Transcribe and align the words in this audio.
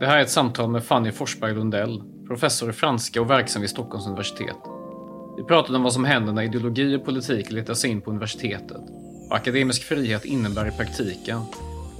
Det 0.00 0.06
här 0.06 0.18
är 0.18 0.22
ett 0.22 0.30
samtal 0.30 0.70
med 0.70 0.84
Fanny 0.84 1.12
Forsberg 1.12 1.54
Lundell, 1.54 2.02
professor 2.26 2.70
i 2.70 2.72
franska 2.72 3.20
och 3.20 3.30
verksam 3.30 3.62
vid 3.62 3.70
Stockholms 3.70 4.06
universitet. 4.06 4.56
Vi 5.36 5.44
pratade 5.44 5.76
om 5.76 5.82
vad 5.82 5.92
som 5.92 6.04
händer 6.04 6.32
när 6.32 6.42
ideologi 6.42 6.96
och 6.96 7.04
politik 7.04 7.50
letar 7.50 7.74
sig 7.74 7.90
in 7.90 8.00
på 8.00 8.10
universitetet, 8.10 8.80
vad 9.30 9.38
akademisk 9.38 9.82
frihet 9.82 10.24
innebär 10.24 10.68
i 10.68 10.70
praktiken, 10.70 11.40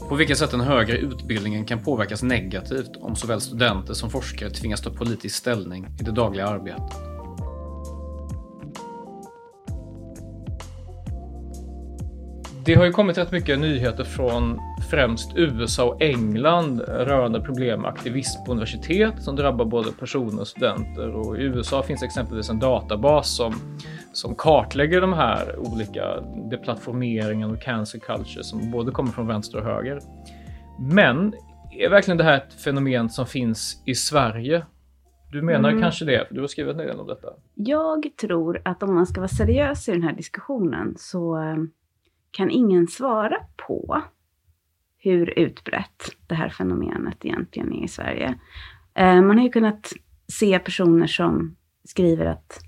på 0.09 0.15
vilket 0.15 0.39
sätt 0.39 0.51
den 0.51 0.61
högre 0.61 0.99
utbildningen 0.99 1.65
kan 1.65 1.85
påverkas 1.85 2.23
negativt 2.23 2.97
om 3.01 3.17
såväl 3.17 3.41
studenter 3.41 3.95
som 3.95 4.11
forskare 4.11 4.51
tvingas 4.51 4.81
ta 4.81 4.91
politisk 4.91 5.37
ställning 5.37 5.87
i 6.01 6.03
det 6.03 6.13
dagliga 6.13 6.47
arbetet. 6.47 7.10
Det 12.65 12.75
har 12.75 12.85
ju 12.85 12.93
kommit 12.93 13.19
rätt 13.19 13.33
mycket 13.33 13.59
nyheter 13.59 14.05
från 14.05 14.61
främst 14.91 15.37
USA 15.37 15.85
och 15.85 16.03
England 16.03 16.81
rörande 16.81 17.41
problem 17.41 17.81
med 17.81 17.91
aktivism 17.91 18.45
på 18.45 18.53
universitet 18.53 19.23
som 19.23 19.37
drabbar 19.37 19.65
både 19.65 19.93
personer 19.93 20.41
och 20.41 20.49
studenter. 20.49 21.11
Och 21.11 21.39
I 21.39 21.43
USA 21.43 21.83
finns 21.83 22.03
exempelvis 22.03 22.51
en 22.51 22.59
databas 22.59 23.37
som, 23.37 23.55
som 24.13 24.35
kartlägger 24.35 25.01
de 25.01 25.13
här 25.13 25.59
olika 25.59 26.21
deplattformeringen 26.51 27.51
och 27.51 27.63
cancel 27.63 28.01
culture 28.01 28.45
som 28.45 28.71
både 28.71 28.91
kommer 28.91 29.11
från 29.11 29.27
vänster 29.27 29.59
och 29.59 29.65
höger. 29.65 30.01
Men 30.79 31.35
är 31.71 31.91
verkligen 31.91 32.19
det 32.19 32.25
här 32.25 32.37
ett 32.37 32.55
fenomen 32.65 33.11
som 33.11 33.27
finns 33.27 33.83
i 33.87 33.95
Sverige? 33.95 34.67
Du 35.33 35.43
menar 35.43 35.69
Mm. 35.69 35.83
kanske 35.83 36.05
det, 36.05 36.29
för 36.29 36.35
du 36.35 36.41
har 36.41 36.49
skrivit 36.49 36.73
en 36.73 36.79
del 36.79 37.01
om 37.01 37.07
detta. 37.07 37.29
Jag 37.55 38.11
tror 38.21 38.63
att 38.65 38.83
om 38.83 38.95
man 38.95 39.07
ska 39.07 39.21
vara 39.21 39.29
seriös 39.29 39.89
i 39.89 39.93
den 39.93 40.03
här 40.03 40.13
diskussionen 40.13 40.95
så 40.99 41.37
eh, 41.39 41.57
kan 42.31 42.51
ingen 42.51 42.87
svara 42.87 43.37
på 43.69 44.03
hur 44.99 45.39
utbrett 45.39 46.03
det 46.27 46.35
här 46.35 46.49
fenomenet 46.49 47.25
egentligen 47.25 47.73
är 47.73 47.85
i 47.85 47.89
Sverige. 47.89 48.35
Eh, 48.95 49.23
Man 49.23 49.37
har 49.39 49.45
ju 49.45 49.51
kunnat 49.53 49.93
se 50.33 50.59
personer 50.59 51.07
som 51.07 51.57
skriver 51.85 52.27
att 52.27 52.61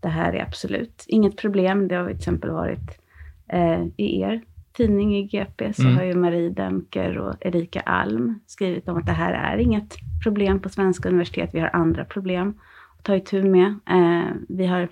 det 0.00 0.08
här 0.08 0.32
är 0.32 0.42
absolut 0.42 1.04
inget 1.08 1.36
problem. 1.36 1.88
Det 1.88 1.94
har 1.94 2.06
till 2.06 2.16
exempel 2.16 2.50
varit 2.50 3.00
eh, 3.48 3.82
i 3.96 4.20
er 4.20 4.42
tidning 4.72 5.16
i 5.16 5.22
GP 5.22 5.72
så 5.72 5.82
Mm. 5.82 5.96
har 5.96 6.04
ju 6.04 6.14
Marie 6.14 6.50
Demker 6.50 7.18
och 7.18 7.34
Erika 7.40 7.80
Alm 7.80 8.40
skrivit 8.46 8.88
om 8.88 8.96
att 8.96 9.06
det 9.06 9.12
här 9.12 9.32
är 9.32 9.58
inget 9.58 9.96
problem 10.24 10.60
på 10.60 10.68
svenska 10.68 11.08
universitet. 11.08 11.50
Vi 11.52 11.60
har 11.60 11.70
andra 11.72 12.04
problem 12.04 12.54
att 12.98 13.04
ta 13.04 13.16
itu 13.16 13.42
med. 13.42 13.66
Eh, 13.90 14.32
vi 14.48 14.66
har 14.66 14.88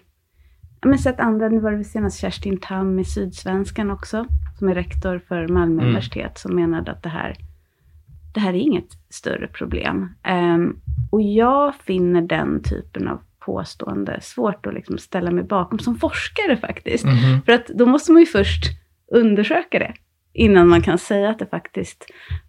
men 0.82 0.98
sett 0.98 1.20
andra, 1.20 1.48
nu 1.48 1.60
var 1.60 1.72
det 1.72 1.84
senast 1.84 2.20
Kerstin 2.20 2.60
Tam 2.60 2.98
i 2.98 3.04
Sydsvenskan 3.04 3.90
också, 3.90 4.26
som 4.58 4.68
är 4.68 4.74
rektor 4.74 5.20
för 5.28 5.48
Malmö 5.48 5.74
Mm. 5.74 5.84
universitet, 5.84 6.38
som 6.38 6.54
menade 6.54 6.92
att 6.92 7.02
det 7.02 7.08
här, 7.08 7.36
det 8.34 8.40
här 8.40 8.50
är 8.50 8.58
inget 8.58 8.88
större 9.10 9.46
problem. 9.46 10.14
Ehm, 10.22 10.76
och 11.10 11.22
jag 11.22 11.74
finner 11.74 12.22
den 12.22 12.62
typen 12.62 13.08
av 13.08 13.20
påstående 13.38 14.20
svårt 14.22 14.66
att 14.66 14.74
liksom 14.74 14.98
ställa 14.98 15.30
mig 15.30 15.44
bakom, 15.44 15.78
som 15.78 15.94
forskare 15.96 16.56
faktiskt. 16.56 17.04
Mhm. 17.04 17.42
För 17.46 17.52
att 17.52 17.66
då 17.66 17.86
måste 17.86 18.12
man 18.12 18.20
ju 18.20 18.26
först 18.26 18.64
undersöka 19.12 19.78
det, 19.78 19.94
innan 20.32 20.68
man 20.68 20.82
kan 20.82 20.98
säga 20.98 21.30
att 21.30 21.38
det 21.38 21.46
faktiskt 21.46 22.04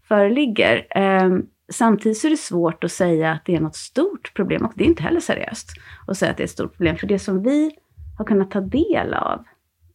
föreligger. 0.08 0.88
Ehm, 0.90 1.46
samtidigt 1.72 2.18
så 2.18 2.28
är 2.28 2.32
det 2.32 2.38
svårt 2.38 2.84
att 2.84 2.92
säga 2.92 3.32
att 3.32 3.46
det 3.46 3.56
är 3.56 3.60
något 3.60 3.76
stort 3.76 4.34
problem, 4.34 4.66
och 4.66 4.74
det 4.76 4.84
är 4.84 4.88
inte 4.88 5.04
heller 5.04 5.20
seriöst 5.20 5.70
att 6.08 6.18
säga 6.18 6.32
att 6.32 6.38
det 6.38 6.44
är 6.44 6.46
ett 6.46 6.52
stort 6.52 6.78
problem. 6.78 6.96
För 6.98 7.08
det 7.08 7.20
som 7.20 7.44
vi 7.44 7.72
har 8.20 8.26
kunnat 8.26 8.52
ta 8.52 8.62
del 8.62 9.14
av 9.14 9.46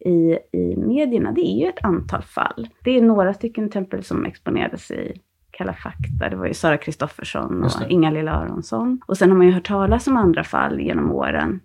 i, 0.00 0.38
i 0.52 0.76
medierna, 0.76 1.32
det 1.32 1.40
är 1.40 1.60
ju 1.60 1.68
ett 1.68 1.84
antal 1.84 2.22
fall. 2.22 2.68
Det 2.84 2.90
är 2.90 3.02
några 3.02 3.34
stycken 3.34 3.66
exempel 3.66 4.04
som 4.04 4.24
exponerades 4.24 4.90
i 4.90 5.20
Kalla 5.50 5.72
fakta. 5.72 6.28
Det 6.30 6.36
var 6.36 6.46
ju 6.46 6.54
Sara 6.54 6.76
Kristoffersson 6.76 7.64
och. 7.64 7.70
Inga-Lill 7.88 8.28
Aronsson. 8.28 9.00
Och 9.06 9.16
sen 9.18 9.30
har 9.30 9.36
man 9.36 9.46
ju 9.46 9.52
hört 9.52 9.66
talas 9.66 10.06
om 10.06 10.16
andra 10.16 10.44
fall 10.44 10.80
genom 10.80 11.12
åren. 11.12 11.60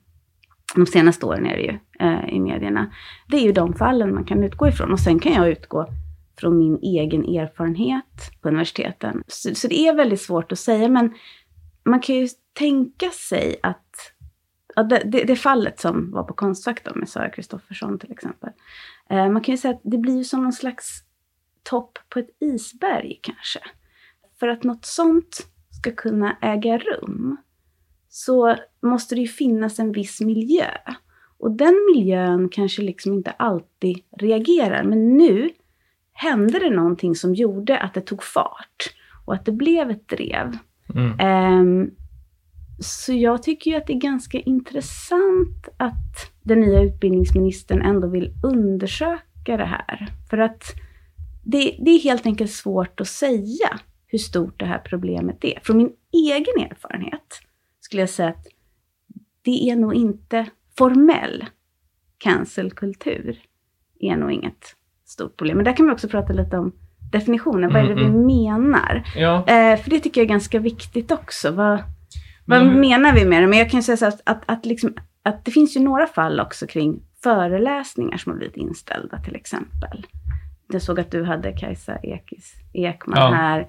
De 0.76 0.86
senaste 0.86 1.26
åren 1.26 1.46
är 1.46 1.56
det 1.56 1.62
ju 1.62 1.80
eh, 2.00 2.30
i 2.30 2.40
medierna. 2.40 2.92
Det 3.28 3.38
är 3.38 3.42
ju 3.42 3.52
de 3.52 3.74
fallen 3.74 4.14
man 4.14 4.26
kan 4.26 4.44
utgå 4.44 4.68
ifrån. 4.68 4.92
Och 4.92 5.00
sen 5.00 5.20
kan 5.20 5.34
jag 5.34 5.50
utgå 5.50 5.88
från 6.40 6.58
min 6.58 6.80
egen 6.82 7.26
erfarenhet 7.26 8.32
på 8.42 8.48
universiteten. 8.48 9.24
Så, 9.28 9.56
så 9.56 9.68
det 9.68 9.88
är 9.88 9.96
väldigt 9.96 10.22
svårt 10.22 10.52
att 10.52 10.60
säga, 10.60 10.90
men 10.90 11.14
man 11.84 12.00
kan 12.00 12.16
ju 12.16 12.28
tänka 12.54 13.10
sig 13.10 13.56
att 13.64 13.89
ja, 14.76 14.84
det, 14.84 15.02
det, 15.06 15.24
det 15.24 15.36
fallet 15.36 15.80
som 15.80 16.12
var 16.12 16.24
på 16.24 16.34
Konstfack 16.34 16.84
då, 16.84 16.96
med 16.96 17.10
Sara 17.10 17.30
Kristoffersson 17.30 18.00
till 18.00 18.12
exempel. 18.12 18.50
Eh, 19.10 19.30
man 19.30 19.42
kan 19.42 19.54
ju 19.54 19.58
säga 19.58 19.74
att 19.74 19.82
det 19.84 19.98
blir 19.98 20.18
ju 20.18 20.24
som 20.24 20.44
någon 20.44 20.54
slags 20.54 21.04
topp 21.64 22.00
på 22.10 22.20
ett 22.20 22.30
isberg 22.40 23.20
kanske. 23.22 23.60
För 24.40 24.48
att 24.48 24.64
något 24.64 24.86
sånt 24.86 25.48
ska 25.80 25.92
kunna 25.92 26.38
äga 26.42 26.78
rum 26.78 27.38
så 28.10 28.56
måste 28.82 29.16
det 29.16 29.22
ju 29.22 29.28
finnas 29.28 29.80
en 29.80 29.92
viss 29.92 30.22
miljö. 30.22 30.70
Och 31.38 31.52
den 31.52 31.76
miljön 31.94 32.50
kanske 32.50 32.82
liksom 32.82 33.14
inte 33.14 33.32
alltid 33.32 33.98
reagerar. 34.18 34.84
Men 34.84 35.18
nu 35.18 35.50
hände 36.14 36.60
det 36.60 36.70
någonting 36.70 37.16
som 37.16 37.36
gjorde 37.36 37.80
att 37.80 37.94
det 37.94 38.02
tog 38.02 38.24
fart 38.24 38.94
och 39.26 39.34
att 39.34 39.46
det 39.46 39.52
blev 39.52 39.90
ett 39.90 40.08
drev. 40.08 40.58
Mm. 40.96 41.20
Ehm, 41.20 41.92
så 42.80 43.14
jag 43.14 43.44
tycker 43.44 43.72
ju 43.72 43.78
att 43.78 43.88
det 43.88 43.94
är 43.94 44.00
ganska 44.00 44.40
intressant 44.40 45.68
att 45.78 46.32
den 46.44 46.60
nya 46.60 46.82
utbildningsministern 46.82 47.82
ändå 47.82 48.08
vill 48.08 48.34
undersöka 48.44 49.58
det 49.58 49.66
här. 49.66 50.08
För 50.30 50.38
att 50.38 50.64
det, 51.44 51.76
det 51.80 51.92
är 51.92 52.00
helt 52.00 52.26
enkelt 52.26 52.52
svårt 52.52 53.02
att 53.02 53.08
säga 53.08 53.80
hur 54.08 54.20
stort 54.20 54.60
det 54.60 54.66
här 54.66 54.80
problemet 54.80 55.44
är. 55.46 55.60
Från 55.64 55.78
min 55.78 55.92
egen 56.14 56.72
erfarenhet 56.72 57.42
skulle 57.80 58.02
jag 58.02 58.10
säga 58.10 58.30
att 58.30 58.48
det 59.42 59.70
är 59.70 59.76
nog 59.76 59.94
inte 59.94 60.46
formell 60.78 61.46
cancelkultur 62.18 63.40
är 64.00 64.16
nog 64.18 64.32
inget 64.32 64.76
stort 65.06 65.38
problem. 65.38 65.58
Men 65.58 65.66
där 65.66 65.74
kan 65.74 65.86
vi 65.86 65.92
också 65.92 66.08
prata 66.08 66.34
lite 66.34 66.58
om 66.58 66.72
definitionen. 67.12 67.74
Vad 67.74 67.82
är 67.82 67.88
det 67.88 67.96
vi 67.96 68.06
Mm, 68.06 68.26
menar? 68.26 69.04
Ja, 69.16 69.38
Eh, 69.48 69.80
för 69.80 69.90
det 69.90 70.00
tycker 70.00 70.22
jag 70.22 70.26
är 70.26 70.30
ganska 70.30 70.60
viktigt 70.60 71.12
också. 71.12 71.52
Vad, 71.52 71.80
vad 72.50 72.66
Men- 72.66 72.80
menar 72.80 73.14
vi 73.14 73.26
med 73.26 73.44
det? 73.44 73.48
Men 73.48 73.60
jag 73.60 73.70
kan 73.70 73.78
ju 73.80 73.84
säga 73.84 73.98
så 73.98 74.06
att, 74.06 74.22
att, 74.24 74.42
att, 74.46 74.66
liksom, 74.66 74.94
att 75.24 75.46
det 75.46 75.52
finns 75.52 75.76
ju 75.78 75.80
några 75.80 76.08
fall 76.08 76.40
också 76.40 76.68
kring 76.68 77.02
föreläsningar 77.24 78.18
som 78.18 78.32
har 78.32 78.38
blivit 78.38 78.58
inställda 78.58 79.18
till 79.20 79.36
exempel. 79.36 80.06
Jag 80.72 80.82
såg 80.82 81.00
att 81.00 81.12
du 81.12 81.24
hade 81.24 81.52
Kajsa 81.52 81.98
Ekis, 82.04 82.54
Ekman 82.74 83.18
Ja. 83.20 83.28
här. 83.28 83.68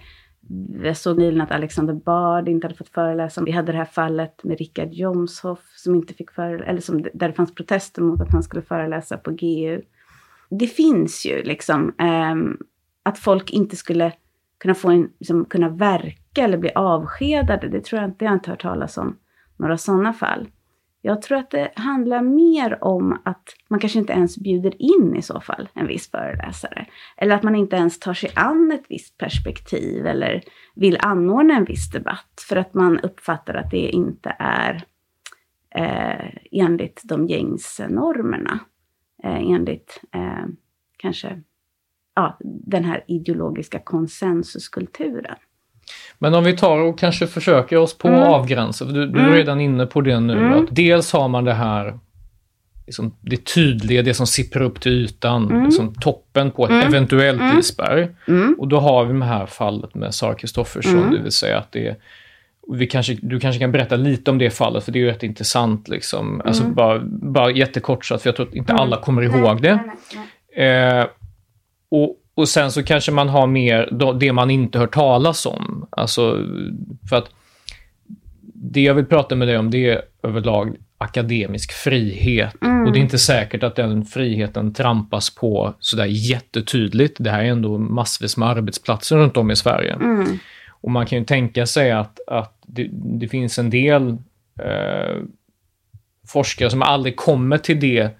Jag 0.82 0.96
såg 0.96 1.18
nyligen 1.18 1.40
att 1.40 1.50
Alexander 1.52 1.94
Bard 1.94 2.48
inte 2.48 2.66
hade 2.66 2.76
fått 2.76 2.88
föreläsa. 2.88 3.42
Vi 3.44 3.50
hade 3.50 3.72
det 3.72 3.78
här 3.78 3.84
fallet 3.84 4.44
med 4.44 4.58
Richard 4.58 4.92
Jomshoff 4.92 5.60
som 5.76 5.94
inte 5.94 6.14
fick 6.14 6.30
föreläsa, 6.30 6.70
eller 6.70 6.80
som, 6.80 7.02
där 7.02 7.28
det 7.28 7.32
fanns 7.32 7.54
protester 7.54 8.02
mot 8.02 8.20
att 8.20 8.32
han 8.32 8.42
skulle 8.42 8.62
föreläsa 8.62 9.16
på 9.16 9.30
GU. 9.30 9.80
Det 10.50 10.66
finns 10.66 11.26
ju 11.26 11.42
liksom 11.42 11.94
ehm, 11.98 12.56
att 13.02 13.18
folk 13.18 13.50
inte 13.50 13.76
skulle 13.76 14.12
kunna 14.60 14.74
få 14.74 14.90
en, 14.90 15.10
liksom, 15.18 15.44
kunna 15.44 15.68
verka 15.68 16.44
eller 16.44 16.58
bli 16.58 16.70
avskedade. 16.74 17.68
Det 17.68 17.84
tror 17.84 18.00
jag 18.00 18.10
inte, 18.10 18.24
jag 18.24 18.30
har 18.30 18.36
inte 18.36 18.50
hört 18.50 18.62
talas 18.62 18.98
om 18.98 19.16
några 19.56 19.78
sådana 19.78 20.12
fall. 20.12 20.48
Jag 21.02 21.22
tror 21.22 21.38
att 21.38 21.50
det 21.50 21.70
handlar 21.76 22.22
mer 22.22 22.84
om 22.84 23.18
att 23.24 23.42
man 23.68 23.80
kanske 23.80 23.98
inte 23.98 24.12
ens 24.12 24.38
bjuder 24.38 24.82
in 24.82 25.16
i 25.16 25.22
så 25.22 25.40
fall 25.40 25.68
en 25.74 25.86
viss 25.86 26.10
föreläsare. 26.10 26.86
Eller 27.16 27.34
att 27.34 27.42
man 27.42 27.56
inte 27.56 27.76
ens 27.76 27.98
tar 27.98 28.14
sig 28.14 28.30
an 28.34 28.72
ett 28.72 28.84
visst 28.88 29.18
perspektiv 29.18 30.06
eller 30.06 30.42
vill 30.74 30.98
anordna 31.00 31.56
en 31.56 31.64
viss 31.64 31.90
debatt 31.90 32.44
för 32.48 32.56
att 32.56 32.74
man 32.74 33.00
uppfattar 33.00 33.54
att 33.54 33.70
det 33.70 33.88
inte 33.88 34.36
är 34.38 34.84
eh, 35.74 36.30
enligt 36.50 37.02
de 37.04 37.26
gängse 37.26 37.88
normerna. 37.88 38.58
Eh, 39.22 39.50
enligt 39.50 40.00
eh, 40.14 40.46
kanske 40.96 41.42
ja, 42.14 42.38
den 42.66 42.84
här 42.84 43.04
ideologiska 43.08 43.78
konsensuskulturen. 43.78 45.36
Men 46.18 46.34
om 46.34 46.44
vi 46.44 46.56
tar 46.56 46.78
och 46.78 46.98
kanske 46.98 47.26
försöker 47.26 47.76
oss 47.76 47.98
på 47.98 48.08
mm. 48.08 48.20
avgränsa, 48.20 48.86
för 48.86 48.92
du, 48.92 49.06
du 49.06 49.18
mm. 49.18 49.32
är 49.32 49.36
redan 49.36 49.60
inne 49.60 49.86
på 49.86 50.00
det 50.00 50.20
nu, 50.20 50.38
mm. 50.38 50.52
att 50.52 50.68
dels 50.70 51.12
har 51.12 51.28
man 51.28 51.44
det 51.44 51.52
här 51.52 51.98
liksom, 52.86 53.14
det 53.20 53.44
tydliga, 53.54 54.02
det 54.02 54.14
som 54.14 54.26
sipprar 54.26 54.62
upp 54.62 54.80
till 54.80 54.92
ytan, 54.92 55.50
mm. 55.50 55.64
liksom, 55.64 55.94
toppen 55.94 56.50
på 56.50 56.64
ett 56.64 56.70
mm. 56.70 56.86
eventuellt 56.86 57.40
mm. 57.40 57.58
isberg. 57.58 58.08
Mm. 58.28 58.56
Och 58.58 58.68
då 58.68 58.80
har 58.80 59.04
vi 59.04 59.18
det 59.18 59.24
här 59.24 59.46
fallet 59.46 59.94
med 59.94 60.14
Sara 60.14 60.34
Kristoffersson, 60.34 60.98
mm. 60.98 61.10
det 61.10 61.22
vill 61.22 61.32
säga 61.32 61.58
att 61.58 61.72
det 61.72 61.96
vi 62.72 62.86
kanske, 62.86 63.18
du 63.22 63.40
kanske 63.40 63.60
kan 63.60 63.72
berätta 63.72 63.96
lite 63.96 64.30
om 64.30 64.38
det 64.38 64.50
fallet, 64.50 64.84
för 64.84 64.92
det 64.92 64.98
är 64.98 65.00
ju 65.00 65.06
rätt 65.06 65.22
intressant. 65.22 65.88
Liksom. 65.88 66.42
Alltså 66.44 66.62
mm. 66.62 66.74
bara, 66.74 66.98
bara 67.08 67.50
jättekortfattat, 67.50 68.22
för 68.22 68.28
jag 68.28 68.36
tror 68.36 68.48
att 68.48 68.54
inte 68.54 68.72
alla 68.72 68.96
kommer 68.96 69.22
ihåg 69.22 69.62
det. 69.62 69.78
Eh, 70.62 71.06
och, 71.90 72.16
och 72.34 72.48
sen 72.48 72.72
så 72.72 72.82
kanske 72.82 73.12
man 73.12 73.28
har 73.28 73.46
mer 73.46 73.88
det 74.20 74.32
man 74.32 74.50
inte 74.50 74.78
hört 74.78 74.94
talas 74.94 75.46
om. 75.46 75.86
Alltså, 75.90 76.46
för 77.08 77.16
att 77.16 77.30
det 78.54 78.80
jag 78.80 78.94
vill 78.94 79.06
prata 79.06 79.36
med 79.36 79.48
dig 79.48 79.58
om, 79.58 79.70
det 79.70 79.90
är 79.90 80.02
överlag 80.22 80.76
akademisk 80.98 81.72
frihet. 81.72 82.62
Mm. 82.62 82.86
Och 82.86 82.92
det 82.92 82.98
är 82.98 83.00
inte 83.00 83.18
säkert 83.18 83.62
att 83.62 83.76
den 83.76 84.04
friheten 84.04 84.74
trampas 84.74 85.34
på 85.34 85.74
sådär 85.80 86.06
jättetydligt. 86.06 87.16
Det 87.18 87.30
här 87.30 87.44
är 87.44 87.48
ändå 87.48 87.78
massvis 87.78 88.36
med 88.36 88.48
arbetsplatser 88.48 89.16
runt 89.16 89.36
om 89.36 89.50
i 89.50 89.56
Sverige. 89.56 89.92
Mm. 89.92 90.38
Och 90.68 90.90
man 90.90 91.06
kan 91.06 91.18
ju 91.18 91.24
tänka 91.24 91.66
sig 91.66 91.90
att, 91.90 92.20
att 92.26 92.58
det, 92.66 92.88
det 92.92 93.28
finns 93.28 93.58
en 93.58 93.70
del 93.70 94.08
eh, 94.62 95.16
forskare 96.26 96.70
som 96.70 96.82
aldrig 96.82 97.16
kommer 97.16 97.58
till 97.58 97.80
det, 97.80 98.10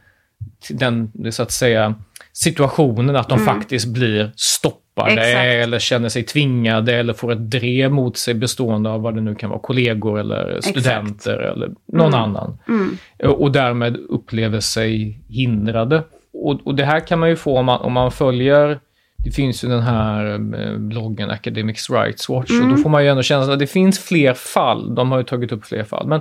till 0.61 0.78
den, 0.78 1.11
det 1.14 1.32
så 1.32 1.43
att 1.43 1.52
säga, 1.52 1.94
situationen 2.32 3.16
att 3.16 3.28
de 3.28 3.40
mm. 3.40 3.54
faktiskt 3.54 3.86
blir 3.86 4.32
stoppade 4.36 5.12
Exakt. 5.12 5.44
eller 5.44 5.78
känner 5.78 6.08
sig 6.08 6.22
tvingade 6.22 6.94
eller 6.94 7.12
får 7.12 7.32
ett 7.32 7.50
drev 7.50 7.92
mot 7.92 8.16
sig 8.16 8.34
bestående 8.34 8.90
av 8.90 9.02
vad 9.02 9.14
det 9.14 9.20
nu 9.20 9.34
kan 9.34 9.50
vara, 9.50 9.60
kollegor 9.60 10.20
eller 10.20 10.60
studenter 10.60 11.38
Exakt. 11.38 11.56
eller 11.56 11.70
någon 11.92 12.14
mm. 12.14 12.20
annan. 12.20 12.58
Mm. 12.68 12.96
Och 13.34 13.52
därmed 13.52 13.96
upplever 13.96 14.60
sig 14.60 15.20
hindrade. 15.28 16.02
Och, 16.32 16.66
och, 16.66 16.74
det 16.74 16.84
här 16.84 17.00
kan 17.00 17.18
man 17.18 17.28
ju 17.28 17.36
få 17.36 17.58
om 17.58 17.66
man, 17.66 17.80
om 17.80 17.92
man 17.92 18.12
följer 18.12 18.80
det 19.24 19.30
finns 19.30 19.64
ju 19.64 19.68
den 19.68 19.82
här 19.82 20.32
eh, 20.32 20.78
bloggen 20.78 21.30
Academics 21.30 21.90
Rights 21.90 22.28
Watch 22.28 22.50
och 22.50 22.56
då 22.56 22.64
mm. 22.64 22.82
får 22.82 22.90
man 22.90 23.04
ju 23.04 23.10
ändå 23.10 23.22
känslan 23.22 23.52
att 23.52 23.58
det 23.58 23.66
finns 23.66 23.98
fler 23.98 24.34
fall. 24.34 24.94
De 24.94 25.10
har 25.10 25.18
ju 25.18 25.24
tagit 25.24 25.52
upp 25.52 25.64
fler 25.64 25.84
fall. 25.84 26.06
Men, 26.06 26.20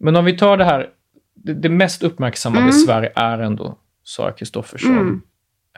men 0.00 0.16
om 0.16 0.24
vi 0.24 0.38
tar 0.38 0.56
det 0.56 0.64
här, 0.64 0.86
det, 1.34 1.54
det 1.54 1.68
mest 1.68 2.02
uppmärksammade 2.02 2.62
mm. 2.62 2.70
i 2.70 2.72
Sverige 2.72 3.12
är 3.14 3.38
ändå 3.38 3.78
Sara 4.04 4.32
Kristoffersson. 4.32 5.22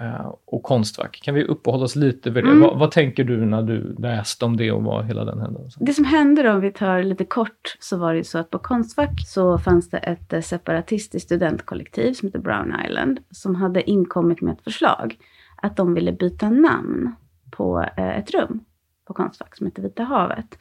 Uh, 0.01 0.35
och 0.45 0.63
Konstfack. 0.63 1.21
Kan 1.23 1.35
vi 1.35 1.45
uppehålla 1.45 1.85
oss 1.85 1.97
lite 1.97 2.31
vid 2.31 2.45
det? 2.45 2.51
Mm. 2.51 2.61
Vad, 2.61 2.79
vad, 2.79 2.91
tänker 2.91 3.25
du 3.25 3.47
när 3.47 3.63
du 3.63 3.97
läste 3.99 4.45
om 4.45 4.57
det 4.57 4.73
och 4.73 4.83
vad 4.83 5.07
hela 5.07 5.25
den 5.25 5.41
händelsen? 5.41 5.85
Det 5.85 5.93
som 5.93 6.05
hände 6.05 6.43
då, 6.43 6.51
om 6.51 6.61
vi 6.61 6.73
tar 6.73 7.03
lite 7.03 7.25
kort, 7.25 7.77
så 7.81 7.97
var 7.97 8.13
det 8.13 8.19
ju 8.19 8.25
så 8.25 8.39
att 8.39 8.51
på 8.51 8.59
Konstfack 8.59 9.27
så 9.27 9.59
fanns 9.59 9.91
det 9.91 9.99
ett 9.99 10.33
eh, 10.33 10.41
separatistiskt 10.41 11.27
studentkollektiv 11.27 12.13
som 12.13 12.29
heter 12.29 12.39
Brown 12.39 12.75
Island, 12.87 13.21
som 13.31 13.55
hade 13.55 13.91
inkommit 13.91 14.41
med 14.41 14.53
ett 14.53 14.65
förslag 14.65 15.17
att 15.57 15.77
de 15.77 15.95
ville 15.95 16.13
byta 16.13 16.51
namn 16.51 17.15
på 17.51 17.85
eh, 17.97 18.19
ett 18.19 18.31
rum 18.31 18.61
på 19.07 19.15
Konstfack 19.15 19.57
som 19.57 19.67
heter 19.67 19.83
Vita 19.83 20.03
havet. 20.03 20.59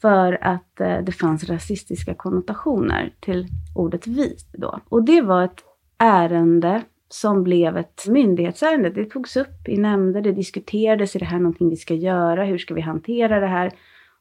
För 0.00 0.44
att 0.44 0.80
eh, 0.80 0.98
det 0.98 1.12
fanns 1.12 1.44
rasistiska 1.44 2.14
konnotationer 2.14 3.14
till 3.20 3.46
ordet 3.74 4.06
vit 4.06 4.48
då. 4.52 4.80
Och 4.88 5.02
det 5.02 5.22
var 5.22 5.44
ett 5.44 5.64
ärende 5.98 6.82
som 7.12 7.44
blev 7.44 7.76
ett 7.76 8.06
myndighetsärende. 8.08 8.90
Det 8.90 9.04
togs 9.04 9.36
upp 9.36 9.68
i 9.68 9.76
nämnder, 9.76 10.20
det 10.20 10.32
diskuterades, 10.32 11.16
är 11.16 11.20
det 11.20 11.26
här 11.26 11.38
någonting 11.38 11.68
vi 11.68 11.76
ska 11.76 11.94
göra? 11.94 12.44
Hur 12.44 12.58
ska 12.58 12.74
vi 12.74 12.80
hantera 12.80 13.40
det 13.40 13.46
här? 13.46 13.72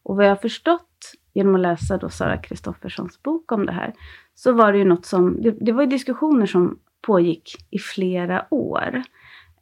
Och 0.04 0.16
vad 0.16 0.26
jag 0.26 0.32
har 0.32 0.36
förstått 0.36 1.14
genom 1.34 1.56
att 1.56 1.62
läsa 1.62 1.98
då 1.98 2.10
Sara 2.10 2.38
Kristofferssons 2.38 3.24
bok 3.24 3.52
om 3.52 3.66
det 3.66 3.72
här, 3.72 3.94
så 4.36 4.54
var 4.54 4.72
det 4.72 4.78
ju 4.78 4.86
något 4.86 5.06
som, 5.06 5.42
det, 5.42 5.52
det 5.52 5.72
var 5.72 5.84
ju 5.84 5.90
diskussioner 5.90 6.46
som 6.46 6.80
pågick 7.02 7.68
i 7.70 7.80
flera 7.80 8.46
år 8.50 9.02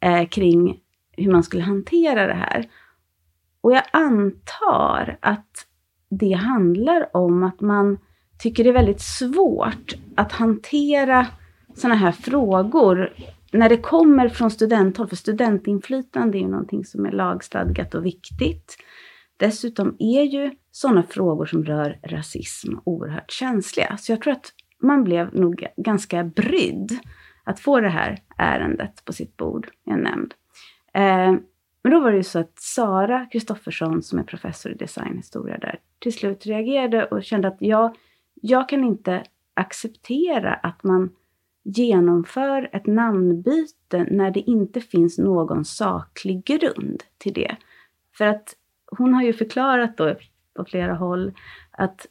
eh, 0.00 0.28
kring 0.28 0.80
hur 1.12 1.32
man 1.32 1.42
skulle 1.42 1.62
hantera 1.62 2.26
det 2.26 2.34
här. 2.34 2.68
Och 3.60 3.72
jag 3.72 3.82
antar 3.92 5.18
att 5.20 5.66
det 6.10 6.32
handlar 6.32 7.16
om 7.16 7.42
att 7.42 7.60
man 7.60 7.98
tycker 8.38 8.64
det 8.64 8.70
är 8.70 8.74
väldigt 8.74 9.00
svårt 9.00 9.94
att 10.16 10.32
hantera 10.32 11.26
sådana 11.78 11.94
här 11.94 12.12
frågor 12.12 13.12
när 13.52 13.68
det 13.68 13.76
kommer 13.76 14.28
från 14.28 14.50
studenthåll, 14.50 15.08
för 15.08 15.16
studentinflytande 15.16 16.38
är 16.38 16.40
ju 16.40 16.48
någonting 16.48 16.84
som 16.84 17.06
är 17.06 17.12
lagstadgat 17.12 17.94
och 17.94 18.06
viktigt. 18.06 18.76
Dessutom 19.36 19.96
är 19.98 20.22
ju 20.22 20.50
sådana 20.70 21.02
frågor 21.02 21.46
som 21.46 21.64
rör 21.64 21.98
rasism 22.02 22.74
oerhört 22.84 23.30
känsliga. 23.30 23.96
Så 23.96 24.12
jag 24.12 24.22
tror 24.22 24.32
att 24.32 24.52
man 24.82 25.04
blev 25.04 25.34
nog 25.34 25.66
ganska 25.76 26.24
brydd 26.24 26.98
att 27.44 27.60
få 27.60 27.80
det 27.80 27.88
här 27.88 28.18
ärendet 28.38 29.04
på 29.04 29.12
sitt 29.12 29.36
bord 29.36 29.68
i 29.86 29.90
en 29.90 30.00
nämnd. 30.00 30.34
Eh, 30.94 31.34
men 31.82 31.92
då 31.92 32.00
var 32.00 32.10
det 32.10 32.16
ju 32.16 32.22
så 32.22 32.38
att 32.38 32.58
Sara 32.58 33.26
Kristoffersson, 33.32 34.02
som 34.02 34.18
är 34.18 34.22
professor 34.22 34.72
i 34.72 34.74
designhistoria 34.74 35.58
där, 35.58 35.80
till 35.98 36.12
slut 36.12 36.46
reagerade 36.46 37.04
och 37.04 37.24
kände 37.24 37.48
att 37.48 37.56
jag, 37.60 37.96
jag 38.34 38.68
kan 38.68 38.84
inte 38.84 39.22
acceptera 39.54 40.54
att 40.54 40.84
man 40.84 41.10
genomför 41.76 42.70
ett 42.72 42.86
namnbyte 42.86 44.06
när 44.10 44.30
det 44.30 44.40
inte 44.40 44.80
finns 44.80 45.18
någon 45.18 45.64
saklig 45.64 46.44
grund 46.44 47.02
till 47.18 47.32
det. 47.32 47.56
För 48.16 48.24
att 48.24 48.54
hon 48.86 49.14
har 49.14 49.22
ju 49.22 49.32
förklarat 49.32 49.96
då 49.96 50.14
på 50.54 50.64
flera 50.64 50.94
håll 50.94 51.32
att 51.70 52.06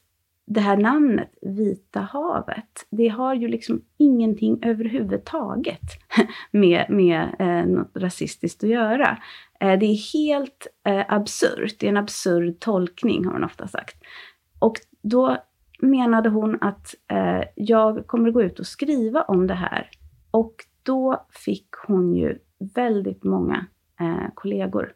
det 0.46 0.60
här 0.60 0.78
namnet, 0.78 1.34
Vita 1.42 2.00
havet, 2.00 2.86
det 2.90 3.08
har 3.08 3.34
ju 3.34 3.48
liksom 3.48 3.82
ingenting 3.98 4.60
överhuvudtaget 4.62 5.82
med, 6.52 6.86
med 6.90 7.36
eh, 7.40 7.66
något 7.66 7.92
rasistiskt 7.96 8.64
att 8.64 8.70
göra. 8.70 9.18
Eh, 9.60 9.80
det 9.80 9.86
är 9.86 10.14
helt 10.14 10.68
eh, 10.86 11.06
absurt, 11.08 11.76
det 11.80 11.86
är 11.88 11.90
en 11.90 11.98
absurd 11.98 12.60
tolkning 12.60 13.26
har 13.26 13.34
hon 13.34 13.44
ofta 13.44 13.68
sagt. 13.68 13.98
Och 14.60 14.76
då 15.02 15.38
menade 15.78 16.30
hon 16.30 16.58
att 16.62 16.96
eh, 17.12 17.44
jag 17.56 18.08
kommer 18.08 18.32
gå 18.32 18.44
ut 18.44 18.60
och 18.60 18.66
skriva 18.68 19.22
om 19.22 19.48
det 19.48 19.54
här. 19.54 19.90
Och 20.32 20.54
då 20.84 21.26
fick 21.30 21.68
hon 21.88 22.16
ju 22.16 22.38
väldigt 22.76 23.24
många 23.24 23.66
eh, 24.00 24.30
kollegor 24.34 24.94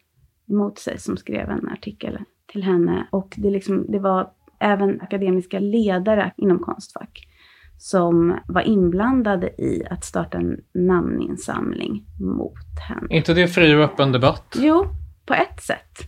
emot 0.50 0.80
sig 0.80 1.00
som 1.00 1.18
skrev 1.18 1.50
en 1.50 1.70
artikel 1.70 2.18
till 2.52 2.64
henne. 2.64 3.08
Och 3.10 3.34
det, 3.38 3.50
liksom, 3.50 3.86
det 3.90 4.00
var 4.00 4.32
även 4.60 5.02
akademiska 5.02 5.60
ledare 5.60 6.34
inom 6.38 6.60
Konstfack 6.60 7.28
som 7.78 8.40
var 8.48 8.62
inblandade 8.62 9.48
i 9.48 9.84
att 9.90 10.06
starta 10.06 10.38
en 10.38 10.62
namninsamling 10.74 12.06
mot 12.20 12.80
henne. 12.90 13.08
inte 13.10 13.34
det 13.34 13.48
fri 13.48 13.76
och 13.76 13.80
öppen 13.80 14.12
debatt? 14.12 14.56
Jo, 14.60 14.86
på 15.26 15.34
ett 15.34 15.62
sätt 15.62 16.00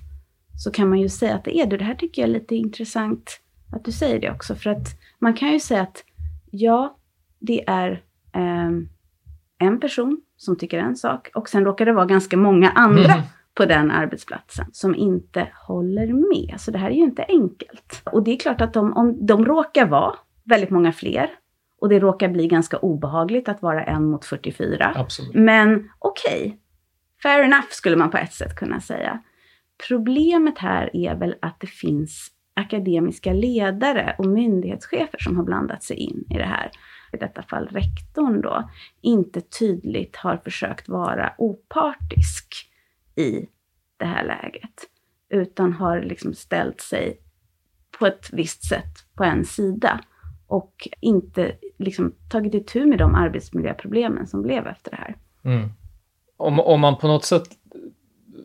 så 0.64 0.72
kan 0.72 0.90
man 0.90 1.00
ju 1.00 1.10
säga 1.10 1.36
att 1.36 1.44
det 1.44 1.58
är 1.58 1.66
det. 1.66 1.78
Det 1.78 1.84
här 1.84 1.96
tycker 1.96 2.22
jag 2.22 2.30
är 2.30 2.34
lite 2.34 2.56
intressant 2.56 3.40
att 3.74 3.86
du 3.86 3.92
säger 3.92 4.20
det 4.20 4.32
också. 4.32 4.56
För 4.56 4.70
att 4.70 4.88
man 5.20 5.34
kan 5.34 5.52
ju 5.52 5.60
säga 5.60 5.82
att 5.82 6.04
ja, 6.52 6.98
det 7.40 7.70
är 7.70 7.92
eh, 8.34 8.70
en 9.60 9.80
person 9.80 10.22
som 10.38 10.58
tycker 10.58 10.80
en 10.80 10.96
sak 10.96 11.30
och 11.36 11.50
sen 11.50 11.66
råkar 11.66 11.86
det 11.86 11.94
vara 11.94 12.06
ganska 12.06 12.38
många 12.38 12.70
andra 12.70 13.14
mm 13.14 13.24
på 13.54 13.66
den 13.66 13.92
arbetsplatsen 13.92 14.66
som 14.72 14.96
inte 14.96 15.48
håller 15.68 16.08
med. 16.08 16.62
Så 16.62 16.72
det 16.72 16.78
här 16.78 16.90
är 16.90 16.96
ju 16.96 17.04
inte 17.04 17.26
enkelt. 17.28 18.02
Och 18.06 18.24
det 18.24 18.32
är 18.32 18.40
klart 18.40 18.62
att 18.62 18.74
de, 18.74 18.94
om 18.94 19.26
de 19.26 19.46
råkar 19.46 19.86
vara 19.86 20.16
väldigt 20.44 20.70
många 20.70 20.92
fler 20.92 21.30
och 21.82 21.90
det 21.90 22.00
råkar 22.00 22.30
bli 22.30 22.48
ganska 22.48 22.78
obehagligt 22.78 23.50
att 23.50 23.62
vara 23.62 23.84
en 23.84 24.06
mot 24.06 24.26
44. 24.26 24.94
Absolut. 24.96 25.34
Men 25.34 25.90
okej, 26.00 26.46
okay, 26.46 26.58
fair 27.24 27.44
enough 27.44 27.68
skulle 27.70 27.96
man 27.96 28.12
på 28.12 28.18
ett 28.18 28.34
sätt 28.34 28.56
kunna 28.56 28.82
säga. 28.82 29.20
Problemet 29.88 30.58
här 30.58 30.96
är 30.96 31.16
väl 31.16 31.36
att 31.42 31.60
det 31.60 31.68
finns 31.68 32.32
akademiska 32.54 33.34
ledare 33.34 34.16
och 34.18 34.26
myndighetschefer 34.26 35.20
som 35.20 35.38
har 35.38 35.44
blandat 35.44 35.84
sig 35.84 35.98
in 35.98 36.26
i 36.30 36.34
det 36.34 36.46
här. 36.46 36.72
I 37.14 37.18
detta 37.18 37.42
fall 37.42 37.68
rektorn 37.68 38.42
då, 38.42 38.70
inte 39.02 39.42
tydligt 39.42 40.16
har 40.16 40.38
försökt 40.38 40.90
vara 40.90 41.34
opartisk 41.38 42.70
i 43.16 43.46
det 43.98 44.06
här 44.06 44.26
läget. 44.26 44.90
Utan 45.30 45.74
har 45.74 46.02
liksom 46.02 46.34
ställt 46.34 46.82
sig 46.82 47.20
på 48.00 48.06
ett 48.06 48.30
visst 48.34 48.64
sätt 48.64 49.06
på 49.16 49.24
en 49.24 49.46
sida 49.46 50.00
och 50.48 50.88
inte 51.00 51.56
liksom 51.80 52.14
tagit 52.30 52.54
itu 52.54 52.86
med 52.86 52.98
de 52.98 53.16
arbetsmiljöproblemen 53.16 54.28
som 54.28 54.42
blev 54.42 54.68
efter 54.68 54.92
det 54.92 54.98
här. 54.98 55.16
Mm. 55.44 55.70
Om, 56.38 56.60
om 56.60 56.82
man 56.82 56.98
på 56.98 57.08
något 57.08 57.26
sätt 57.26 57.44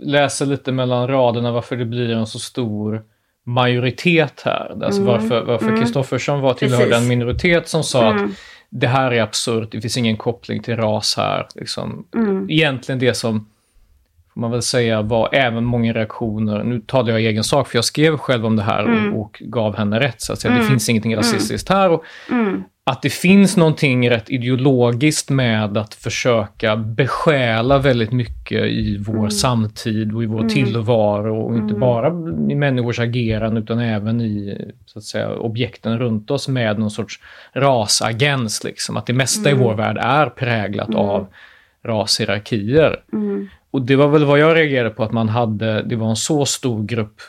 läser 0.00 0.46
lite 0.46 0.72
mellan 0.72 1.08
raderna 1.08 1.52
varför 1.52 1.76
det 1.76 1.84
blir 1.84 2.10
en 2.10 2.26
så 2.26 2.38
stor 2.38 3.04
majoritet 3.48 4.42
här. 4.44 4.84
Alltså 4.84 5.00
Mm. 5.02 5.12
varför, 5.12 5.44
varför 5.44 5.66
Mm. 5.68 5.80
Kristoffersson 5.80 6.40
var 6.40 6.54
tillhörde 6.54 6.96
en 6.96 7.08
minoritet 7.08 7.68
som 7.68 7.84
sa 7.84 8.10
Mm. 8.10 8.24
att 8.24 8.30
det 8.70 8.86
här 8.88 9.10
är 9.12 9.22
absurt, 9.22 9.68
det 9.72 9.80
finns 9.80 9.96
ingen 9.96 10.16
koppling 10.16 10.62
till 10.62 10.76
ras 10.76 11.16
här. 11.16 11.46
Liksom. 11.54 12.06
Mm. 12.14 12.50
Egentligen 12.50 12.98
det 12.98 13.14
som, 13.14 13.46
får 14.34 14.40
man 14.40 14.50
väl 14.50 14.62
säga, 14.62 15.02
var 15.02 15.28
även 15.34 15.64
många 15.64 15.92
reaktioner. 15.92 16.64
Nu 16.64 16.80
talar 16.80 17.10
jag 17.10 17.22
i 17.22 17.26
egen 17.26 17.44
sak, 17.44 17.68
för 17.68 17.76
jag 17.76 17.84
skrev 17.84 18.16
själv 18.16 18.46
om 18.46 18.56
det 18.56 18.62
här 18.62 18.82
Mm. 18.84 19.14
och, 19.14 19.20
och 19.20 19.42
gav 19.44 19.76
henne 19.76 20.00
rätt. 20.00 20.20
Så 20.22 20.32
att 20.32 20.38
säga. 20.40 20.52
Det 20.54 20.60
Mm. 20.60 20.70
finns 20.70 20.88
ingenting 20.88 21.16
rasistiskt 21.16 21.68
här. 21.68 21.90
Och 21.90 22.04
Mm. 22.30 22.62
Att 22.90 23.02
det 23.02 23.10
finns 23.12 23.56
någonting 23.56 24.10
rätt 24.10 24.30
ideologiskt 24.30 25.30
med 25.30 25.76
att 25.76 25.94
försöka 25.94 26.76
besjäla 26.76 27.78
väldigt 27.78 28.12
mycket 28.12 28.64
i 28.66 28.98
vår 29.06 29.16
Mm. 29.18 29.30
samtid 29.30 30.14
och 30.14 30.22
i 30.22 30.26
vår 30.26 30.38
Mm. 30.40 30.48
tillvaro 30.48 31.40
och 31.40 31.54
inte 31.54 31.74
Mm. 31.74 31.80
bara 31.80 32.08
i 32.52 32.54
människors 32.54 32.98
agerande 33.00 33.60
utan 33.60 33.78
även 33.78 34.20
i 34.20 34.58
så 34.86 34.98
att 34.98 35.04
säga, 35.04 35.34
objekten 35.34 35.98
runt 35.98 36.30
oss 36.30 36.48
med 36.48 36.78
någon 36.78 36.90
sorts 36.90 37.20
rasagens. 37.52 38.64
Liksom. 38.64 38.96
Att 38.96 39.06
det 39.06 39.12
mesta 39.12 39.50
Mm. 39.50 39.60
i 39.60 39.64
vår 39.64 39.74
värld 39.74 39.98
är 40.00 40.26
präglat 40.26 40.88
Mm. 40.88 41.00
av 41.00 41.26
rashierarkier. 41.84 42.96
Mm. 43.12 43.48
Och 43.70 43.82
det 43.82 43.96
var 43.96 44.08
väl 44.08 44.24
vad 44.24 44.38
jag 44.38 44.56
reagerade 44.56 44.90
på, 44.90 45.02
att 45.04 45.12
man 45.12 45.28
hade, 45.28 45.82
det 45.82 45.96
var 45.96 46.10
en 46.10 46.16
så 46.16 46.44
stor 46.44 46.84
grupp 46.84 47.20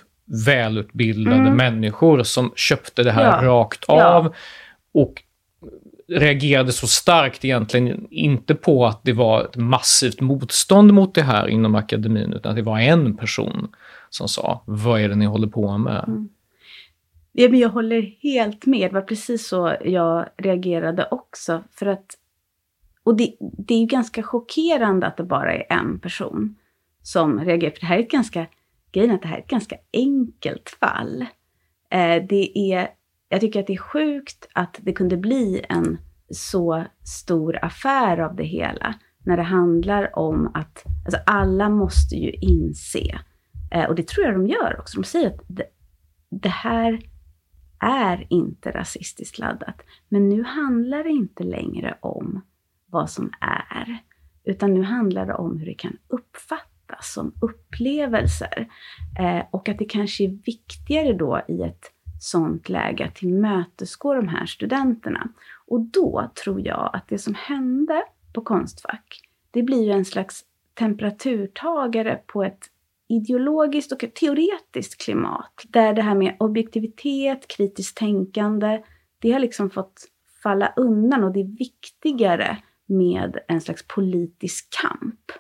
välutbildade 0.46 1.52
människor 1.52 2.24
som 2.24 2.52
köpte 2.56 3.04
det 3.04 3.12
här 3.12 3.44
Ja. 3.44 3.50
rakt 3.50 3.86
Ja. 3.88 4.04
av 4.06 4.34
och 4.94 5.14
reagerade 6.10 6.72
så 6.72 6.88
starkt 6.88 7.46
egentligen 7.46 8.08
inte 8.10 8.56
på 8.56 8.86
att 8.86 9.04
det 9.04 9.14
var 9.14 9.44
ett 9.44 9.56
massivt 9.56 10.22
motstånd 10.22 10.94
mot 10.94 11.16
det 11.16 11.22
här 11.22 11.48
inom 11.48 11.76
akademin, 11.76 12.34
utan 12.34 12.50
att 12.50 12.56
det 12.56 12.62
var 12.62 12.80
en 12.80 13.18
person 13.18 13.68
som 14.10 14.28
sa, 14.28 14.64
vad 14.66 15.02
är 15.02 15.10
det 15.10 15.16
ni 15.16 15.26
håller 15.26 15.48
på 15.48 15.78
med? 15.78 16.04
Mm. 16.08 16.30
Ja, 17.32 17.50
men 17.50 17.60
jag 17.60 17.70
håller 17.70 18.02
helt 18.22 18.66
med. 18.66 18.90
Det 18.90 18.94
var 18.94 19.02
precis 19.02 19.48
så 19.48 19.76
jag 19.86 20.26
reagerade 20.38 21.08
också. 21.12 21.64
För 21.72 21.86
att, 21.86 22.18
och 23.04 23.18
det, 23.18 23.34
det 23.40 23.74
är 23.74 23.80
ju 23.80 23.86
ganska 23.86 24.24
chockerande 24.24 25.08
att 25.08 25.18
det 25.18 25.24
bara 25.24 25.54
är 25.54 25.66
en 25.70 26.00
person 26.00 26.56
som 27.04 27.40
reagerar. 27.40 27.72
För 27.72 27.80
det 27.80 27.86
här 27.86 27.98
är 27.98 28.04
ett 28.04 28.12
ganska, 28.12 28.46
grejen 28.92 29.12
är 29.12 29.16
att 29.16 29.22
det 29.22 29.28
här 29.28 29.38
är 29.38 29.42
ett 29.42 29.48
ganska 29.48 29.76
enkelt 29.94 30.70
fall. 30.70 31.26
Eh, 31.90 32.24
det 32.30 32.74
är, 32.74 32.90
jag 33.30 33.42
tycker 33.42 33.60
att 33.60 33.68
det 33.68 33.74
är 33.74 33.78
sjukt 33.78 34.48
att 34.54 34.80
det 34.82 34.94
kunde 34.94 35.18
bli 35.18 35.66
en 35.70 35.98
så 36.30 36.84
stor 37.04 37.66
affär 37.66 38.18
av 38.18 38.36
det 38.36 38.44
hela. 38.44 38.94
När 39.26 39.38
det 39.38 39.44
handlar 39.44 40.20
om 40.20 40.52
att, 40.54 40.84
alltså 41.06 41.22
alla 41.26 41.70
måste 41.70 42.16
ju 42.16 42.32
inse, 42.32 43.20
eh, 43.72 43.86
och 43.86 43.96
det 43.96 44.08
tror 44.08 44.26
jag 44.26 44.36
de 44.36 44.48
gör 44.48 44.80
också, 44.80 45.02
de 45.02 45.04
säger 45.04 45.28
att 45.28 45.42
det, 45.48 45.66
det 46.30 46.50
här 46.50 47.02
är 47.80 48.28
inte 48.30 48.72
rasistiskt 48.72 49.40
laddat. 49.40 49.82
Men 50.10 50.30
nu 50.30 50.44
handlar 50.44 51.04
det 51.04 51.10
inte 51.10 51.44
längre 51.44 51.98
om 52.00 52.42
vad 52.86 53.10
som 53.10 53.32
är, 53.42 53.98
utan 54.44 54.74
nu 54.74 54.84
handlar 54.84 55.26
det 55.26 55.34
om 55.34 55.58
hur 55.58 55.66
det 55.66 55.74
kan 55.74 55.98
uppfattas 56.08 57.14
som 57.14 57.34
upplevelser. 57.42 58.68
Eh, 59.20 59.44
och 59.52 59.70
att 59.70 59.78
det 59.78 59.86
kanske 59.86 60.24
är 60.24 60.44
viktigare 60.46 61.14
då 61.14 61.42
i 61.48 61.62
ett 61.62 61.92
sånt 62.20 62.70
läge 62.70 63.06
att 63.06 63.16
tillmötesgå 63.16 64.14
de 64.14 64.28
här 64.28 64.46
studenterna. 64.46 65.30
Och 65.68 65.82
då 65.82 66.32
tror 66.44 66.68
jag 66.68 66.90
att 66.94 67.08
det 67.08 67.18
som 67.18 67.36
hände 67.36 68.04
på 68.34 68.42
Konstfack, 68.42 69.22
det 69.52 69.64
blir 69.64 69.84
ju 69.84 69.92
en 69.92 70.06
slags 70.06 70.46
temperaturtagare 70.74 72.20
på 72.28 72.44
ett 72.44 72.70
ideologiskt 73.08 73.92
och 73.92 74.04
ett 74.04 74.16
teoretiskt 74.16 75.02
klimat. 75.02 75.66
Där 75.68 75.94
det 75.94 76.02
här 76.02 76.16
med 76.16 76.36
objektivitet, 76.40 77.48
kritiskt 77.48 77.98
tänkande, 77.98 78.84
det 79.20 79.32
har 79.32 79.40
liksom 79.40 79.70
fått 79.70 80.08
falla 80.44 80.74
undan 80.76 81.24
och 81.24 81.32
det 81.32 81.40
är 81.40 81.58
viktigare 81.58 82.58
med 82.86 83.40
en 83.48 83.62
slags 83.62 83.88
politisk 83.88 84.68
kamp. 84.82 85.32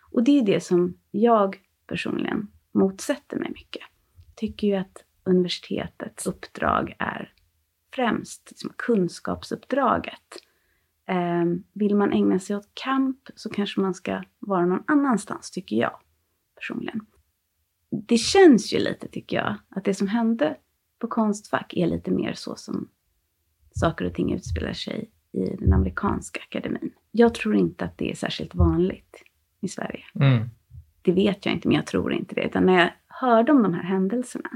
Och 0.00 0.24
det 0.24 0.38
är 0.38 0.42
det 0.42 0.64
som 0.64 0.98
jag 1.10 1.56
personligen 1.86 2.48
motsätter 2.72 3.36
mig 3.36 3.50
mycket. 3.50 3.82
Tycker 4.34 4.66
ju 4.66 4.74
att 4.74 5.04
universitetets 5.30 6.26
uppdrag 6.26 6.96
är 6.98 7.32
främst 7.94 8.50
liksom 8.50 8.72
kunskapsuppdraget. 8.76 10.36
Eh, 11.06 11.44
vill 11.72 11.96
man 11.96 12.12
ägna 12.12 12.38
sig 12.38 12.56
åt 12.56 12.70
kamp 12.74 13.28
så 13.34 13.50
kanske 13.50 13.80
man 13.80 13.94
ska 13.94 14.22
vara 14.38 14.66
någon 14.66 14.84
annanstans, 14.86 15.50
tycker 15.50 15.76
jag 15.76 16.00
personligen. 16.54 17.06
Det 17.90 18.18
känns 18.18 18.72
ju 18.72 18.78
lite, 18.78 19.08
tycker 19.08 19.36
jag, 19.36 19.56
att 19.68 19.84
det 19.84 19.94
som 19.94 20.08
hände 20.08 20.56
på 20.98 21.08
Konstfack 21.08 21.72
är 21.76 21.86
lite 21.86 22.10
mer 22.10 22.32
så 22.32 22.56
som 22.56 22.88
saker 23.74 24.04
och 24.04 24.14
ting 24.14 24.32
utspelar 24.32 24.72
sig 24.72 25.10
i 25.32 25.56
den 25.56 25.72
amerikanska 25.72 26.40
akademin. 26.40 26.92
Jag 27.10 27.34
tror 27.34 27.56
inte 27.56 27.84
att 27.84 27.98
det 27.98 28.10
är 28.10 28.14
särskilt 28.14 28.54
vanligt 28.54 29.22
i 29.60 29.68
Sverige. 29.68 30.04
Mm. 30.14 30.48
Det 31.02 31.12
vet 31.12 31.46
jag 31.46 31.54
inte, 31.54 31.68
men 31.68 31.76
jag 31.76 31.86
tror 31.86 32.12
inte 32.12 32.34
det. 32.34 32.42
Utan 32.44 32.66
när 32.66 32.78
jag 32.78 32.90
hörde 33.06 33.52
om 33.52 33.62
de 33.62 33.74
här 33.74 33.82
händelserna, 33.82 34.50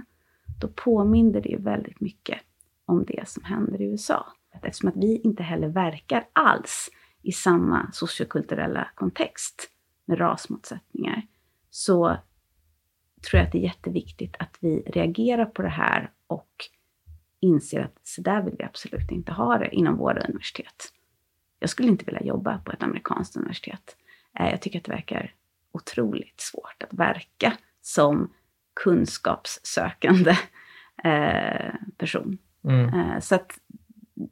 då 0.61 0.69
påminde 0.69 1.41
det 1.41 1.49
ju 1.49 1.59
väldigt 1.59 2.01
mycket 2.01 2.39
om 2.87 3.05
det 3.05 3.29
som 3.29 3.45
händer 3.45 3.81
i 3.81 3.85
USA. 3.85 4.27
Eftersom 4.53 4.89
att 4.89 4.97
vi 4.97 5.21
inte 5.21 5.43
heller 5.43 5.69
verkar 5.69 6.27
alls 6.33 6.91
i 7.23 7.33
samma 7.33 7.93
sociokulturella 7.93 8.89
kontext 8.95 9.71
med 10.05 10.21
rasmotsättningar, 10.21 11.23
så 11.71 12.17
tror 13.31 13.39
jag 13.39 13.47
att 13.47 13.53
det 13.53 13.59
är 13.59 13.63
jätteviktigt 13.63 14.37
att 14.39 14.57
vi 14.61 14.81
reagerar 14.81 15.45
på 15.45 15.63
det 15.63 15.69
här 15.69 16.11
och 16.27 16.51
inser 17.41 17.81
att 17.81 18.01
så 18.03 18.21
där 18.21 18.43
vill 18.43 18.55
vi 18.59 18.65
absolut 18.65 19.11
inte 19.11 19.33
ha 19.33 19.59
det 19.59 19.75
inom 19.75 19.97
våra 19.97 20.21
universitet. 20.21 20.93
Jag 21.59 21.71
skulle 21.71 21.89
inte 21.89 22.05
vilja 22.05 22.23
jobba 22.23 22.59
på 22.59 22.73
ett 22.73 22.83
amerikanskt 22.83 23.37
universitet. 23.37 23.97
Eh, 24.39 24.51
jag 24.51 24.61
tycker 24.61 24.79
att 24.79 24.85
det 24.85 24.93
verkar 24.93 25.35
otroligt 25.73 26.41
svårt 26.41 26.83
att 26.83 26.93
verka 26.93 27.57
som 27.83 28.33
kunskapssökande 28.75 30.31
eh, 31.05 31.75
person. 31.99 32.39
Mm. 32.65 32.89
Eh, 32.95 33.21
Så 33.21 33.35
att 33.35 33.53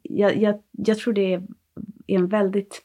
jag, 0.03 0.37
jag, 0.37 0.63
jag 0.71 0.99
tror 0.99 1.15
det 1.15 1.35
är 1.35 1.43
en 2.07 2.29
väldigt 2.29 2.83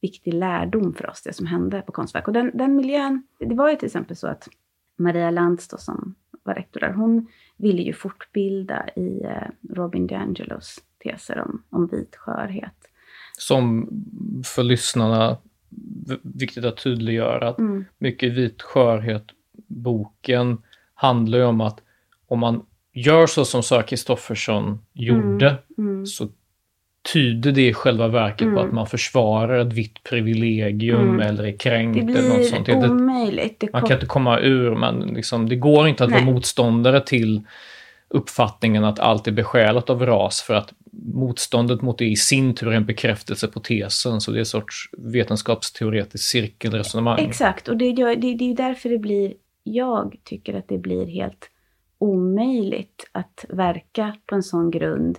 viktig 0.00 0.34
lärdom 0.34 0.94
för 0.94 1.10
oss, 1.10 1.22
det 1.22 1.32
som 1.32 1.46
hände 1.46 1.82
på 1.82 1.92
Konstfack. 1.92 2.26
Och 2.28 2.32
den, 2.34 2.50
den 2.54 2.76
miljön, 2.76 3.22
det 3.38 3.54
var 3.54 3.70
ju 3.70 3.76
till 3.76 3.86
exempel 3.86 4.16
så 4.16 4.26
att 4.26 4.48
Maria 4.96 5.30
Lantz 5.30 5.68
då, 5.68 5.76
som 5.76 6.14
var 6.42 6.54
rektor 6.54 6.80
där, 6.80 6.92
hon 6.92 7.26
ville 7.56 7.82
ju 7.82 7.92
fortbilda 7.92 8.88
i 8.96 9.22
eh, 9.24 9.74
Robin 9.74 10.06
DiAngelos 10.06 10.78
teser 11.04 11.38
om, 11.38 11.62
om 11.70 11.86
vit 11.86 12.16
skörhet. 12.16 12.74
Som 13.38 13.88
för 14.44 14.62
lyssnarna, 14.62 15.36
viktigt 16.22 16.64
att 16.64 16.76
tydliggöra 16.76 17.48
att 17.48 17.58
Mm. 17.58 17.84
mycket 17.98 18.32
vit 18.32 18.62
skörhet, 18.62 19.24
boken, 19.66 20.62
handlar 21.04 21.38
ju 21.38 21.44
om 21.44 21.60
att 21.60 21.80
om 22.28 22.38
man 22.38 22.62
gör 22.92 23.26
så 23.26 23.44
som 23.44 23.62
Sara 23.62 23.82
Kristoffersson 23.82 24.78
gjorde, 24.92 25.56
Mm. 25.78 26.06
så 26.06 26.28
tyder 27.12 27.52
det 27.52 27.68
i 27.68 27.74
själva 27.74 28.08
verket 28.08 28.38
på 28.38 28.44
Mm. 28.52 28.58
att 28.66 28.72
man 28.72 28.86
försvarar 28.86 29.58
ett 29.58 29.72
vitt 29.72 30.02
privilegium 30.02 31.00
Mm. 31.08 31.20
eller 31.20 31.44
är 31.44 31.56
kränkt 31.58 32.06
Det 32.06 32.18
eller 32.18 32.28
något 32.38 32.46
sånt. 32.46 32.64
blir 32.64 32.90
omöjligt. 32.90 33.60
Det 33.60 33.72
man 33.72 33.82
kan 33.82 33.92
inte 33.92 34.06
komma 34.06 34.40
ur, 34.40 34.74
man, 34.74 35.00
liksom, 35.00 35.48
det 35.48 35.56
går 35.56 35.88
inte 35.88 36.04
att 36.04 36.10
Nej. 36.10 36.24
vara 36.24 36.34
motståndare 36.34 37.00
till 37.00 37.42
uppfattningen 38.08 38.84
att 38.84 38.98
allt 38.98 39.26
är 39.26 39.32
besjälat 39.32 39.90
av 39.90 40.06
ras 40.06 40.42
för 40.42 40.54
att 40.54 40.72
motståndet 41.14 41.82
mot 41.82 41.98
det 41.98 42.04
i 42.04 42.16
sin 42.16 42.54
tur 42.54 42.68
är 42.68 42.76
en 42.76 42.86
bekräftelse 42.86 43.48
på 43.48 43.60
tesen, 43.60 44.20
så 44.20 44.30
det 44.30 44.36
är 44.36 44.40
en 44.40 44.46
sorts 44.46 44.88
vetenskapsteoretiskt 44.98 46.24
cirkelresonemang. 46.28 47.18
Exakt, 47.20 47.68
och 47.68 47.76
det, 47.76 47.92
det, 47.92 48.14
det 48.14 48.50
är 48.50 48.56
därför 48.56 48.88
det 48.88 48.98
blir, 48.98 49.32
jag 49.64 50.16
tycker 50.24 50.54
att 50.54 50.68
det 50.68 50.78
blir 50.78 51.06
helt 51.06 51.50
omöjligt 51.98 53.10
att 53.12 53.44
verka 53.48 54.16
på 54.26 54.34
en 54.34 54.42
sån 54.42 54.70
grund 54.70 55.18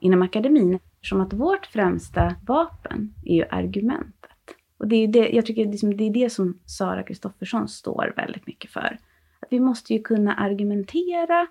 inom 0.00 0.22
akademin. 0.22 0.78
Som 1.02 1.20
att 1.20 1.32
vårt 1.32 1.66
främsta 1.66 2.34
vapen 2.46 3.14
är 3.24 3.34
ju 3.34 3.44
argumentet. 3.50 4.30
Och 4.78 4.88
det 4.88 4.96
är 4.96 5.00
ju 5.00 5.06
det, 5.06 5.28
jag 5.28 5.46
tycker 5.46 5.66
liksom 5.66 5.96
det 5.96 6.04
är 6.04 6.10
det 6.10 6.30
som 6.30 6.58
Sara 6.66 7.02
Kristoffersson 7.02 7.68
står 7.68 8.12
väldigt 8.16 8.46
mycket 8.46 8.70
för. 8.70 8.98
Att 9.40 9.48
vi 9.50 9.60
måste 9.60 9.92
ju 9.94 10.02
kunna 10.02 10.34
argumentera 10.34 11.46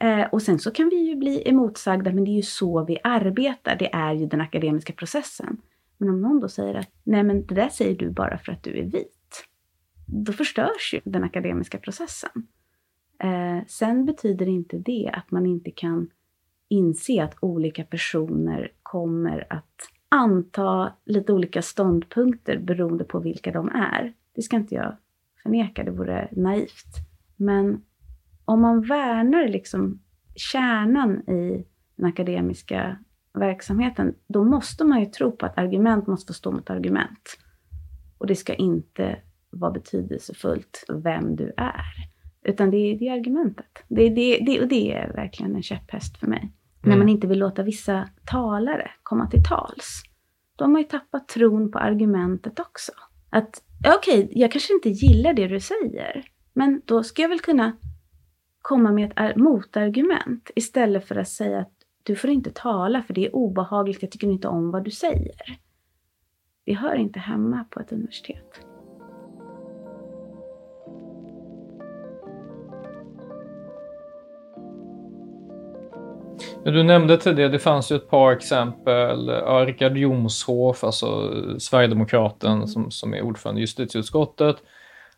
eh, 0.00 0.26
och 0.32 0.42
sen 0.42 0.58
så 0.58 0.70
kan 0.70 0.88
vi 0.88 0.96
ju 0.96 1.16
bli 1.16 1.48
emotsagda, 1.48 2.12
men 2.12 2.24
det 2.24 2.30
är 2.30 2.36
ju 2.36 2.42
så 2.42 2.84
vi 2.84 2.98
arbetar. 3.02 3.76
Det 3.76 3.94
är 3.94 4.12
ju 4.12 4.26
den 4.26 4.40
akademiska 4.40 4.92
processen. 4.92 5.56
Men 5.98 6.08
om 6.08 6.20
någon 6.20 6.40
då 6.40 6.48
säger 6.48 6.74
att 6.74 6.90
nej 7.02 7.22
men 7.22 7.46
det 7.46 7.54
där 7.54 7.68
säger 7.68 7.96
du 7.96 8.10
bara 8.10 8.38
för 8.38 8.52
att 8.52 8.62
du 8.62 8.78
är 8.78 8.84
vit. 8.84 9.13
Då 10.06 10.32
förstörs 10.32 10.94
ju 10.94 11.00
den 11.04 11.24
akademiska 11.24 11.78
processen. 11.78 12.46
Eh, 13.18 13.66
sen 13.66 14.04
betyder 14.04 14.48
inte 14.48 14.78
det 14.78 15.10
att 15.12 15.30
man 15.30 15.46
inte 15.46 15.70
kan 15.70 16.10
inse 16.68 17.24
att 17.24 17.36
olika 17.40 17.84
personer 17.84 18.72
kommer 18.82 19.46
att 19.50 19.88
anta 20.08 20.92
lite 21.04 21.32
olika 21.32 21.62
ståndpunkter 21.62 22.58
beroende 22.58 23.04
på 23.04 23.18
vilka 23.18 23.52
de 23.52 23.68
är. 23.68 24.12
Det 24.34 24.42
ska 24.42 24.56
inte 24.56 24.74
jag 24.74 24.96
förneka, 25.42 25.84
det 25.84 25.90
vore 25.90 26.28
naivt. 26.32 26.94
Men 27.36 27.84
om 28.44 28.60
man 28.60 28.82
värnar 28.82 29.48
liksom 29.48 30.00
kärnan 30.34 31.28
i 31.28 31.66
den 31.96 32.06
akademiska 32.06 32.98
verksamheten, 33.32 34.14
då 34.26 34.44
måste 34.44 34.84
man 34.84 35.00
ju 35.00 35.06
tro 35.06 35.32
på 35.32 35.46
att 35.46 35.58
argument 35.58 36.06
måste 36.06 36.26
få 36.26 36.34
stå 36.34 36.52
mot 36.52 36.70
argument. 36.70 37.38
Och 38.18 38.26
det 38.26 38.36
ska 38.36 38.54
inte 38.54 39.18
vara 39.58 39.70
betydelsefullt 39.70 40.84
vem 40.88 41.36
du 41.36 41.52
är. 41.56 41.84
Utan 42.44 42.70
det 42.70 42.76
är, 42.76 42.98
det 42.98 43.08
är 43.08 43.12
argumentet. 43.12 43.84
Det, 43.88 44.08
det, 44.08 44.38
det, 44.46 44.60
och 44.60 44.68
det 44.68 44.92
är 44.92 45.12
verkligen 45.12 45.56
en 45.56 45.62
käpphäst 45.62 46.18
för 46.18 46.26
mig. 46.26 46.38
Mm. 46.38 46.52
När 46.82 46.96
man 46.96 47.08
inte 47.08 47.26
vill 47.26 47.38
låta 47.38 47.62
vissa 47.62 48.08
talare 48.24 48.90
komma 49.02 49.26
till 49.30 49.44
tals. 49.44 50.02
Då 50.56 50.64
har 50.64 50.70
man 50.70 50.80
ju 50.80 50.88
tappat 50.88 51.28
tron 51.28 51.70
på 51.70 51.78
argumentet 51.78 52.60
också. 52.60 52.92
Att 53.30 53.62
okej, 53.96 54.24
okay, 54.24 54.40
jag 54.40 54.52
kanske 54.52 54.74
inte 54.74 54.88
gillar 54.88 55.34
det 55.34 55.48
du 55.48 55.60
säger. 55.60 56.24
Men 56.52 56.82
då 56.84 57.02
ska 57.02 57.22
jag 57.22 57.28
väl 57.28 57.40
kunna 57.40 57.72
komma 58.62 58.92
med 58.92 59.12
ett 59.16 59.36
motargument 59.36 60.50
istället 60.54 61.08
för 61.08 61.16
att 61.16 61.28
säga 61.28 61.58
att 61.58 61.72
du 62.02 62.16
får 62.16 62.30
inte 62.30 62.50
tala 62.50 63.02
för 63.02 63.14
det 63.14 63.26
är 63.26 63.36
obehagligt, 63.36 64.02
jag 64.02 64.10
tycker 64.10 64.26
inte 64.26 64.48
om 64.48 64.70
vad 64.70 64.84
du 64.84 64.90
säger. 64.90 65.58
Det 66.64 66.74
hör 66.74 66.94
inte 66.94 67.18
hemma 67.18 67.64
på 67.70 67.80
ett 67.80 67.92
universitet. 67.92 68.66
Du 76.64 76.82
nämnde 76.82 77.16
tidigare, 77.16 77.50
det 77.50 77.58
fanns 77.58 77.92
ju 77.92 77.96
ett 77.96 78.10
par 78.10 78.32
exempel. 78.32 79.26
Ja, 79.26 79.64
Richard 79.66 79.96
Jomshof, 79.96 80.84
alltså 80.84 81.32
Sverigedemokraten 81.58 82.52
mm. 82.52 82.66
som, 82.66 82.90
som 82.90 83.14
är 83.14 83.22
ordförande 83.22 83.60
i 83.60 83.62
justitieutskottet. 83.62 84.56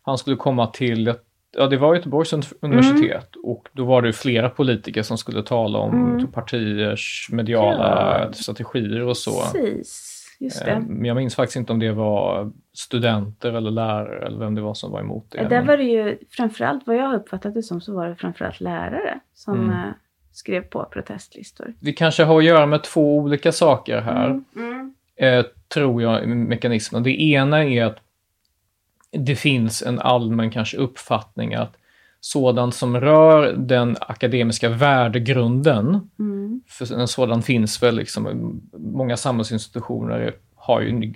Han 0.01 0.17
skulle 0.17 0.35
komma 0.35 0.67
till, 0.67 1.13
ja 1.57 1.67
det 1.67 1.77
var 1.77 1.95
Göteborgs 1.95 2.33
universitet 2.61 3.35
mm. 3.35 3.45
och 3.45 3.67
då 3.71 3.85
var 3.85 4.01
det 4.01 4.13
flera 4.13 4.49
politiker 4.49 5.03
som 5.03 5.17
skulle 5.17 5.43
tala 5.43 5.79
om 5.79 6.15
mm. 6.15 6.31
partiers 6.31 7.29
mediala 7.31 8.19
ja. 8.19 8.33
strategier 8.33 9.01
och 9.01 9.17
så. 9.17 9.31
Precis. 9.31 10.13
Just 10.39 10.65
det. 10.65 10.83
Men 10.87 11.05
jag 11.05 11.17
minns 11.17 11.35
faktiskt 11.35 11.55
inte 11.55 11.73
om 11.73 11.79
det 11.79 11.91
var 11.91 12.51
studenter 12.73 13.53
eller 13.53 13.71
lärare 13.71 14.25
eller 14.25 14.39
vem 14.39 14.55
det 14.55 14.61
var 14.61 14.73
som 14.73 14.91
var 14.91 14.99
emot 14.99 15.31
det. 15.31 15.47
Där 15.47 15.61
var 15.61 15.77
det 15.77 15.83
ju 15.83 16.17
framförallt, 16.29 16.87
vad 16.87 16.95
jag 16.95 17.15
uppfattat 17.15 17.53
det 17.53 17.63
som, 17.63 17.81
så 17.81 17.95
var 17.95 18.07
det 18.07 18.15
framförallt 18.15 18.61
lärare 18.61 19.19
som 19.33 19.53
mm. 19.53 19.93
Skrev 20.37 20.61
på 20.61 20.83
protestlistor. 20.83 21.73
Vi 21.79 21.93
kanske 21.93 22.23
har 22.23 22.37
att 22.37 22.43
göra 22.43 22.65
med 22.65 22.83
två 22.83 23.17
olika 23.17 23.51
saker 23.51 24.01
här, 24.01 24.29
mm. 24.29 24.45
Mm. 24.55 24.93
Eh, 25.15 25.45
tror 25.73 26.01
jag, 26.01 26.27
mekanismen. 26.27 27.03
Det 27.03 27.21
ena 27.21 27.63
är 27.63 27.85
att 27.85 27.97
det 29.11 29.35
finns 29.35 29.83
en 29.83 29.99
allmän 29.99 30.51
kanske 30.51 30.77
uppfattning 30.77 31.53
att 31.53 31.77
sådant 32.19 32.75
som 32.75 32.99
rör 32.99 33.53
den 33.53 33.97
akademiska 33.99 34.69
värdegrunden, 34.69 36.09
mm. 36.19 36.61
för 36.67 36.99
en 36.99 37.07
sådan 37.07 37.41
finns 37.41 37.83
väl 37.83 37.95
liksom, 37.95 38.61
många 38.77 39.17
samhällsinstitutioner 39.17 40.35
har 40.55 40.81
ju 40.81 41.13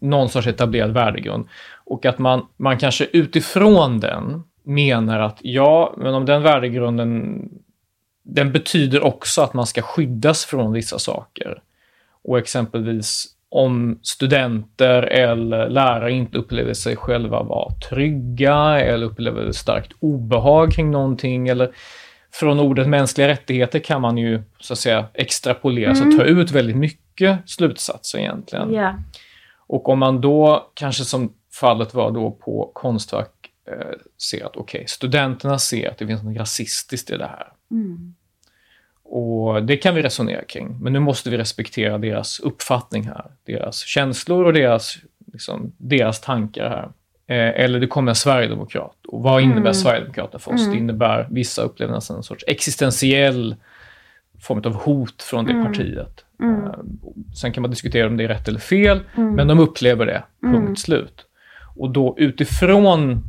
någon 0.00 0.28
sorts 0.28 0.46
etablerad 0.46 0.92
värdegrund. 0.92 1.48
Och 1.84 2.06
att 2.06 2.18
man, 2.18 2.46
man 2.56 2.78
kanske 2.78 3.04
utifrån 3.12 4.00
den 4.00 4.42
menar 4.62 5.20
att 5.20 5.38
ja, 5.40 5.94
men 5.96 6.14
om 6.14 6.24
den 6.24 6.42
värdegrunden 6.42 7.40
den 8.26 8.52
betyder 8.52 9.04
också 9.04 9.42
att 9.42 9.54
man 9.54 9.66
ska 9.66 9.82
skyddas 9.82 10.44
från 10.44 10.72
vissa 10.72 10.98
saker. 10.98 11.62
Och 12.24 12.38
exempelvis 12.38 13.26
om 13.48 13.98
studenter 14.02 15.02
eller 15.02 15.68
lärare 15.68 16.12
inte 16.12 16.38
upplever 16.38 16.74
sig 16.74 16.96
själva 16.96 17.42
vara 17.42 17.74
trygga 17.90 18.80
eller 18.80 19.06
upplever 19.06 19.52
starkt 19.52 19.92
obehag 20.00 20.72
kring 20.72 20.90
någonting 20.90 21.48
eller 21.48 21.70
från 22.32 22.60
ordet 22.60 22.88
mänskliga 22.88 23.28
rättigheter 23.28 23.78
kan 23.78 24.00
man 24.00 24.18
ju 24.18 24.42
så 24.60 24.72
att 24.72 24.78
säga 24.78 25.06
extrapolera, 25.14 25.90
mm. 25.90 26.12
så 26.12 26.18
ta 26.18 26.24
ut 26.24 26.50
väldigt 26.50 26.76
mycket 26.76 27.38
slutsatser 27.50 28.18
egentligen. 28.18 28.74
Yeah. 28.74 28.94
Och 29.66 29.88
om 29.88 29.98
man 29.98 30.20
då, 30.20 30.70
kanske 30.74 31.04
som 31.04 31.32
fallet 31.52 31.94
var 31.94 32.10
då 32.10 32.30
på 32.30 32.70
Konstfack, 32.74 33.32
eh, 33.70 33.98
ser 34.30 34.44
att 34.44 34.56
okej, 34.56 34.78
okay, 34.78 34.86
studenterna 34.86 35.58
ser 35.58 35.90
att 35.90 35.98
det 35.98 36.06
finns 36.06 36.22
något 36.22 36.36
rasistiskt 36.36 37.10
i 37.10 37.16
det 37.16 37.26
här. 37.26 37.52
Mm. 37.70 38.05
Och 39.18 39.62
det 39.62 39.76
kan 39.76 39.94
vi 39.94 40.02
resonera 40.02 40.44
kring, 40.44 40.78
men 40.80 40.92
nu 40.92 41.00
måste 41.00 41.30
vi 41.30 41.38
respektera 41.38 41.98
deras 41.98 42.40
uppfattning 42.40 43.04
här, 43.06 43.24
deras 43.44 43.78
känslor 43.78 44.44
och 44.44 44.52
deras, 44.52 44.96
liksom, 45.32 45.72
deras 45.76 46.20
tankar 46.20 46.68
här. 46.68 46.88
Eh, 47.26 47.64
eller 47.64 47.80
det 47.80 47.86
kommer 47.86 48.10
en 48.10 48.16
sverigedemokrat. 48.16 48.96
Och 49.08 49.22
vad 49.22 49.42
innebär 49.42 49.60
mm. 49.60 49.74
Sverigedemokraterna 49.74 50.38
för 50.38 50.54
oss? 50.54 50.60
Mm. 50.60 50.72
Det 50.72 50.78
innebär, 50.78 51.26
vissa 51.30 51.62
upplever 51.62 51.94
nästan 51.94 52.16
en 52.16 52.22
sorts 52.22 52.44
existentiell 52.46 53.56
form 54.40 54.62
av 54.64 54.74
hot 54.74 55.22
från 55.22 55.44
det 55.44 55.52
mm. 55.52 55.66
partiet. 55.66 56.24
Mm. 56.40 56.64
Eh, 56.64 56.72
sen 57.34 57.52
kan 57.52 57.62
man 57.62 57.70
diskutera 57.70 58.06
om 58.06 58.16
det 58.16 58.24
är 58.24 58.28
rätt 58.28 58.48
eller 58.48 58.60
fel, 58.60 59.00
mm. 59.16 59.34
men 59.34 59.48
de 59.48 59.58
upplever 59.58 60.06
det, 60.06 60.22
punkt 60.40 60.56
mm. 60.56 60.76
slut. 60.76 61.26
Och 61.76 61.90
då 61.90 62.14
utifrån 62.18 63.22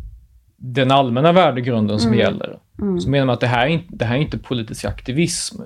den 0.58 0.92
allmänna 0.92 1.32
värdegrunden 1.32 2.00
som 2.00 2.14
mm. 2.14 2.20
gäller, 2.20 2.60
mm. 2.82 3.00
så 3.00 3.10
menar 3.10 3.26
man 3.26 3.34
att 3.34 3.40
det 3.40 3.48
här, 3.48 3.66
är 3.66 3.70
inte, 3.70 3.88
det 3.90 4.06
här 4.06 4.16
är 4.16 4.22
inte 4.22 4.38
politisk 4.38 4.86
aktivism, 4.86 5.62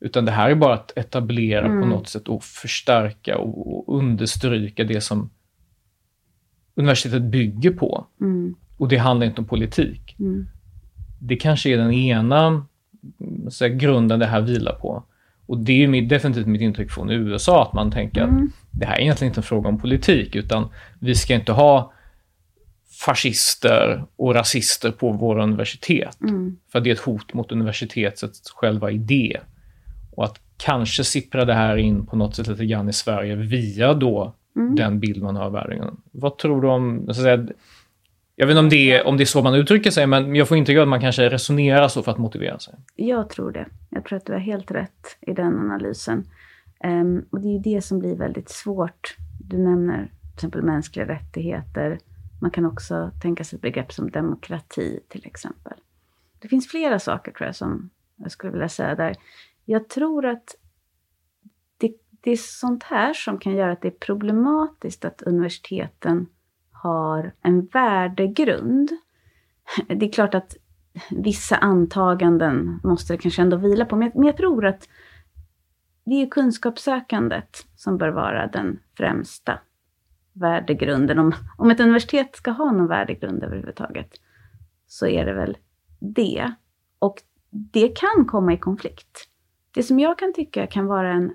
utan 0.00 0.24
det 0.24 0.32
här 0.32 0.50
är 0.50 0.54
bara 0.54 0.74
att 0.74 0.92
etablera 0.96 1.66
mm. 1.66 1.80
på 1.80 1.86
något 1.86 2.08
sätt 2.08 2.28
och 2.28 2.44
förstärka 2.44 3.38
och, 3.38 3.88
och, 3.88 3.98
understryka 3.98 4.84
det 4.84 5.00
som 5.00 5.30
universitetet 6.74 7.22
bygger 7.22 7.70
på. 7.70 8.06
Mm. 8.20 8.54
Och 8.76 8.88
det 8.88 8.96
handlar 8.96 9.26
inte 9.26 9.40
om 9.40 9.46
politik. 9.46 10.16
Mm. 10.18 10.46
Det 11.20 11.36
kanske 11.36 11.70
är 11.70 11.76
den 11.76 11.92
ena 11.92 12.66
säga, 13.50 13.74
grunden 13.74 14.18
det 14.18 14.26
här 14.26 14.40
vilar 14.40 14.72
på. 14.72 15.04
Och 15.46 15.58
det 15.58 15.84
är 15.84 15.88
mitt, 15.88 16.08
definitivt 16.08 16.46
mitt 16.46 16.60
intryck 16.60 16.90
från 16.90 17.10
USA, 17.10 17.62
att 17.62 17.72
man 17.72 17.90
tänker 17.90 18.22
att 18.22 18.30
mm. 18.30 18.52
det 18.70 18.86
här 18.86 18.96
är 18.96 19.00
egentligen 19.00 19.30
inte 19.30 19.40
en 19.40 19.44
fråga 19.44 19.68
om 19.68 19.80
politik, 19.80 20.36
utan 20.36 20.68
vi 20.98 21.14
ska 21.14 21.34
inte 21.34 21.52
ha 21.52 21.92
fascister 23.04 24.04
och 24.16 24.34
rasister 24.34 24.90
på 24.90 25.12
våra 25.12 25.42
universitet. 25.42 26.20
Mm. 26.20 26.56
För 26.72 26.80
det 26.80 26.90
är 26.90 26.94
ett 26.94 27.00
hot 27.00 27.34
mot 27.34 27.52
universitetets 27.52 28.50
själva 28.50 28.90
idé. 28.90 29.40
Och 30.18 30.24
att 30.24 30.40
kanske 30.56 31.04
sippra 31.04 31.44
det 31.44 31.54
här 31.54 31.76
in 31.76 32.06
på 32.06 32.16
något 32.16 32.36
sätt 32.36 32.46
lite 32.46 32.66
grann 32.66 32.88
i 32.88 32.92
Sverige 32.92 33.36
via 33.36 33.94
då 33.94 34.34
mm. 34.56 34.74
den 34.74 35.00
bild 35.00 35.22
man 35.22 35.36
har 35.36 35.44
av 35.44 35.52
världen. 35.52 35.96
Vad 36.10 36.38
tror 36.38 36.62
du 36.62 36.68
om, 36.68 37.04
så 37.04 37.10
att 37.10 37.16
säga, 37.16 37.46
jag 38.36 38.46
vet 38.46 38.52
inte 38.52 38.60
om 38.60 38.68
det, 38.68 38.92
är, 38.92 39.06
om 39.06 39.16
det 39.16 39.22
är 39.22 39.26
så 39.26 39.42
man 39.42 39.54
uttrycker 39.54 39.90
sig, 39.90 40.06
men 40.06 40.34
jag 40.34 40.48
får 40.48 40.56
intrycket 40.56 40.82
att 40.82 40.88
man 40.88 41.00
kanske 41.00 41.30
resonerar 41.30 41.88
så 41.88 42.02
för 42.02 42.12
att 42.12 42.18
motivera 42.18 42.58
sig. 42.58 42.74
Jag 42.96 43.30
tror 43.30 43.52
det. 43.52 43.66
Jag 43.90 44.04
tror 44.04 44.16
att 44.16 44.26
du 44.26 44.32
har 44.32 44.40
helt 44.40 44.70
rätt 44.70 45.16
i 45.20 45.32
den 45.32 45.58
analysen. 45.58 46.24
Um, 46.84 47.24
och 47.30 47.40
det 47.40 47.48
är 47.48 47.58
det 47.58 47.82
som 47.82 47.98
blir 47.98 48.16
väldigt 48.16 48.48
svårt. 48.48 49.16
Du 49.40 49.58
nämner 49.58 50.04
till 50.04 50.34
exempel 50.34 50.62
mänskliga 50.62 51.08
rättigheter, 51.08 51.98
man 52.40 52.50
kan 52.50 52.66
också 52.66 53.10
tänka 53.22 53.44
sig 53.44 53.56
ett 53.56 53.62
begrepp 53.62 53.92
som 53.92 54.10
demokrati 54.10 55.00
till 55.08 55.26
exempel. 55.26 55.74
Det 56.38 56.48
finns 56.48 56.68
flera 56.68 56.98
saker 56.98 57.32
tror 57.32 57.46
jag 57.46 57.56
som 57.56 57.90
jag 58.16 58.30
skulle 58.30 58.52
vilja 58.52 58.68
säga 58.68 58.94
där. 58.94 59.16
Jag 59.70 59.88
tror 59.88 60.26
att 60.26 60.56
det, 61.78 61.92
det 62.20 62.30
är 62.30 62.36
sånt 62.36 62.82
här 62.82 63.14
som 63.14 63.38
kan 63.38 63.56
göra 63.56 63.72
att 63.72 63.82
det 63.82 63.88
är 63.88 64.06
problematiskt 64.06 65.04
att 65.04 65.22
universiteten 65.22 66.26
har 66.70 67.34
en 67.42 67.66
värdegrund. 67.66 68.90
Det 69.86 70.06
är 70.06 70.12
klart 70.12 70.34
att 70.34 70.56
vissa 71.10 71.56
antaganden 71.56 72.80
måste 72.84 73.12
det 73.12 73.18
kanske 73.18 73.42
ändå 73.42 73.56
vila 73.56 73.84
på, 73.84 73.96
men 73.96 74.06
jag, 74.08 74.16
men 74.16 74.26
jag 74.26 74.36
tror 74.36 74.66
att 74.66 74.88
det 76.04 76.22
är 76.22 76.30
kunskapssökandet 76.30 77.66
som 77.76 77.98
bör 77.98 78.08
vara 78.08 78.46
den 78.46 78.78
främsta 78.96 79.58
värdegrunden. 80.32 81.18
Om, 81.18 81.32
om 81.58 81.70
ett 81.70 81.80
universitet 81.80 82.36
ska 82.36 82.50
ha 82.50 82.72
någon 82.72 82.86
värdegrund 82.86 83.44
överhuvudtaget, 83.44 84.10
så 84.86 85.06
är 85.06 85.26
det 85.26 85.34
väl 85.34 85.56
det. 85.98 86.52
Och 86.98 87.22
det 87.50 87.88
kan 87.88 88.24
komma 88.26 88.52
i 88.52 88.58
konflikt. 88.58 89.27
Det 89.78 89.82
som 89.82 89.98
jag 89.98 90.18
kan 90.18 90.32
tycka 90.32 90.66
kan 90.66 90.86
vara 90.86 91.12
en 91.12 91.32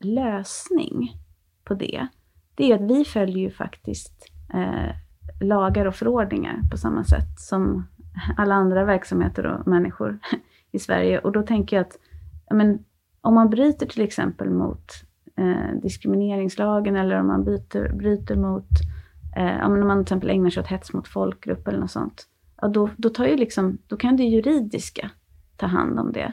lösning 0.00 1.20
på 1.64 1.74
det, 1.74 2.06
det 2.54 2.72
är 2.72 2.74
att 2.74 2.90
vi 2.90 3.04
följer 3.04 3.38
ju 3.38 3.50
faktiskt 3.50 4.32
eh, 4.54 4.96
lagar 5.40 5.86
och 5.86 5.94
förordningar 5.94 6.60
på 6.70 6.76
samma 6.76 7.04
sätt 7.04 7.38
som 7.38 7.86
alla 8.36 8.54
andra 8.54 8.84
verksamheter 8.84 9.46
och 9.46 9.66
människor 9.66 10.18
i 10.72 10.78
Sverige. 10.78 11.18
Och 11.18 11.32
då 11.32 11.42
tänker 11.42 11.76
jag 11.76 11.86
att 11.86 11.98
men, 12.50 12.84
om 13.20 13.34
man 13.34 13.50
bryter 13.50 13.86
till 13.86 14.02
exempel 14.02 14.50
mot 14.50 14.92
eh, 15.36 15.80
diskrimineringslagen 15.82 16.96
eller 16.96 17.20
om 17.20 17.26
man 17.26 17.44
byter, 17.44 17.92
bryter 17.92 18.36
mot, 18.36 18.68
eh, 19.36 19.66
om 19.66 19.86
man 19.86 19.98
till 19.98 20.02
exempel 20.02 20.30
ägnar 20.30 20.50
sig 20.50 20.60
åt 20.60 20.66
hets 20.66 20.92
mot 20.92 21.08
folkgrupp 21.08 21.68
eller 21.68 21.78
något 21.78 21.90
sånt, 21.90 22.28
ja, 22.60 22.68
då, 22.68 22.90
då, 22.96 23.08
tar 23.08 23.26
ju 23.26 23.36
liksom, 23.36 23.78
då 23.86 23.96
kan 23.96 24.16
det 24.16 24.24
juridiska 24.24 25.10
ta 25.56 25.66
hand 25.66 26.00
om 26.00 26.12
det. 26.12 26.32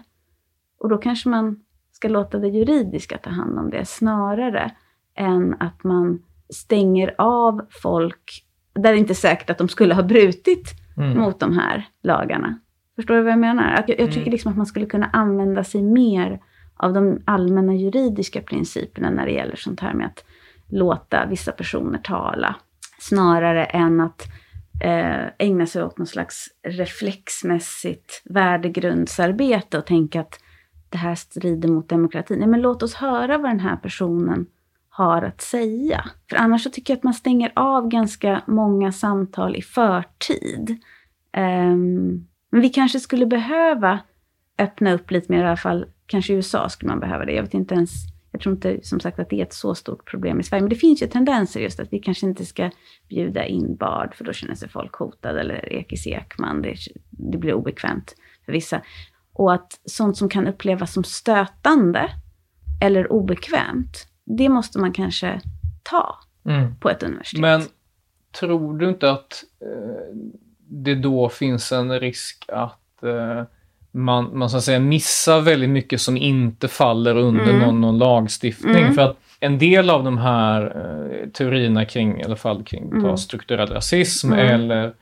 Och 0.83 0.89
då 0.89 0.97
kanske 0.97 1.29
man 1.29 1.59
ska 1.91 2.07
låta 2.07 2.37
det 2.39 2.47
juridiska 2.47 3.17
ta 3.17 3.29
hand 3.29 3.59
om 3.59 3.69
det 3.69 3.85
snarare 3.85 4.71
än 5.15 5.55
att 5.59 5.83
man 5.83 6.21
stänger 6.53 7.15
av 7.17 7.61
folk 7.69 8.45
där 8.73 8.91
det 8.91 8.97
inte 8.97 9.13
är 9.13 9.15
säkert 9.15 9.49
att 9.49 9.57
de 9.57 9.67
skulle 9.69 9.93
ha 9.93 10.03
brutit 10.03 10.77
Mm. 10.97 11.17
mot 11.17 11.39
de 11.39 11.57
här 11.57 11.87
lagarna. 12.03 12.59
Förstår 12.95 13.15
du 13.15 13.21
vad 13.21 13.31
jag 13.31 13.39
menar? 13.39 13.73
Att 13.73 13.89
jag, 13.89 13.99
jag 13.99 14.07
tycker 14.07 14.21
Mm. 14.21 14.31
liksom 14.31 14.51
att 14.51 14.57
man 14.57 14.65
skulle 14.65 14.85
kunna 14.85 15.05
använda 15.13 15.63
sig 15.63 15.81
mer 15.81 16.39
av 16.77 16.93
de 16.93 17.21
allmänna 17.25 17.75
juridiska 17.75 18.41
principerna 18.41 19.09
när 19.09 19.25
det 19.25 19.31
gäller 19.31 19.55
sånt 19.55 19.79
här 19.79 19.93
med 19.93 20.05
att 20.07 20.23
låta 20.69 21.25
vissa 21.25 21.51
personer 21.51 21.99
tala. 21.99 22.55
Snarare 22.99 23.65
än 23.65 24.01
att 24.01 24.21
eh, 24.83 25.25
ägna 25.37 25.65
sig 25.65 25.83
åt 25.83 25.97
någon 25.97 26.07
slags 26.07 26.47
reflexmässigt 26.67 28.21
värdegrundsarbete 28.25 29.77
och 29.77 29.85
tänka 29.85 30.21
att 30.21 30.39
det 30.91 30.97
här 30.97 31.15
strider 31.15 31.69
mot 31.69 31.89
demokratin. 31.89 32.39
Nej, 32.39 32.47
men 32.47 32.61
låt 32.61 32.83
oss 32.83 32.93
höra 32.93 33.37
vad 33.37 33.51
den 33.51 33.59
här 33.59 33.75
personen 33.75 34.45
har 34.89 35.21
att 35.21 35.41
säga. 35.41 36.09
För 36.29 36.35
annars 36.35 36.63
så 36.63 36.69
tycker 36.69 36.93
jag 36.93 36.97
att 36.97 37.03
man 37.03 37.13
stänger 37.13 37.51
av 37.55 37.87
ganska 37.87 38.41
många 38.47 38.91
samtal 38.91 39.55
i 39.55 39.61
förtid. 39.61 40.69
Um, 41.37 42.27
men 42.51 42.61
vi 42.61 42.69
kanske 42.69 42.99
skulle 42.99 43.25
behöva 43.25 43.99
öppna 44.57 44.93
upp 44.93 45.11
lite 45.11 45.31
mer 45.31 45.43
i 45.43 45.47
alla 45.47 45.57
fall. 45.57 45.85
Kanske 46.05 46.33
i 46.33 46.35
USA 46.35 46.69
skulle 46.69 46.89
man 46.89 46.99
behöva 46.99 47.25
det. 47.25 47.33
Jag 47.33 47.43
vet 47.43 47.53
inte 47.53 47.75
ens, 47.75 47.91
jag 48.31 48.41
tror 48.41 48.55
inte 48.55 48.79
som 48.83 48.99
sagt 48.99 49.19
att 49.19 49.29
det 49.29 49.39
är 49.39 49.43
ett 49.43 49.53
så 49.53 49.75
stort 49.75 50.09
problem 50.09 50.39
i 50.39 50.43
Sverige. 50.43 50.61
Men 50.61 50.69
det 50.69 50.75
finns 50.75 51.03
ju 51.03 51.07
tendenser 51.07 51.59
just 51.59 51.79
att 51.79 51.93
vi 51.93 51.99
kanske 51.99 52.25
inte 52.25 52.45
ska 52.45 52.69
bjuda 53.09 53.45
in 53.45 53.75
Bard 53.75 54.15
för 54.15 54.23
då 54.23 54.33
känner 54.33 54.55
sig 54.55 54.69
folk 54.69 54.95
hotade. 54.95 55.39
Eller 55.39 55.73
Ekis 55.73 56.07
Ekman, 56.07 56.61
det, 56.61 56.75
det 57.09 57.37
blir 57.37 57.53
obekvämt 57.53 58.15
för 58.45 58.51
vissa. 58.51 58.81
Och 59.33 59.53
att 59.53 59.79
sånt 59.85 60.17
som 60.17 60.29
kan 60.29 60.47
upplevas 60.47 60.93
som 60.93 61.03
stötande 61.03 62.09
eller 62.81 63.11
obekvämt, 63.11 64.07
det 64.25 64.49
måste 64.49 64.79
man 64.79 64.93
kanske 64.93 65.41
ta 65.83 66.15
Mm. 66.45 66.75
på 66.75 66.89
ett 66.89 67.03
universitet. 67.03 67.39
Men 67.41 67.61
tror 68.39 68.77
du 68.77 68.89
inte 68.89 69.11
att 69.11 69.43
eh, 69.61 70.15
det 70.67 70.95
då 70.95 71.29
finns 71.29 71.71
en 71.71 71.99
risk 71.99 72.45
att 72.47 73.03
eh, 73.03 73.43
man, 73.91 74.37
man 74.37 74.49
så 74.49 74.57
att 74.57 74.63
säga 74.63 74.79
missar 74.79 75.41
väldigt 75.41 75.69
mycket 75.69 76.01
som 76.01 76.17
inte 76.17 76.67
faller 76.67 77.15
under 77.17 77.43
Mm. 77.49 77.59
någon, 77.59 77.81
någon 77.81 77.97
lagstiftning? 77.97 78.75
Mm. 78.83 78.93
För 78.93 79.01
att 79.01 79.17
en 79.39 79.57
del 79.59 79.89
av 79.89 80.03
de 80.03 80.17
här 80.17 80.61
eh, 80.65 81.29
teorierna 81.29 81.85
kring, 81.85 82.21
i 82.21 82.23
alla 82.23 82.35
fall 82.35 82.63
kring 82.63 82.91
Mm. 82.91 83.17
strukturell 83.17 83.67
rasism 83.69 84.33
Mm. 84.33 84.47
eller 84.61 84.93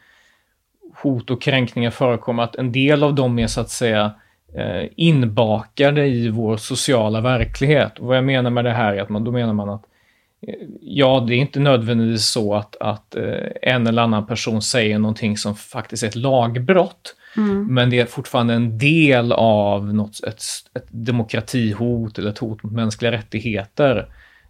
hot 1.02 1.30
och 1.30 1.42
kränkningar 1.42 1.92
förekommer, 1.92 2.44
att 2.44 2.56
en 2.56 2.72
del 2.72 3.04
av 3.04 3.16
dem 3.16 3.40
är 3.40 3.48
så 3.48 3.62
att 3.62 3.70
säga 3.70 4.12
eh, 4.56 4.90
inbakade 4.96 6.06
i 6.08 6.30
vår 6.30 6.58
sociala 6.58 7.22
verklighet. 7.22 8.00
Och 8.00 8.08
vad 8.08 8.18
jag 8.18 8.24
menar 8.24 8.50
med 8.50 8.66
det 8.66 8.72
här 8.72 8.94
är 8.94 9.02
att 9.02 9.10
man, 9.10 9.24
då 9.24 9.32
menar 9.32 9.54
man 9.54 9.70
att 9.70 9.84
eh, 10.48 10.54
Ja, 10.82 11.26
det 11.28 11.36
är 11.36 11.38
inte 11.38 11.60
nödvändigtvis 11.60 12.26
så 12.26 12.56
att, 12.56 12.76
att 12.80 13.16
eh, 13.16 13.52
en 13.62 13.88
eller 13.88 14.02
annan 14.02 14.28
person 14.28 14.62
säger 14.62 15.00
någonting 15.00 15.38
som 15.38 15.56
faktiskt 15.56 16.04
är 16.04 16.08
ett 16.08 16.16
lagbrott. 16.16 17.16
Mm. 17.38 17.74
Men 17.74 17.90
det 17.90 18.00
är 18.00 18.06
fortfarande 18.06 18.54
en 18.54 18.78
del 18.78 19.32
av 19.32 19.94
något, 19.94 20.24
ett, 20.24 20.42
ett 20.76 20.88
demokratihot 20.90 22.18
eller 22.18 22.30
ett 22.30 22.38
hot 22.38 22.64
mot 22.64 22.74
mänskliga 22.74 23.12
rättigheter. 23.12 24.08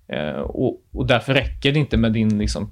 Eh, 0.08 0.42
och, 0.42 0.82
och 0.92 1.08
därför 1.08 1.34
räcker 1.34 1.72
det 1.72 1.80
inte 1.80 1.98
med 1.98 2.14
din 2.14 2.38
liksom, 2.38 2.72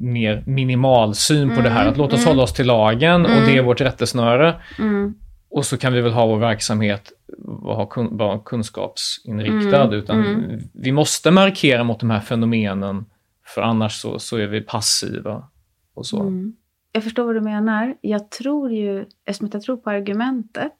mer 0.00 0.42
minimalsyn 0.46 1.56
på 1.56 1.60
det 1.60 1.68
här. 1.68 1.80
Mm, 1.80 1.92
Att 1.92 1.98
låt 1.98 2.12
oss 2.12 2.18
mm. 2.18 2.28
hålla 2.28 2.42
oss 2.42 2.52
till 2.52 2.66
lagen 2.66 3.24
och 3.24 3.30
Mm. 3.30 3.44
det 3.44 3.56
är 3.56 3.62
vårt 3.62 3.80
rättesnöre. 3.80 4.54
Mm. 4.78 5.14
Och 5.50 5.66
så 5.66 5.76
kan 5.76 5.92
vi 5.92 6.00
väl 6.00 6.12
ha 6.12 6.26
vår 6.26 6.38
verksamhet 6.38 7.12
vara 7.38 7.86
kun, 7.86 8.16
vara 8.16 8.38
kunskapsinriktad. 8.38 9.82
Mm, 9.84 9.94
Utan 9.98 10.24
mm. 10.24 10.60
vi 10.74 10.92
måste 10.92 11.30
markera 11.30 11.84
mot 11.84 12.00
de 12.00 12.10
här 12.10 12.20
fenomenen. 12.20 13.04
För 13.46 13.62
annars 13.62 14.00
så, 14.00 14.18
så 14.18 14.36
är 14.36 14.46
vi 14.46 14.60
passiva. 14.60 15.48
Och 15.94 16.06
så. 16.06 16.20
Mm. 16.20 16.56
Jag 16.92 17.04
förstår 17.04 17.24
vad 17.24 17.34
du 17.34 17.40
menar. 17.40 17.94
Jag 18.00 18.30
tror 18.30 18.72
ju, 18.72 19.04
eftersom 19.26 19.50
jag 19.52 19.62
tror 19.62 19.76
på 19.76 19.90
argumentet 19.90 20.76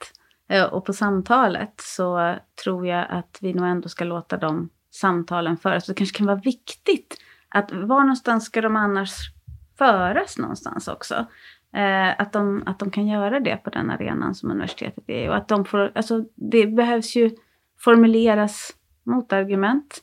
eh, 0.49 0.65
och 0.65 0.85
på 0.85 0.93
samtalet, 0.93 1.75
så 1.77 2.35
tror 2.65 2.87
jag 2.87 3.07
att 3.11 3.39
vi 3.41 3.55
nog 3.55 3.67
ändå 3.67 3.89
ska 3.89 4.05
låta 4.05 4.37
de 4.37 4.69
samtalen 4.91 5.57
föras. 5.57 5.87
Det 5.87 5.95
kanske 5.95 6.17
kan 6.19 6.27
vara 6.27 6.41
viktigt 6.45 7.17
att 7.49 7.73
var 7.73 8.01
någonstans 8.01 8.45
ska 8.45 8.61
de 8.61 8.77
annars 8.77 9.11
föras 9.79 10.39
någonstans 10.39 10.89
också? 10.89 11.27
Eh, 11.73 12.21
att, 12.21 12.33
de, 12.33 12.63
att 12.67 12.79
de 12.79 12.91
kan 12.91 13.07
göra 13.07 13.41
det 13.41 13.57
på 13.57 13.71
den 13.71 13.91
arenan 13.91 14.35
som 14.35 14.51
universitetet 14.51 15.05
är. 15.07 15.29
Och 15.29 15.37
att 15.37 15.49
de 15.49 15.65
får, 15.65 15.93
alltså, 15.95 16.25
det 16.35 16.67
behövs 16.67 17.17
ju 17.17 17.31
formuleras 17.79 18.73
motargument. 19.05 20.03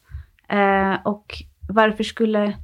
Eh, 0.50 0.94
och 1.04 1.34
varför 1.70 2.04
skulle 2.04 2.58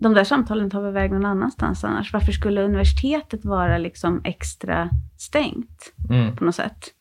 de 0.00 0.14
där 0.14 0.24
samtalen 0.24 0.70
ta 0.70 0.80
väg 0.80 1.12
någon 1.12 1.26
annanstans 1.26 1.84
annars? 1.84 2.12
Varför 2.12 2.32
skulle 2.32 2.62
universitetet 2.62 3.44
vara 3.44 3.78
liksom 3.78 4.20
extra 4.24 4.90
stängt 5.18 5.92
Mm. 6.10 6.36
på 6.36 6.44
något 6.44 6.54
sätt? 6.54 6.94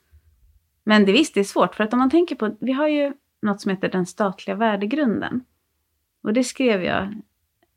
Men 0.84 1.06
det 1.06 1.12
visst, 1.12 1.34
det 1.34 1.40
är 1.40 1.44
svårt. 1.44 1.76
För 1.76 1.84
att 1.84 1.94
om 1.94 2.00
man 2.00 2.10
tänker 2.10 2.36
på, 2.36 2.58
vi 2.60 2.72
har 2.72 2.88
ju 2.88 3.14
något 3.42 3.62
som 3.62 3.72
heter 3.72 3.90
den 3.90 4.06
statliga 4.06 4.56
värdegrunden. 4.56 5.44
Och 6.28 6.34
det 6.34 6.44
skrev 6.44 6.84
jag 6.84 7.22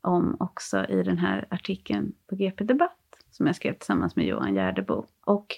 om 0.01 0.37
också 0.39 0.85
i 0.85 1.03
den 1.03 1.17
här 1.17 1.47
artikeln 1.49 2.13
på 2.27 2.35
GP 2.35 2.63
Debatt, 2.63 3.23
som 3.29 3.47
jag 3.47 3.55
skrev 3.55 3.73
tillsammans 3.73 4.15
med 4.15 4.25
Johan 4.25 4.55
Gärdebo. 4.55 5.05
Och 5.25 5.55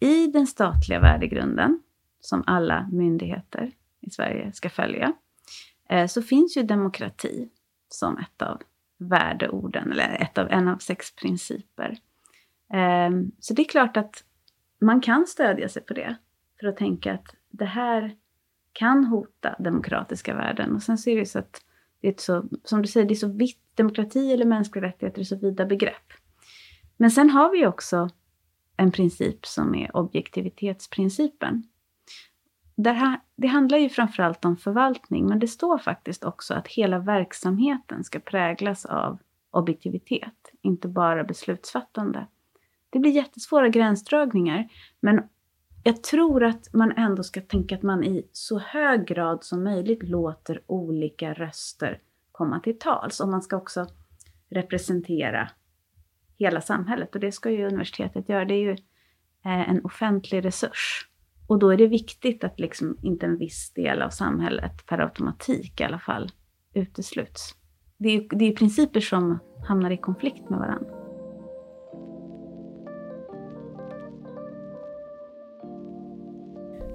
i 0.00 0.26
den 0.26 0.46
statliga 0.46 1.00
värdegrunden, 1.00 1.82
som 2.20 2.44
alla 2.46 2.88
myndigheter 2.92 3.72
i 4.00 4.10
Sverige 4.10 4.52
ska 4.52 4.70
följa, 4.70 5.12
eh, 5.88 6.06
så 6.06 6.22
finns 6.22 6.56
ju 6.56 6.62
demokrati 6.62 7.48
som 7.88 8.18
ett 8.18 8.42
av 8.42 8.62
värdeorden, 8.98 9.92
eller 9.92 10.22
ett 10.22 10.38
av, 10.38 10.50
en 10.50 10.68
av 10.68 10.78
sex 10.78 11.16
principer. 11.16 11.98
Eh, 12.72 13.10
så 13.40 13.54
det 13.54 13.62
är 13.62 13.68
klart 13.68 13.96
att 13.96 14.24
man 14.80 15.00
kan 15.00 15.26
stödja 15.26 15.68
sig 15.68 15.82
på 15.82 15.94
det, 15.94 16.16
för 16.60 16.66
att 16.66 16.76
tänka 16.76 17.14
att 17.14 17.34
det 17.50 17.64
här 17.64 18.16
kan 18.72 19.04
hota 19.04 19.56
demokratiska 19.58 20.34
värden. 20.34 20.74
Och 20.74 20.82
sen 20.82 20.98
så 20.98 21.10
är 21.10 21.16
det 21.16 21.26
så 21.26 21.38
att 21.38 21.63
det 22.04 22.18
är 22.18 22.22
så, 22.22 22.44
som 22.64 22.82
du 22.82 22.88
säger, 22.88 23.06
det 23.06 23.14
är 23.14 23.16
så 23.16 23.28
vitt, 23.28 23.60
demokrati 23.74 24.32
eller 24.32 24.44
mänskliga 24.44 24.84
rättigheter 24.84 25.20
är 25.20 25.24
så 25.24 25.36
vida 25.36 25.66
begrepp. 25.66 26.12
Men 26.96 27.10
sen 27.10 27.30
har 27.30 27.52
vi 27.52 27.66
också 27.66 28.08
en 28.76 28.92
princip 28.92 29.46
som 29.46 29.74
är 29.74 29.96
objektivitetsprincipen. 29.96 31.62
Här, 32.84 33.20
det 33.36 33.46
handlar 33.46 33.78
ju 33.78 33.88
framförallt 33.88 34.44
om 34.44 34.56
förvaltning, 34.56 35.26
men 35.26 35.38
det 35.38 35.48
står 35.48 35.78
faktiskt 35.78 36.24
också 36.24 36.54
att 36.54 36.68
hela 36.68 36.98
verksamheten 36.98 38.04
ska 38.04 38.20
präglas 38.20 38.84
av 38.84 39.18
objektivitet, 39.50 40.52
inte 40.62 40.88
bara 40.88 41.24
beslutsfattande. 41.24 42.26
Det 42.90 42.98
blir 42.98 43.12
jättesvåra 43.12 43.68
gränsdragningar, 43.68 44.68
men 45.00 45.22
jag 45.86 46.02
tror 46.02 46.44
att 46.44 46.72
man 46.72 46.92
ändå 46.96 47.22
ska 47.22 47.40
tänka 47.40 47.74
att 47.74 47.82
man 47.82 48.04
i 48.04 48.28
så 48.32 48.58
hög 48.58 49.06
grad 49.06 49.44
som 49.44 49.64
möjligt 49.64 50.02
låter 50.02 50.62
olika 50.66 51.32
röster 51.32 52.00
komma 52.32 52.60
till 52.60 52.78
tals. 52.78 53.20
Och 53.20 53.28
man 53.28 53.42
ska 53.42 53.56
också 53.56 53.86
representera 54.50 55.50
hela 56.38 56.60
samhället. 56.60 57.14
Och 57.14 57.20
det 57.20 57.32
ska 57.32 57.50
ju 57.50 57.66
universitetet 57.66 58.28
göra. 58.28 58.44
Det 58.44 58.54
är 58.54 58.62
ju 58.62 58.70
eh, 59.44 59.70
en 59.70 59.84
offentlig 59.84 60.44
resurs. 60.44 61.08
Och 61.46 61.58
då 61.58 61.70
är 61.70 61.76
det 61.76 61.86
viktigt 61.86 62.44
att 62.44 62.60
liksom 62.60 62.98
inte 63.02 63.26
en 63.26 63.38
viss 63.38 63.72
del 63.72 64.02
av 64.02 64.10
samhället 64.10 64.86
per 64.86 64.98
automatik 64.98 65.80
i 65.80 65.84
alla 65.84 65.98
fall 65.98 66.30
utesluts. 66.74 67.54
Det 67.98 68.08
är 68.08 68.12
ju 68.12 68.28
det 68.28 68.44
är 68.44 68.56
principer 68.56 69.00
som 69.00 69.38
hamnar 69.68 69.90
i 69.90 69.96
konflikt 69.96 70.50
med 70.50 70.58
varandra. 70.58 71.03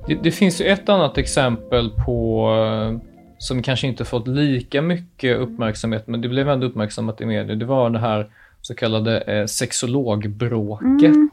Det, 0.10 0.16
det 0.24 0.32
finns 0.32 0.62
ju 0.62 0.66
ett 0.66 0.90
annat 0.90 1.18
exempel 1.18 1.90
på 2.06 2.50
eh, 2.56 3.10
som 3.38 3.62
kanske 3.62 3.88
inte 3.88 4.06
fått 4.06 4.28
lika 4.28 4.82
mycket 4.82 5.38
uppmärksamhet, 5.38 6.08
men 6.08 6.22
det 6.22 6.30
blev 6.30 6.50
ändå 6.50 6.68
uppmärksammat 6.68 7.22
i 7.22 7.26
media. 7.26 7.56
Det 7.56 7.66
var 7.66 7.90
det 7.90 8.00
här 8.00 8.30
så 8.62 8.76
kallade 8.76 9.22
eh, 9.22 9.46
sexologbråket. 9.46 11.16
Mm. 11.16 11.30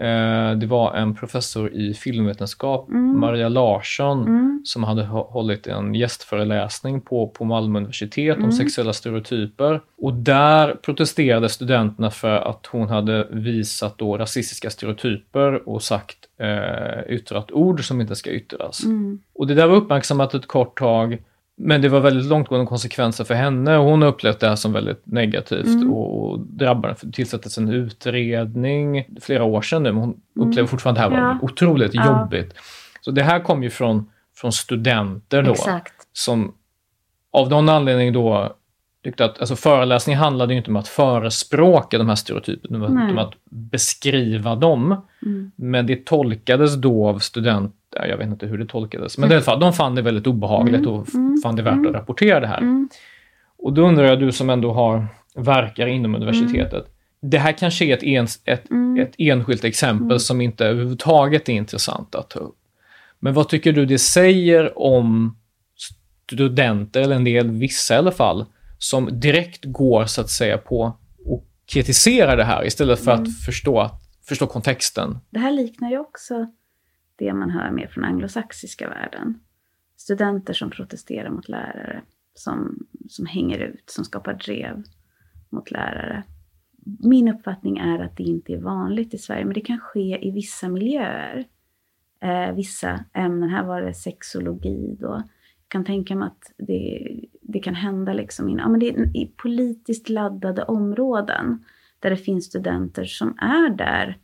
Eh, 0.00 0.58
det 0.58 0.66
var 0.66 0.94
en 0.94 1.14
professor 1.14 1.72
i 1.72 1.94
filmvetenskap, 1.94 2.88
Mm. 2.88 3.20
Maria 3.20 3.48
Larsson, 3.48 4.22
Mm. 4.26 4.60
som 4.64 4.84
hade 4.84 5.02
hå- 5.02 5.30
hållit 5.30 5.66
en 5.66 5.94
gästföreläsning 5.94 7.00
på, 7.00 7.28
på 7.28 7.44
Malmö 7.44 7.78
universitet 7.78 8.36
om 8.36 8.42
Mm. 8.42 8.52
sexuella 8.52 8.92
stereotyper. 8.92 9.80
Och 9.98 10.12
där 10.14 10.74
protesterade 10.74 11.48
studenterna 11.48 12.10
för 12.10 12.36
att 12.36 12.66
hon 12.66 12.88
hade 12.88 13.26
visat 13.30 13.98
då 13.98 14.16
rasistiska 14.18 14.70
stereotyper 14.70 15.68
och 15.68 15.82
sagt, 15.82 16.16
eh, 16.40 17.14
yttrat 17.14 17.52
ord 17.52 17.84
som 17.86 18.00
inte 18.00 18.16
ska 18.16 18.30
yttras. 18.30 18.84
Mm. 18.84 19.18
Och 19.34 19.46
det 19.46 19.54
där 19.54 19.66
var 19.66 19.76
uppmärksammat 19.76 20.34
ett 20.34 20.46
kort 20.46 20.78
tag, 20.78 21.22
men 21.58 21.82
det 21.82 21.88
var 21.88 22.00
väldigt 22.00 22.26
långtgående 22.26 22.66
konsekvenser 22.66 23.24
för 23.24 23.34
henne 23.34 23.76
och 23.76 23.84
hon 23.84 24.02
upplevt 24.02 24.40
det 24.40 24.48
här 24.48 24.56
som 24.56 24.72
väldigt 24.72 25.06
negativt 25.06 25.66
Mm. 25.66 25.92
och, 25.92 26.40
drabbade. 26.40 26.94
Det 27.02 27.12
tillsattes 27.12 27.58
en 27.58 27.68
utredning 27.68 29.04
flera 29.20 29.44
år 29.44 29.62
sedan 29.62 29.82
nu, 29.82 29.92
men 29.92 30.00
hon 30.02 30.20
Mm. 30.36 30.48
upplever 30.48 30.68
fortfarande 30.68 31.00
det 31.00 31.04
här 31.04 31.10
var 31.10 31.18
Ja. 31.18 31.38
otroligt 31.42 31.94
Ja. 31.94 32.20
jobbigt. 32.20 32.54
Så 33.00 33.10
det 33.10 33.22
här 33.22 33.40
kom 33.40 33.62
ju 33.62 33.70
från, 33.70 34.10
från 34.36 34.52
studenter 34.52 35.42
då, 35.42 35.52
Exakt. 35.52 35.92
som 36.12 36.54
av 37.32 37.48
någon 37.50 37.68
anledning 37.68 38.12
då 38.12 38.54
tyckte 39.04 39.24
att 39.24 39.40
alltså 39.40 39.56
föreläsningen 39.56 40.20
handlade 40.20 40.52
ju 40.52 40.58
inte 40.58 40.70
om 40.70 40.76
att 40.76 40.88
förespråka 40.88 41.98
de 41.98 42.08
här 42.08 42.16
stereotyperna, 42.16 42.84
utan 42.86 43.10
om 43.10 43.18
att 43.18 43.32
beskriva 43.50 44.54
dem. 44.54 44.96
Mm. 45.26 45.50
Men 45.56 45.86
det 45.86 46.04
tolkades 46.06 46.74
då 46.74 47.08
av 47.08 47.18
studenter, 47.18 47.72
jag 48.04 48.16
vet 48.16 48.26
inte 48.26 48.46
hur 48.46 48.58
det 48.58 48.66
tolkades, 48.66 49.18
men 49.18 49.30
i 49.30 49.34
alla 49.34 49.42
fall, 49.42 49.60
de 49.60 49.72
fann 49.72 49.94
det 49.94 50.02
väldigt 50.02 50.26
obehagligt 50.26 50.86
och 50.86 51.02
f- 51.08 51.42
fann 51.42 51.56
det 51.56 51.62
värt 51.62 51.86
att 51.86 51.92
rapportera 51.94 52.40
det 52.40 52.46
här. 52.46 52.58
Mm. 52.58 52.88
Och 53.58 53.72
då 53.72 53.82
undrar 53.88 54.04
jag, 54.04 54.20
du 54.20 54.32
som 54.32 54.50
ändå 54.50 54.72
har, 54.72 55.06
verkar 55.34 55.86
inom 55.86 56.14
universitetet, 56.14 56.86
det 57.20 57.38
här 57.38 57.52
kanske 57.52 57.84
är 57.84 57.94
ett, 57.96 58.02
ens, 58.02 58.40
ett, 58.44 58.64
ett 59.00 59.14
enskilt 59.18 59.64
exempel 59.64 60.20
som 60.20 60.40
inte 60.40 60.66
överhuvudtaget 60.66 61.48
är 61.48 61.52
intressant 61.52 62.14
att 62.14 62.30
ta 62.30 62.38
upp. 62.38 62.56
Men 63.18 63.34
vad 63.34 63.48
tycker 63.48 63.72
du 63.72 63.86
det 63.86 63.98
säger 63.98 64.78
om 64.78 65.36
studenter, 66.30 67.00
eller 67.00 67.16
en 67.16 67.24
del, 67.24 67.50
vissa 67.50 67.94
i 67.94 67.96
alla 67.98 68.10
fall, 68.12 68.44
som 68.78 69.20
direkt 69.20 69.64
går 69.64 70.04
så 70.04 70.20
att 70.20 70.30
säga 70.30 70.58
på 70.58 70.96
och 71.24 71.44
kritiserar 71.72 72.36
det 72.36 72.44
här 72.44 72.66
istället 72.66 73.04
för 73.04 73.10
att 73.10 73.44
förstå, 73.44 73.80
att, 73.80 74.02
förstå 74.28 74.46
kontexten? 74.46 75.18
Det 75.30 75.38
här 75.38 75.52
liknar 75.52 75.90
ju 75.90 75.98
också 75.98 76.46
det 77.16 77.32
man 77.32 77.50
hör 77.50 77.70
mer 77.70 77.86
från 77.86 78.04
anglosaxiska 78.04 78.88
världen. 78.88 79.40
Studenter 79.96 80.52
som 80.52 80.70
protesterar 80.70 81.30
mot 81.30 81.48
lärare, 81.48 82.02
som, 82.34 82.86
som 83.08 83.26
hänger 83.26 83.58
ut, 83.58 83.90
som 83.90 84.04
skapar 84.04 84.34
drev 84.34 84.82
mot 85.50 85.70
lärare. 85.70 86.22
Min 86.98 87.28
uppfattning 87.28 87.78
är 87.78 87.98
att 87.98 88.16
det 88.16 88.22
inte 88.22 88.52
är 88.52 88.60
vanligt 88.60 89.14
i 89.14 89.18
Sverige, 89.18 89.44
men 89.44 89.54
det 89.54 89.60
kan 89.60 89.78
ske 89.78 90.28
i 90.28 90.30
vissa 90.30 90.68
miljöer. 90.68 91.46
Eh, 92.20 92.54
vissa 92.54 93.04
ämnen, 93.12 93.48
här 93.48 93.64
var 93.64 93.82
det 93.82 93.94
sexologi 93.94 94.96
då. 95.00 95.06
Jag 95.06 95.68
kan 95.68 95.84
tänka 95.84 96.16
mig 96.16 96.26
att 96.26 96.52
det, 96.58 97.08
det 97.42 97.58
kan 97.58 97.74
hända 97.74 98.12
liksom 98.12 98.48
in, 98.48 98.58
ja, 98.58 98.68
men 98.68 98.80
det 98.80 98.88
är 98.88 99.16
i 99.16 99.32
politiskt 99.36 100.08
laddade 100.08 100.62
områden 100.64 101.64
där 102.00 102.10
det 102.10 102.16
finns 102.16 102.44
studenter 102.44 103.04
som 103.04 103.38
är 103.38 103.76
där 103.76 104.18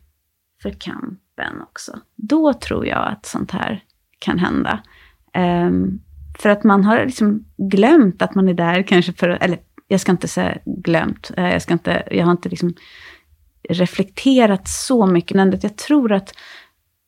för 0.62 0.70
kamp 0.70 1.21
kroppen 1.36 1.62
också. 1.62 1.92
Då 2.16 2.52
tror 2.52 2.86
jag 2.86 3.08
att 3.08 3.26
sånt 3.26 3.50
här 3.50 3.84
kan 4.18 4.38
hända. 4.38 4.82
Um, 5.66 6.00
för 6.38 6.48
att 6.48 6.64
man 6.64 6.84
har 6.84 7.04
liksom 7.06 7.44
glömt 7.56 8.22
att 8.22 8.34
man 8.34 8.48
är 8.48 8.54
där 8.54 8.82
kanske 8.82 9.12
för, 9.12 9.28
eller 9.28 9.58
jag 9.88 10.00
ska 10.00 10.12
inte 10.12 10.28
säga 10.28 10.58
glömt, 10.64 11.30
eh, 11.36 11.52
jag, 11.52 11.62
ska 11.62 11.72
inte, 11.72 12.02
jag 12.10 12.24
har 12.24 12.32
inte 12.32 12.48
liksom 12.48 12.74
reflekterat 13.68 14.68
så 14.68 15.06
mycket, 15.06 15.36
men 15.36 15.58
jag 15.62 15.76
tror 15.76 16.12
att 16.12 16.34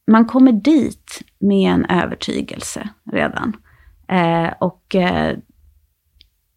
man 0.06 0.24
kommer 0.24 0.52
dit 0.52 1.22
med 1.38 1.72
en 1.72 1.84
övertygelse 1.84 2.88
redan. 3.12 3.56
Eh, 4.08 4.52
och 4.60 4.94
eh, 4.94 5.38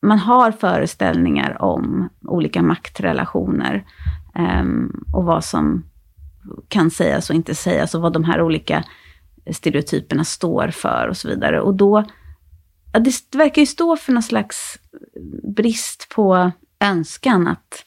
man 0.02 0.20
har 0.20 0.52
föreställningar 0.52 1.62
om 1.62 2.10
olika 2.22 2.62
maktrelationer 2.62 3.86
ehm, 4.36 5.04
och 5.14 5.24
vad 5.24 5.44
som 5.44 5.84
kan 6.68 6.92
sägas 6.92 7.30
och 7.30 7.36
inte 7.36 7.56
sägas 7.56 7.96
och 7.96 8.02
vad 8.02 8.14
de 8.14 8.24
här 8.24 8.42
olika 8.42 8.84
stereotyperna 9.52 10.24
står 10.24 10.68
för 10.68 11.08
och 11.08 11.18
så 11.18 11.28
vidare. 11.28 11.62
Och 11.62 11.74
då, 11.74 12.04
ja, 12.94 13.00
det 13.00 13.36
verkar 13.36 13.62
ju 13.62 13.66
stå 13.66 13.98
för 13.98 14.14
någon 14.14 14.24
slags 14.24 14.80
brist 15.56 16.08
på 16.16 16.52
önskan 16.80 17.48
att 17.48 17.84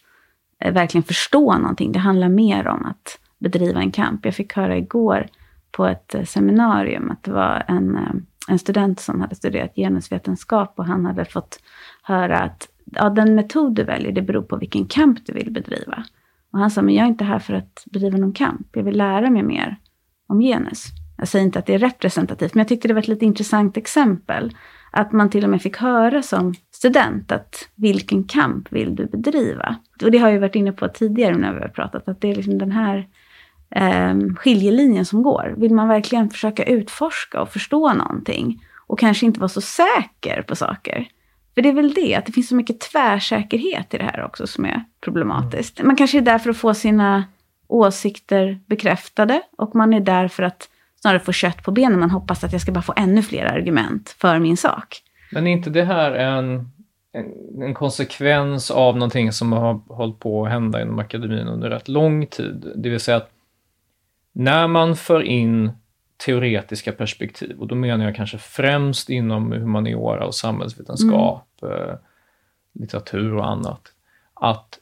eh, 0.61 0.73
verkligen 0.73 1.03
förstå 1.03 1.59
någonting. 1.59 1.92
Det 1.92 1.99
handlar 1.99 2.29
mer 2.29 2.66
om 2.66 2.87
att 2.87 3.18
bedriva 3.38 3.81
en 3.81 3.92
kamp. 3.92 4.25
Jag 4.25 4.35
fick 4.35 4.57
höra 4.57 4.77
igår 4.77 5.27
på 5.70 5.87
ett 5.87 6.14
eh, 6.14 6.25
seminarium 6.25 7.11
att 7.11 7.23
det 7.23 7.33
var 7.33 7.64
en, 7.68 7.96
eh, 7.96 8.12
en 8.49 8.59
student 8.59 9.01
som 9.01 9.20
hade 9.20 9.35
studerat 9.35 9.75
genusvetenskap 9.75 10.75
och 10.77 10.87
han 10.87 11.07
hade 11.07 11.25
fått 11.25 11.61
höra 12.03 12.38
att 12.38 12.68
ja, 12.85 13.11
den 13.11 13.35
metod 13.35 13.75
du 13.75 13.85
väljer, 13.85 14.12
det 14.12 14.23
beror 14.23 14.42
på 14.42 14.57
vilken 14.57 14.87
kamp 14.87 15.27
du 15.27 15.33
vill 15.33 15.51
bedriva. 15.51 16.05
Och 16.53 16.59
han 16.59 16.71
sa, 16.71 16.83
men 16.83 16.95
jag 16.95 17.05
är 17.05 17.09
inte 17.09 17.25
här 17.25 17.39
för 17.39 17.55
att 17.55 17.85
bedriva 17.93 18.19
någon 18.19 18.33
kamp. 18.33 18.67
Jag 18.73 18.83
vill 18.83 18.97
lära 18.97 19.31
mig 19.31 19.43
mer 19.43 19.77
om 20.27 20.41
genus. 20.41 20.87
Jag 21.19 21.29
säger 21.29 21.45
inte 21.45 21.59
att 21.59 21.67
det 21.67 21.75
är 21.75 21.79
representativt, 21.79 22.55
men 22.55 22.61
jag 22.61 22.69
tyckte 22.69 22.89
det 22.89 22.95
var 22.95 23.01
ett 23.01 23.09
lite 23.09 23.25
intressant 23.25 23.77
exempel. 23.77 24.57
Att 24.91 25.13
man 25.13 25.31
till 25.31 25.45
och 25.45 25.51
med 25.51 25.63
fick 25.63 25.77
höra 25.77 26.23
som 26.23 26.55
student 26.71 27.33
att 27.33 27.69
vilken 27.75 28.25
kamp 28.25 28.73
vill 28.73 28.95
du 28.95 29.07
bedriva? 29.07 29.77
Och 30.03 30.11
det 30.11 30.19
har 30.19 30.29
jag 30.29 30.41
varit 30.41 30.55
inne 30.55 30.73
på 30.73 30.89
tidigare 30.89 31.37
när 31.37 31.55
vi 31.55 31.61
har 31.61 31.69
pratat, 31.69 32.09
att 32.09 32.21
det 32.21 32.31
är 32.31 32.35
liksom 32.35 32.59
den 32.59 32.73
här 32.73 33.09
eh, 33.71 34.35
skiljelinjen 34.37 35.05
som 35.05 35.23
går. 35.23 35.55
Vill 35.57 35.75
man 35.75 35.89
verkligen 35.89 36.31
försöka 36.31 36.65
utforska 36.65 37.41
och 37.41 37.49
förstå 37.49 37.93
någonting 37.93 38.65
och 38.87 38.99
kanske 38.99 39.27
inte 39.27 39.41
vara 39.41 39.49
så 39.49 39.61
säker 39.61 40.43
på 40.43 40.57
saker? 40.57 41.09
För 41.55 41.63
det 41.63 41.69
är 41.69 41.73
väl 41.73 41.95
det, 41.95 42.15
att 42.15 42.27
det 42.27 42.33
finns 42.33 42.49
så 42.49 42.55
mycket 42.55 42.81
tvärsäkerhet 42.81 43.95
i 43.95 43.99
det 43.99 44.05
här 44.05 44.25
också 44.25 44.47
som 44.47 44.65
är 44.65 44.85
problematiskt. 45.01 45.83
Man 45.83 45.97
kanske 45.97 46.19
är 46.19 46.23
där 46.23 46.39
för 46.39 46.51
att 46.51 46.57
få 46.57 46.75
sina 46.75 47.25
åsikter 47.69 48.61
bekräftade 48.67 49.43
och 49.59 49.75
man 49.75 49.93
är 49.93 50.01
där 50.01 50.29
för 50.29 50.43
att 50.43 50.69
snarare 51.01 51.21
få 51.21 51.33
kött 51.33 51.63
på 51.63 51.71
benen. 51.71 52.01
Man 52.01 52.11
hoppas 52.11 52.45
att 52.45 52.53
jag 52.53 52.61
ska 52.61 52.73
bara 52.73 52.83
få 52.83 52.95
ännu 52.97 53.23
fler 53.23 53.45
argument 53.45 54.17
för 54.19 54.39
min 54.39 54.57
sak. 54.57 55.03
Men 55.33 55.47
är 55.47 55.51
inte 55.51 55.71
det 55.71 55.85
här 55.85 56.13
en, 56.13 56.71
en, 57.13 57.63
en 57.63 57.75
konsekvens 57.75 58.71
av 58.71 58.95
någonting 58.95 59.33
som 59.33 59.53
har 59.53 59.75
hållit 59.75 60.19
på 60.19 60.45
att 60.45 60.53
hända 60.53 60.83
inom 60.83 60.99
akademin 60.99 61.49
under 61.49 61.71
rätt 61.71 61.89
lång 61.89 62.27
tid? 62.27 62.73
Det 62.77 62.89
vill 62.89 63.01
säga 63.01 63.17
att 63.17 63.31
när 64.33 64.69
man 64.69 64.97
för 64.97 65.23
in 65.23 65.71
teoretiska 66.20 66.92
perspektiv, 66.92 67.56
och 67.59 67.66
då 67.66 67.74
menar 67.74 68.04
jag 68.04 68.16
kanske 68.16 68.38
främst 68.38 69.11
inom 69.11 69.52
humaniora 69.52 70.26
och 70.26 70.35
samhällsvetenskap, 70.35 71.48
eh, 71.62 71.94
litteratur 72.72 73.35
och 73.35 73.50
annat, 73.50 73.92
att 74.35 74.78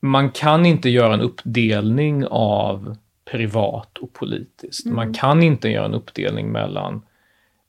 man 0.00 0.30
kan 0.30 0.66
inte 0.66 0.88
göra 0.88 1.14
en 1.14 1.20
uppdelning 1.20 2.26
av 2.30 2.96
privat 3.24 3.98
och 3.98 4.12
politiskt. 4.12 4.86
Man 4.86 5.14
kan 5.14 5.42
inte 5.42 5.68
göra 5.68 5.84
en 5.84 5.94
uppdelning 5.94 6.52
mellan, 6.52 7.02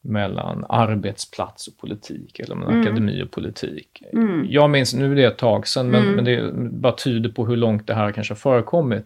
mellan 0.01 0.65
arbetsplats 0.69 1.67
och 1.67 1.78
politik 1.78 2.39
eller 2.39 2.56
mellan 2.56 2.82
akademi 2.82 3.23
och 3.23 3.32
politik. 3.32 4.04
Jag 4.49 4.69
minns, 4.69 4.93
nu 4.93 5.12
är 5.12 5.15
det 5.15 5.23
ett 5.23 5.38
tag 5.38 5.67
sedan, 5.67 5.89
men, 5.89 6.12
men 6.12 6.25
det 6.25 6.51
bara 6.54 6.93
tyder 6.93 7.30
på 7.30 7.45
hur 7.45 7.56
långt 7.56 7.88
det 7.88 7.93
här 7.93 8.12
kanske 8.12 8.32
har 8.32 8.38
förekommit. 8.38 9.06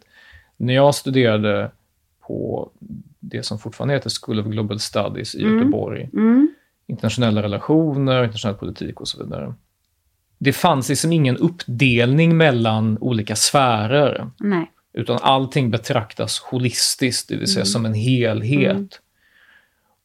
När 0.57 0.73
jag 0.73 0.95
studerade 0.95 1.71
på 2.29 2.71
det 3.19 3.43
som 3.43 3.59
fortfarande 3.59 3.93
heter 3.93 4.11
School 4.21 4.39
of 4.39 4.45
Global 4.45 4.79
Studies 4.79 5.35
i 5.35 5.41
Göteborg, 5.41 6.09
internationella 6.87 7.43
relationer, 7.43 8.23
internationell 8.23 8.57
politik 8.57 9.01
och 9.01 9.07
så 9.07 9.23
vidare. 9.23 9.53
Det 10.37 10.53
fanns 10.53 10.89
liksom 10.89 11.11
ingen 11.11 11.37
uppdelning 11.37 12.37
mellan 12.37 12.97
olika 12.97 13.35
sfärer. 13.35 14.29
Nej. 14.39 14.71
Utan 14.93 15.19
allting 15.21 15.71
betraktas 15.71 16.39
holistiskt, 16.39 17.29
det 17.29 17.35
vill 17.35 17.47
säga 17.47 17.65
som 17.65 17.85
en 17.85 17.93
helhet. 17.93 19.01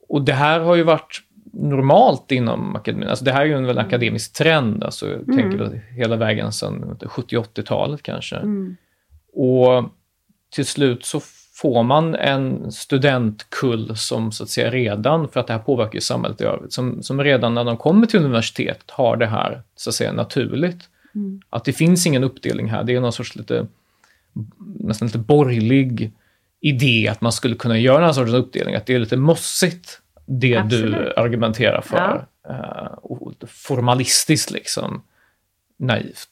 Och 0.08 0.22
det 0.22 0.32
här 0.32 0.60
har 0.60 0.74
ju 0.74 0.82
varit 0.82 1.22
normalt 1.52 2.32
inom 2.32 2.76
akademin. 2.76 3.08
Alltså 3.08 3.24
det 3.24 3.32
här 3.32 3.40
är 3.40 3.46
ju 3.46 3.54
en 3.54 3.66
väl 3.66 3.78
akademisk 3.78 4.32
trend, 4.32 4.84
alltså 4.84 5.10
jag 5.10 5.26
tänker 5.26 5.58
väl 5.58 5.80
hela 5.90 6.16
vägen 6.16 6.52
sedan 6.52 6.96
70-80-talet 7.00 8.02
kanske. 8.02 8.42
Och 9.32 9.84
till 10.50 10.66
slut 10.66 11.04
så 11.04 11.20
får 11.54 11.82
man 11.82 12.14
en 12.14 12.72
studentkull 12.72 13.96
som 13.96 14.32
så 14.32 14.42
att 14.42 14.50
säga 14.50 14.70
redan, 14.70 15.28
för 15.28 15.40
att 15.40 15.46
det 15.46 15.52
här 15.52 15.60
påverkar 15.60 15.94
ju 15.94 16.00
samhället 16.00 16.40
i 16.40 16.44
övrigt, 16.44 16.72
som, 16.72 17.02
som 17.02 17.24
redan 17.24 17.54
när 17.54 17.64
de 17.64 17.76
kommer 17.76 18.06
till 18.06 18.20
universitet 18.20 18.90
har 18.90 19.16
det 19.16 19.26
här 19.26 19.62
så 19.76 19.90
att 19.90 19.94
säga 19.94 20.12
naturligt. 20.12 20.88
Att 21.50 21.64
det 21.64 21.72
finns 21.72 22.06
ingen 22.06 22.24
uppdelning 22.24 22.70
här, 22.70 22.84
det 22.84 22.94
är 22.94 23.00
någon 23.00 23.12
sorts 23.12 23.36
lite 23.36 23.66
nästan 24.80 25.08
lite 25.08 25.18
borgerlig 25.18 26.12
idé 26.60 27.08
att 27.08 27.20
man 27.20 27.32
skulle 27.32 27.56
kunna 27.56 27.78
göra 27.78 28.06
en 28.06 28.14
sorts 28.14 28.32
uppdelning, 28.32 28.74
att 28.74 28.86
det 28.86 28.94
är 28.94 28.98
lite 28.98 29.16
mossigt 29.16 30.00
det 30.26 30.48
du 30.48 30.56
Absolut. 30.56 31.16
argumenterar 31.16 31.80
för. 31.80 32.26
Eh, 32.48 32.92
och 33.02 33.32
formalistiskt 33.48 34.50
liksom, 34.50 35.02
naivt. 35.76 36.28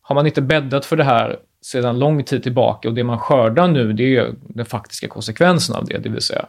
Har 0.00 0.14
man 0.14 0.26
inte 0.26 0.42
bäddat 0.42 0.84
för 0.84 0.96
det 0.96 1.04
här 1.04 1.38
sedan 1.64 1.98
lång 1.98 2.24
tid 2.24 2.42
tillbaka 2.42 2.88
och 2.88 2.94
det 2.94 3.04
man 3.04 3.18
skördar 3.18 3.68
nu, 3.68 3.92
det 3.92 4.16
är 4.16 4.34
den 4.40 4.66
faktiska 4.66 5.08
konsekvensen 5.08 5.76
av 5.76 5.84
det, 5.84 5.98
det 5.98 6.08
vill 6.08 6.22
säga 6.22 6.46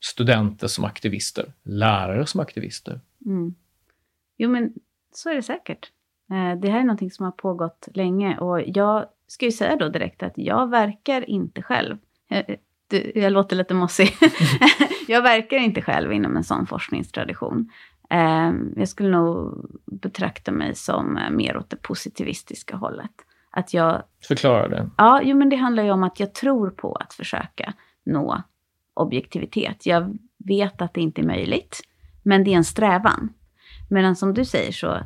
studenter 0.00 0.66
som 0.66 0.84
aktivister, 0.84 1.52
lärare 1.62 2.26
som 2.26 2.40
aktivister. 2.40 3.00
Mm. 3.26 3.54
Jo, 4.36 4.50
men 4.50 4.72
så 5.14 5.30
är 5.30 5.34
det 5.34 5.42
säkert. 5.42 5.90
Eh, 6.30 6.60
det 6.60 6.70
här 6.70 6.80
är 6.80 6.84
någonting 6.84 7.10
som 7.10 7.24
har 7.24 7.32
pågått 7.32 7.88
länge 7.94 8.38
och 8.38 8.62
jag 8.66 9.06
ska 9.26 9.44
ju 9.44 9.52
säga 9.52 9.76
då 9.76 9.88
direkt 9.88 10.22
att 10.22 10.32
jag 10.36 10.70
verkar 10.70 11.30
inte 11.30 11.62
själv. 11.62 11.96
Eh, 12.30 12.44
eh, 12.48 12.56
jag, 12.90 13.16
jag 13.16 13.32
låter 13.32 13.56
lite 13.56 13.74
mossig. 13.74 14.16
jag 15.08 15.22
verkar 15.22 15.56
inte 15.56 15.82
själv 15.82 16.12
inom 16.12 16.36
en 16.36 16.44
sån 16.44 16.66
forskningstradition. 16.66 17.70
Jag 18.76 18.88
skulle 18.88 19.08
nog 19.08 19.66
betrakta 19.86 20.52
mig 20.52 20.74
som 20.74 21.18
mer 21.30 21.56
åt 21.56 21.70
det 21.70 21.76
positivistiska 21.76 22.76
hållet. 22.76 23.10
Att 23.58 23.74
jag 23.74 24.02
Förklara 24.28 24.68
det. 24.68 24.90
Ja, 24.96 25.20
jo, 25.22 25.36
men 25.36 25.48
det 25.48 25.56
handlar 25.56 25.82
ju 25.82 25.90
om 25.90 26.02
att 26.02 26.20
jag 26.20 26.34
tror 26.34 26.70
på 26.70 26.92
att 26.92 27.14
försöka 27.14 27.72
nå 28.04 28.42
objektivitet. 28.94 29.86
Jag 29.86 30.18
vet 30.38 30.82
att 30.82 30.94
det 30.94 31.00
inte 31.00 31.20
är 31.20 31.26
möjligt, 31.26 31.80
men 32.22 32.44
det 32.44 32.52
är 32.52 32.56
en 32.56 32.64
strävan. 32.64 33.32
Medan 33.90 34.16
som 34.16 34.34
du 34.34 34.44
säger 34.44 34.72
så, 34.72 34.98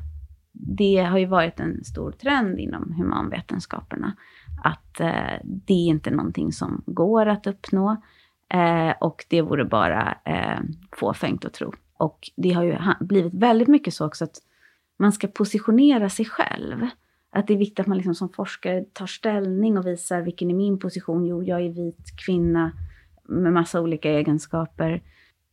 det 0.53 0.97
har 0.97 1.19
ju 1.19 1.27
varit 1.27 1.61
en 1.61 1.85
stor 1.85 2.12
trend 2.12 2.59
inom 2.59 2.95
humanvetenskaperna, 2.99 4.17
att 4.65 5.01
eh, 5.01 5.38
det 5.45 5.75
är 5.75 5.87
inte 5.88 6.11
någonting 6.11 6.53
som 6.53 6.83
går 6.87 7.27
att 7.27 7.47
uppnå. 7.47 8.03
Eh, 8.49 8.95
och 9.01 9.25
det 9.29 9.43
vore 9.43 9.65
bara 9.65 10.19
eh, 10.25 10.61
fåfängt 10.93 11.45
att 11.45 11.55
tro. 11.55 11.73
Och 11.97 12.31
det 12.37 12.53
har 12.53 12.62
ju 12.62 12.77
blivit 13.01 13.35
väldigt 13.35 13.69
mycket 13.69 13.95
så 13.95 14.07
också 14.07 14.25
att 14.25 14.37
man 14.97 15.12
ska 15.12 15.27
positionera 15.27 16.09
sig 16.09 16.25
själv. 16.25 16.87
Att 17.35 17.47
det 17.47 17.55
är 17.55 17.59
viktigt 17.59 17.81
att 17.81 17.87
man 17.87 17.97
liksom 17.97 18.14
som 18.14 18.29
forskare 18.29 18.85
tar 18.92 19.07
ställning 19.07 19.79
och 19.79 19.87
visar 19.87 20.23
vilken 20.23 20.51
är 20.51 20.55
min 20.55 20.79
position. 20.79 21.27
Jo, 21.27 21.42
jag 21.42 21.61
är 21.61 21.71
vit 21.71 22.25
kvinna 22.27 22.73
med 23.29 23.53
massa 23.53 23.81
olika 23.81 24.11
egenskaper. 24.11 25.03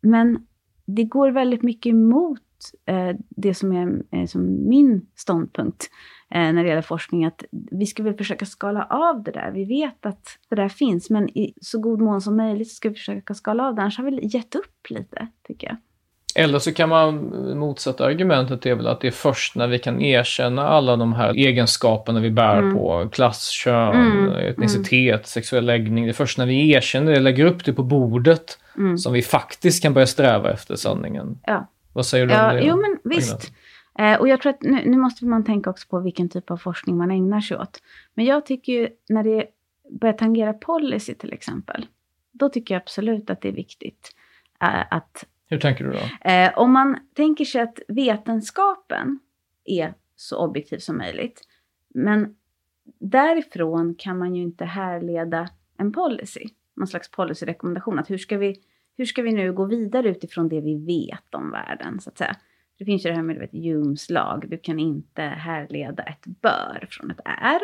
Men 0.01 0.47
det 0.85 1.03
går 1.03 1.31
väldigt 1.31 1.63
mycket 1.63 1.89
emot 1.89 2.41
eh, 2.85 3.15
det 3.29 3.53
som 3.53 3.71
är 3.71 4.03
eh, 4.11 4.25
som 4.25 4.69
min 4.69 5.07
ståndpunkt 5.15 5.89
eh, 6.31 6.53
när 6.53 6.63
det 6.63 6.69
gäller 6.69 6.81
forskning. 6.81 7.25
Att 7.25 7.43
vi 7.51 7.85
ska 7.85 8.03
väl 8.03 8.17
försöka 8.17 8.45
skala 8.45 8.83
av 8.83 9.23
det 9.23 9.31
där. 9.31 9.51
Vi 9.51 9.65
vet 9.65 10.05
att 10.05 10.27
det 10.49 10.55
där 10.55 10.69
finns, 10.69 11.09
men 11.09 11.37
i 11.37 11.53
så 11.61 11.79
god 11.79 12.01
mån 12.01 12.21
som 12.21 12.37
möjligt 12.37 12.71
ska 12.71 12.89
vi 12.89 12.95
försöka 12.95 13.33
skala 13.33 13.67
av 13.67 13.75
det. 13.75 13.81
Annars 13.81 13.97
har 13.97 14.05
vi 14.05 14.27
gett 14.27 14.55
upp 14.55 14.89
lite, 14.89 15.27
tycker 15.43 15.67
jag. 15.67 15.77
Eller 16.35 16.59
så 16.59 16.73
kan 16.73 16.89
man 16.89 17.15
motsätta 17.57 18.05
argumentet 18.05 18.65
är 18.65 18.75
väl 18.75 18.87
att 18.87 19.01
det 19.01 19.07
är 19.07 19.11
först 19.11 19.55
när 19.55 19.67
vi 19.67 19.79
kan 19.79 20.01
erkänna 20.01 20.67
alla 20.67 20.95
de 20.95 21.13
här 21.13 21.33
egenskaperna 21.33 22.19
vi 22.19 22.31
bär 22.31 22.57
mm. 22.57 22.73
på, 22.73 23.09
klass, 23.11 23.49
kön, 23.49 23.95
mm. 23.95 24.31
etnicitet, 24.31 25.13
mm. 25.13 25.23
sexuell 25.23 25.65
läggning. 25.65 26.05
Det 26.05 26.11
är 26.11 26.13
först 26.13 26.37
när 26.37 26.45
vi 26.45 26.71
erkänner 26.71 27.11
det, 27.11 27.19
lägger 27.19 27.45
upp 27.45 27.65
det 27.65 27.73
på 27.73 27.83
bordet, 27.83 28.59
mm. 28.77 28.97
som 28.97 29.13
vi 29.13 29.21
faktiskt 29.21 29.83
kan 29.83 29.93
börja 29.93 30.07
sträva 30.07 30.51
efter 30.51 30.75
sanningen. 30.75 31.39
Ja. 31.43 31.67
Vad 31.93 32.05
säger 32.05 32.25
du 32.25 32.33
ja, 32.33 32.49
om 32.49 32.55
det? 32.55 32.63
Jo, 32.63 32.75
men 32.75 32.97
visst. 33.03 33.51
Eh, 33.99 34.19
och 34.19 34.27
jag 34.27 34.41
tror 34.41 34.49
att 34.49 34.61
nu, 34.61 34.83
nu, 34.85 34.97
måste 34.97 35.25
man 35.25 35.43
tänka 35.43 35.69
också 35.69 35.87
på 35.87 35.99
vilken 35.99 36.29
typ 36.29 36.51
av 36.51 36.57
forskning 36.57 36.97
man 36.97 37.11
ägnar 37.11 37.41
sig 37.41 37.57
åt. 37.57 37.79
Men 38.13 38.25
jag 38.25 38.45
tycker 38.45 38.73
ju 38.73 38.89
när 39.09 39.23
det 39.23 39.45
börjar 39.89 40.13
tangera 40.13 40.53
policy 40.53 41.15
till 41.15 41.33
exempel, 41.33 41.85
då 42.31 42.49
tycker 42.49 42.73
jag 42.73 42.81
absolut 42.81 43.29
att 43.29 43.41
det 43.41 43.47
är 43.47 43.53
viktigt 43.53 44.11
eh, 44.61 44.81
att 44.89 45.25
hur 45.49 45.59
tänker 45.59 45.83
du 45.83 45.91
då? 45.91 46.29
Eh, 46.29 46.51
om 46.55 46.71
man 46.71 46.99
tänker 47.13 47.45
sig 47.45 47.61
att 47.61 47.79
vetenskapen 47.87 49.19
är 49.65 49.93
så 50.15 50.37
objektiv 50.37 50.77
som 50.77 50.97
möjligt, 50.97 51.41
men 51.93 52.35
därifrån 52.99 53.95
kan 53.95 54.17
man 54.17 54.35
ju 54.35 54.41
inte 54.41 54.65
härleda 54.65 55.49
en 55.77 55.91
policy, 55.91 56.45
någon 56.75 56.87
slags 56.87 57.11
policyrekommendation. 57.11 57.99
Att 57.99 58.09
hur 58.09 58.17
ska 58.17 58.37
vi, 58.37 58.55
hur 58.97 59.05
ska 59.05 59.21
vi 59.21 59.31
nu 59.31 59.53
gå 59.53 59.65
vidare 59.65 60.09
utifrån 60.09 60.49
det 60.49 60.61
vi 60.61 60.85
vet 60.85 61.35
om 61.35 61.51
världen, 61.51 61.99
så 61.99 62.09
att 62.09 62.17
säga. 62.17 62.35
Det 62.77 62.85
finns 62.85 63.05
ju 63.05 63.09
det 63.09 63.15
här 63.15 63.23
med 63.23 63.37
vet, 63.37 63.51
Humes 63.53 64.09
lag, 64.09 64.49
du 64.49 64.57
kan 64.57 64.79
inte 64.79 65.21
härleda 65.21 66.03
ett 66.03 66.25
bör 66.25 66.87
från 66.91 67.11
ett 67.11 67.21
är. 67.23 67.59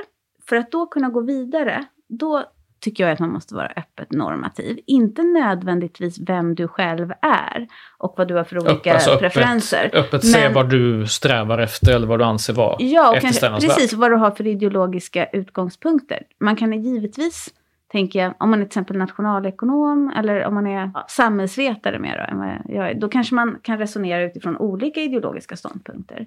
För 0.50 0.56
att 0.56 0.71
då 0.71 0.86
kunna 0.86 1.10
gå 1.10 1.21
vidare, 1.21 1.86
då 2.08 2.43
tycker 2.86 3.04
jag 3.04 3.13
att 3.13 3.19
man 3.19 3.32
måste 3.32 3.56
vara 3.56 3.71
öppet 3.76 4.12
normativ. 4.12 4.80
Inte 4.88 5.24
nödvändigtvis 5.24 6.19
vem 6.19 6.56
du 6.56 6.67
själv 6.67 7.12
är 7.21 7.67
och 7.98 8.13
vad 8.17 8.28
du 8.28 8.34
har 8.34 8.43
för 8.43 8.58
olika 8.58 8.93
alltså 8.93 9.17
preferenser. 9.17 9.86
Öppet, 9.86 10.00
öppet 10.00 10.26
se 10.26 10.50
vad 10.50 10.69
du 10.69 11.08
strävar 11.08 11.60
efter 11.60 11.95
eller 11.95 12.08
vad 12.08 12.19
du 12.19 12.24
anser 12.24 12.54
vara 12.54 12.76
Ja, 12.80 13.15
och 13.15 13.21
kanske, 13.21 13.50
precis 13.50 13.93
vad 13.93 14.12
du 14.12 14.15
har 14.15 14.32
för 14.32 14.48
ideologiska 14.48 15.26
utgångspunkter. 15.26 16.24
Man 16.39 16.56
kan 16.56 16.84
givetvis, 16.84 17.48
tänker 17.91 18.19
jag, 18.19 18.34
om 18.39 18.50
man 18.50 18.60
är 18.60 18.63
till 18.63 18.69
exempel 18.69 18.98
nationalekonom 18.98 20.13
eller 20.17 20.45
om 20.45 20.54
man 20.54 20.67
är 20.67 20.91
ja, 20.93 21.06
samhällsvetare 21.08 22.00
mer 22.00 22.30
då, 22.65 23.00
då 23.00 23.10
kanske 23.10 23.36
man 23.36 23.60
kan 23.62 23.78
resonera 23.78 24.24
utifrån 24.24 24.58
olika 24.58 25.00
ideologiska 25.00 25.56
ståndpunkter. 25.56 26.26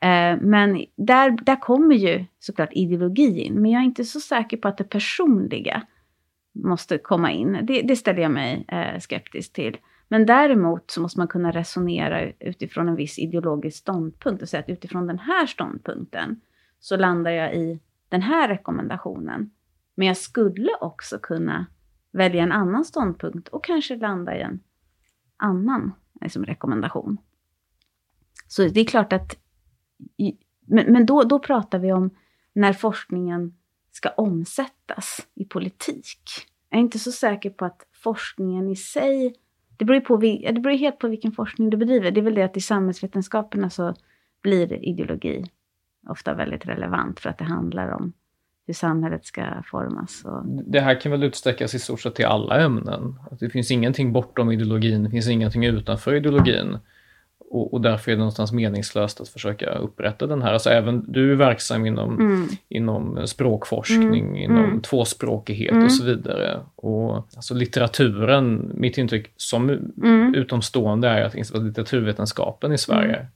Eh, 0.00 0.40
men 0.40 0.84
där, 0.96 1.30
där 1.30 1.60
kommer 1.60 1.94
ju 1.94 2.24
såklart 2.38 2.72
ideologi 2.72 3.40
in. 3.40 3.54
Men 3.54 3.70
jag 3.70 3.80
är 3.80 3.84
inte 3.84 4.04
så 4.04 4.20
säker 4.20 4.56
på 4.56 4.68
att 4.68 4.78
det 4.78 4.84
personliga 4.84 5.86
måste 6.52 6.98
komma 6.98 7.32
in. 7.32 7.58
Det, 7.62 7.82
det 7.82 7.96
ställer 7.96 8.22
jag 8.22 8.30
mig 8.30 8.64
eh, 8.68 9.00
skeptisk 9.00 9.52
till. 9.52 9.76
Men 10.08 10.26
däremot 10.26 10.90
så 10.90 11.00
måste 11.00 11.20
man 11.20 11.28
kunna 11.28 11.50
resonera 11.50 12.32
utifrån 12.38 12.88
en 12.88 12.96
viss 12.96 13.18
ideologisk 13.18 13.78
ståndpunkt 13.78 14.42
och 14.42 14.48
säga 14.48 14.60
att 14.60 14.68
utifrån 14.68 15.06
den 15.06 15.18
här 15.18 15.46
ståndpunkten 15.46 16.40
så 16.80 16.96
landar 16.96 17.30
jag 17.30 17.54
i 17.54 17.80
den 18.08 18.22
här 18.22 18.48
rekommendationen. 18.48 19.50
Men 19.94 20.06
jag 20.06 20.16
skulle 20.16 20.70
också 20.80 21.18
kunna 21.18 21.66
välja 22.12 22.42
en 22.42 22.52
annan 22.52 22.84
ståndpunkt 22.84 23.48
och 23.48 23.64
kanske 23.64 23.96
landa 23.96 24.36
i 24.36 24.40
en 24.40 24.60
annan 25.36 25.92
liksom, 26.20 26.44
rekommendation. 26.44 27.18
Så 28.48 28.68
det 28.68 28.80
är 28.80 28.84
klart 28.84 29.12
att 29.12 29.36
men, 30.66 30.92
men 30.92 31.06
då, 31.06 31.22
då 31.22 31.38
pratar 31.38 31.78
vi 31.78 31.92
om 31.92 32.10
när 32.52 32.72
forskningen 32.72 33.54
ska 33.90 34.08
omsättas 34.08 35.26
i 35.34 35.44
politik. 35.44 36.22
Jag 36.70 36.78
är 36.78 36.82
inte 36.82 36.98
så 36.98 37.12
säker 37.12 37.50
på 37.50 37.64
att 37.64 37.86
forskningen 37.92 38.68
i 38.68 38.76
sig... 38.76 39.34
Det 39.76 39.84
beror, 39.84 40.00
på, 40.00 40.16
det 40.16 40.60
beror 40.60 40.76
helt 40.76 40.98
på 40.98 41.08
vilken 41.08 41.32
forskning 41.32 41.70
du 41.70 41.76
bedriver. 41.76 42.10
Det 42.10 42.20
är 42.20 42.22
väl 42.22 42.34
det 42.34 42.42
att 42.42 42.56
i 42.56 42.60
samhällsvetenskaperna 42.60 43.70
så 43.70 43.94
blir 44.42 44.88
ideologi 44.88 45.44
ofta 46.08 46.34
väldigt 46.34 46.66
relevant 46.66 47.20
för 47.20 47.30
att 47.30 47.38
det 47.38 47.44
handlar 47.44 47.88
om 47.88 48.12
hur 48.66 48.74
samhället 48.74 49.24
ska 49.24 49.62
formas. 49.64 50.24
Och... 50.24 50.46
Det 50.46 50.80
här 50.80 51.00
kan 51.00 51.12
väl 51.12 51.22
utsträckas 51.22 51.74
i 51.74 51.78
stort 51.78 52.00
sett 52.00 52.14
till 52.14 52.24
alla 52.24 52.60
ämnen? 52.60 53.14
Det 53.40 53.50
finns 53.50 53.70
ingenting 53.70 54.12
bortom 54.12 54.52
ideologin, 54.52 55.04
det 55.04 55.10
finns 55.10 55.28
ingenting 55.28 55.64
utanför 55.64 56.14
ideologin. 56.14 56.78
Och, 57.50 57.74
och, 57.74 57.80
därför 57.80 58.10
är 58.10 58.14
det 58.14 58.18
någonstans 58.18 58.52
meningslöst 58.52 59.20
att 59.20 59.28
försöka 59.28 59.70
upprätta 59.70 60.26
den 60.26 60.42
här. 60.42 60.52
Alltså 60.52 60.70
även 60.70 61.12
du 61.12 61.32
är 61.32 61.36
verksam 61.36 61.86
inom, 61.86 62.20
mm. 62.20 62.48
inom 62.68 63.26
språkforskning, 63.26 64.26
mm. 64.26 64.36
inom 64.36 64.64
mm. 64.64 64.80
tvåspråkighet 64.80 65.84
och 65.84 65.92
så 65.92 66.04
vidare. 66.04 66.60
Och 66.76 67.16
alltså 67.16 67.54
litteraturen, 67.54 68.72
mitt 68.74 68.98
intryck 68.98 69.32
som 69.36 69.70
mm. 69.70 70.34
utomstående 70.34 71.08
är 71.08 71.22
att 71.22 71.34
litteraturvetenskapen 71.34 72.72
i 72.72 72.78
Sverige 72.78 73.26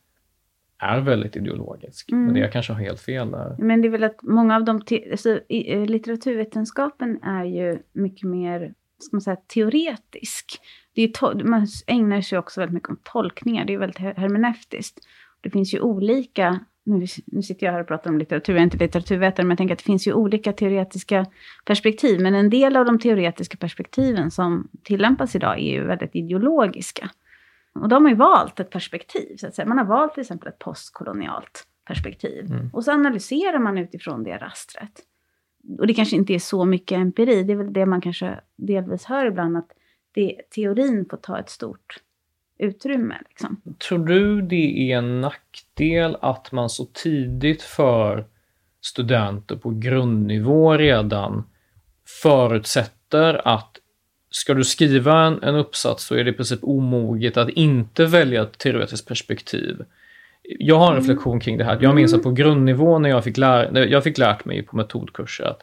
är 0.78 1.00
väldigt 1.00 1.36
ideologisk. 1.36 2.08
Men 2.10 2.34
det 2.34 2.40
jag 2.40 2.52
kanske 2.52 2.72
har 2.72 2.80
helt 2.80 3.00
fel 3.00 3.30
där. 3.30 3.56
Men 3.58 3.82
det 3.82 3.88
är 3.88 3.90
väl 3.90 4.04
att 4.04 4.22
många 4.22 4.56
av 4.56 4.64
de, 4.64 4.82
alltså, 5.10 5.40
eh, 5.48 5.86
litteraturvetenskapen 5.86 7.22
är 7.22 7.44
ju 7.44 7.78
mycket 7.92 8.28
mer, 8.28 8.74
ska 8.98 9.16
man 9.16 9.20
säga, 9.20 9.36
teoretisk 9.36 10.60
det 10.94 11.02
är 11.02 11.44
man 11.44 11.66
ägnar 11.86 12.20
sig 12.20 12.38
också 12.38 12.60
väldigt 12.60 12.74
mycket 12.74 12.88
om 12.88 12.98
tolkningar. 13.02 13.64
Det 13.64 13.74
är 13.74 13.78
väldigt 13.78 13.98
hermeneutiskt. 13.98 14.98
Det 15.40 15.50
finns 15.50 15.74
ju 15.74 15.80
olika, 15.80 16.60
nu, 16.84 17.06
nu 17.26 17.42
sitter 17.42 17.66
jag 17.66 17.72
här 17.72 17.80
och 17.80 17.88
pratar 17.88 18.10
om 18.10 18.18
litteratur, 18.18 18.52
jag 18.52 18.60
är 18.60 18.64
inte 18.64 18.76
litteraturvetare, 18.76 19.44
men 19.46 19.50
jag 19.50 19.58
tänker 19.58 19.74
att 19.74 19.78
det 19.78 19.84
finns 19.84 20.06
ju 20.06 20.12
olika 20.12 20.52
teoretiska 20.52 21.26
perspektiv. 21.64 22.20
Men 22.20 22.34
en 22.34 22.50
del 22.50 22.76
av 22.76 22.84
de 22.84 22.98
teoretiska 22.98 23.56
perspektiven 23.56 24.30
som 24.30 24.68
tillämpas 24.82 25.34
idag 25.34 25.58
är 25.58 25.72
ju 25.72 25.84
väldigt 25.84 26.14
ideologiska. 26.14 27.10
Och 27.74 27.88
de 27.88 28.04
har 28.04 28.10
ju 28.10 28.16
valt 28.16 28.60
ett 28.60 28.70
perspektiv, 28.70 29.36
så 29.36 29.46
att 29.46 29.54
säga. 29.54 29.68
Man 29.68 29.78
har 29.78 29.84
valt 29.84 30.14
till 30.14 30.20
exempel 30.20 30.48
ett 30.48 30.58
postkolonialt 30.58 31.66
perspektiv. 31.86 32.44
Mm. 32.50 32.70
Och 32.72 32.84
så 32.84 32.92
analyserar 32.92 33.58
man 33.58 33.78
utifrån 33.78 34.24
det 34.24 34.36
rastret. 34.36 35.02
Och 35.78 35.86
det 35.86 35.94
kanske 35.94 36.16
inte 36.16 36.34
är 36.34 36.38
så 36.38 36.64
mycket 36.64 36.98
empiri, 36.98 37.42
det 37.42 37.52
är 37.52 37.56
väl 37.56 37.72
det 37.72 37.86
man 37.86 38.00
kanske 38.00 38.40
delvis 38.56 39.04
hör 39.04 39.26
ibland, 39.26 39.56
att 39.56 39.70
det, 40.14 40.40
teorin 40.54 41.06
får 41.10 41.16
ta 41.16 41.38
ett 41.38 41.50
stort 41.50 41.96
utrymme. 42.58 43.18
Liksom. 43.28 43.60
Tror 43.88 44.06
du 44.06 44.42
det 44.42 44.92
är 44.92 44.98
en 44.98 45.20
nackdel 45.20 46.16
att 46.20 46.52
man 46.52 46.70
så 46.70 46.84
tidigt 46.84 47.62
för 47.62 48.24
studenter 48.80 49.56
på 49.56 49.70
grundnivå 49.70 50.76
redan 50.76 51.44
förutsätter 52.22 53.48
att 53.48 53.78
ska 54.30 54.54
du 54.54 54.64
skriva 54.64 55.26
en, 55.26 55.42
en 55.42 55.54
uppsats 55.54 56.04
så 56.04 56.14
är 56.14 56.24
det 56.24 56.30
i 56.30 56.32
princip 56.32 56.60
omoget 56.62 57.36
att 57.36 57.48
inte 57.48 58.06
välja 58.06 58.42
ett 58.42 58.58
teoretiskt 58.58 59.08
perspektiv. 59.08 59.84
Jag 60.42 60.78
har 60.78 60.86
en 60.86 60.92
mm. 60.92 61.02
reflektion 61.02 61.40
kring 61.40 61.58
det 61.58 61.64
här. 61.64 61.78
Jag 61.80 61.94
minns 61.94 62.14
att 62.14 62.22
på 62.22 62.30
grundnivå 62.30 62.98
när 62.98 63.08
jag 63.08 63.24
fick, 63.24 63.36
lär, 63.36 63.86
jag 63.86 64.04
fick 64.04 64.18
lärt 64.18 64.44
mig 64.44 64.62
på 64.62 64.76
metodkurser 64.76 65.44
att 65.44 65.62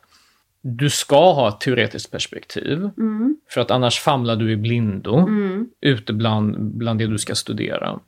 du 0.62 0.90
ska 0.90 1.34
ha 1.34 1.50
ett 1.50 1.60
teoretiskt 1.60 2.12
perspektiv. 2.12 2.90
Mm. 2.98 3.38
För 3.50 3.62
att 3.62 3.72
annars 3.72 4.00
famlar 4.00 4.36
du 4.36 4.52
i 4.52 4.58
blindo 4.58 5.18
mm. 5.18 5.68
ute 5.82 6.14
bland, 6.14 6.60
bland 6.60 7.00
det 7.00 7.08
du 7.08 7.18
ska 7.18 7.36
studera. 7.36 8.00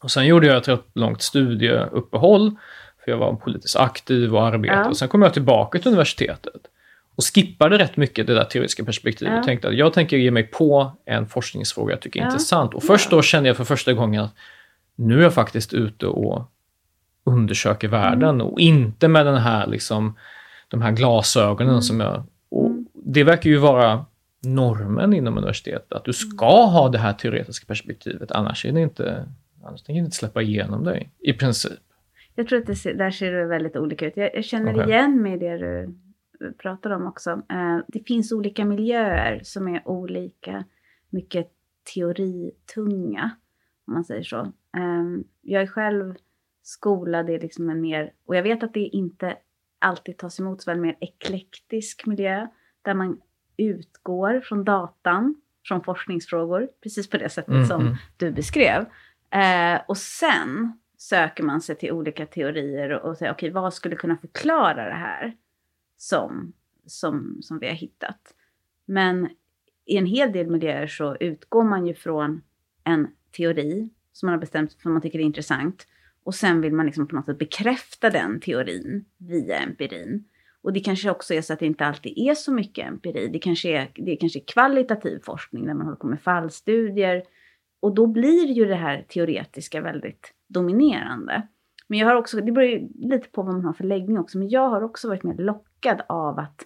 Och 0.00 0.10
sen 0.10 0.26
gjorde 0.26 0.46
jag 0.46 0.56
ett 0.56 0.68
rätt 0.68 0.86
långt 0.94 1.22
studieuppehåll. 1.22 2.56
För 3.04 3.10
jag 3.10 3.18
var 3.18 3.34
politiskt 3.34 3.76
aktiv 3.76 4.34
och 4.34 4.46
arbetade. 4.46 4.80
Ja. 4.80 4.88
Och 4.88 4.96
sen 4.96 5.08
kom 5.08 5.22
jag 5.22 5.32
tillbaka 5.32 5.78
till 5.78 5.88
universitetet. 5.88 6.62
Och 7.16 7.24
skippade 7.34 7.78
rätt 7.78 7.96
mycket 7.96 8.26
det 8.26 8.34
där 8.34 8.44
teoretiska 8.44 8.84
perspektivet. 8.84 9.32
Ja. 9.32 9.38
Och 9.38 9.44
tänkte 9.44 9.68
att 9.68 9.76
jag 9.76 9.92
tänker 9.92 10.16
ge 10.16 10.30
mig 10.30 10.42
på 10.42 10.92
en 11.04 11.26
forskningsfråga 11.26 11.92
jag 11.92 12.00
tycker 12.00 12.20
är 12.20 12.24
ja. 12.24 12.28
intressant. 12.28 12.74
Och 12.74 12.82
först 12.82 13.10
då 13.10 13.22
kände 13.22 13.48
jag 13.48 13.56
för 13.56 13.64
första 13.64 13.92
gången 13.92 14.24
att 14.24 14.34
nu 14.96 15.18
är 15.18 15.22
jag 15.22 15.34
faktiskt 15.34 15.74
ute 15.74 16.06
och 16.06 16.52
undersöker 17.24 17.88
världen. 17.88 18.34
Mm. 18.34 18.46
Och 18.46 18.60
inte 18.60 19.08
med 19.08 19.26
den 19.26 19.38
här 19.38 19.66
liksom 19.66 20.16
de 20.72 20.82
här 20.82 20.92
glasögonen 20.92 21.72
mm. 21.72 21.82
som 21.82 22.00
jag... 22.00 22.22
Och 22.48 22.70
det 22.92 23.24
verkar 23.24 23.50
ju 23.50 23.56
vara 23.56 24.04
normen 24.44 25.12
inom 25.12 25.38
universitetet. 25.38 25.92
Att 25.92 26.04
du 26.04 26.12
ska 26.12 26.64
ha 26.64 26.88
det 26.88 26.98
här 26.98 27.12
teoretiska 27.12 27.66
perspektivet, 27.66 28.32
annars 28.32 28.64
är 28.64 28.72
det 28.72 28.80
inte, 28.80 29.28
annars 29.64 29.82
tänker 29.82 29.98
jag 29.98 30.06
inte 30.06 30.16
släppa 30.16 30.42
igenom 30.42 30.84
dig, 30.84 31.10
i 31.18 31.32
princip. 31.32 31.80
Jag 32.34 32.48
tror 32.48 32.58
att 32.58 32.66
det 32.66 32.76
ser, 32.76 32.94
där 32.94 33.10
ser 33.10 33.32
det 33.32 33.46
väldigt 33.46 33.76
olika 33.76 34.06
ut. 34.06 34.16
Jag, 34.16 34.30
jag 34.34 34.44
känner 34.44 34.74
Okej. 34.74 34.88
igen 34.88 35.22
mig 35.22 35.34
i 35.34 35.38
det 35.38 35.58
du 35.58 35.94
pratar 36.58 36.90
om 36.90 37.06
också. 37.06 37.30
Eh, 37.30 37.78
det 37.88 38.06
finns 38.06 38.32
olika 38.32 38.64
miljöer 38.64 39.40
som 39.44 39.68
är 39.68 39.88
olika 39.88 40.64
mycket 41.10 41.48
teoritunga, 41.94 43.30
om 43.86 43.94
man 43.94 44.04
säger 44.04 44.22
så. 44.22 44.40
Eh, 44.76 45.04
jag 45.42 45.62
är 45.62 45.66
själv 45.66 46.14
skolad 46.62 47.30
i 47.30 47.38
liksom 47.38 47.70
en 47.70 47.80
mer, 47.80 48.12
och 48.26 48.36
jag 48.36 48.42
vet 48.42 48.62
att 48.62 48.74
det 48.74 48.80
inte 48.80 49.36
alltid 49.82 50.18
tas 50.18 50.40
emot 50.40 50.62
som 50.62 50.72
en 50.72 50.80
mer 50.80 50.96
eklektisk 51.00 52.06
miljö, 52.06 52.46
där 52.82 52.94
man 52.94 53.20
utgår 53.56 54.40
från 54.40 54.64
datan, 54.64 55.34
från 55.64 55.84
forskningsfrågor, 55.84 56.68
precis 56.82 57.10
på 57.10 57.16
det 57.16 57.28
sättet 57.28 57.54
Mm, 57.54 57.66
som 57.66 57.80
mm. 57.80 57.94
du 58.16 58.30
beskrev. 58.30 58.86
Eh, 59.30 59.80
och 59.88 59.98
sen 59.98 60.78
söker 60.96 61.42
man 61.42 61.60
sig 61.60 61.76
till 61.76 61.92
olika 61.92 62.26
teorier 62.26 62.90
och, 62.90 63.10
och 63.10 63.16
säger 63.16 63.32
okej, 63.32 63.50
vad 63.50 63.74
skulle 63.74 63.96
kunna 63.96 64.16
förklara 64.16 64.84
det 64.84 64.94
här 64.94 65.36
som, 65.96 66.52
som, 66.86 67.38
som 67.42 67.58
vi 67.58 67.66
har 67.66 67.74
hittat? 67.74 68.34
Men 68.84 69.28
i 69.84 69.96
en 69.96 70.06
hel 70.06 70.32
del 70.32 70.50
miljöer 70.50 70.86
så 70.86 71.16
utgår 71.16 71.64
man 71.64 71.86
ju 71.86 71.94
från 71.94 72.42
en 72.84 73.08
teori 73.36 73.90
som 74.12 74.26
man 74.26 74.32
har 74.32 74.40
bestämt 74.40 74.72
för 74.72 74.90
man 74.90 75.02
tycker 75.02 75.18
är 75.18 75.22
intressant. 75.22 75.86
Och 76.24 76.34
sen 76.34 76.60
vill 76.60 76.72
man 76.72 76.86
liksom 76.86 77.08
på 77.08 77.16
något 77.16 77.26
sätt 77.26 77.38
bekräfta 77.38 78.10
den 78.10 78.40
teorin 78.40 79.04
via 79.18 79.58
empirin. 79.58 80.24
Och 80.62 80.72
det 80.72 80.80
kanske 80.80 81.10
också 81.10 81.34
är 81.34 81.42
så 81.42 81.52
att 81.52 81.58
det 81.58 81.66
inte 81.66 81.86
alltid 81.86 82.12
är 82.16 82.34
så 82.34 82.52
mycket 82.52 82.86
empiri. 82.88 83.28
Det 83.28 83.38
kanske 83.38 83.68
är, 83.68 83.88
det 83.94 84.16
kanske 84.16 84.38
är 84.38 84.44
kvalitativ 84.46 85.20
forskning 85.24 85.66
där 85.66 85.74
man 85.74 85.84
håller 85.86 85.96
på 85.96 86.06
med 86.06 86.20
fallstudier. 86.20 87.22
Och 87.80 87.94
då 87.94 88.06
blir 88.06 88.46
ju 88.46 88.64
det 88.64 88.74
här 88.74 89.04
teoretiska 89.08 89.80
väldigt 89.80 90.34
dominerande. 90.48 91.48
Men 91.88 91.98
jag 91.98 92.06
har 92.06 92.14
också, 92.14 92.40
det 92.40 92.52
beror 92.52 92.68
ju 92.68 92.88
lite 92.94 93.28
på 93.28 93.42
vad 93.42 93.54
man 93.54 93.64
har 93.64 93.72
för 93.72 93.84
läggning 93.84 94.18
också, 94.18 94.38
men 94.38 94.48
jag 94.48 94.68
har 94.68 94.82
också 94.82 95.08
varit 95.08 95.22
mer 95.22 95.34
lockad 95.34 96.02
av 96.08 96.38
att 96.38 96.64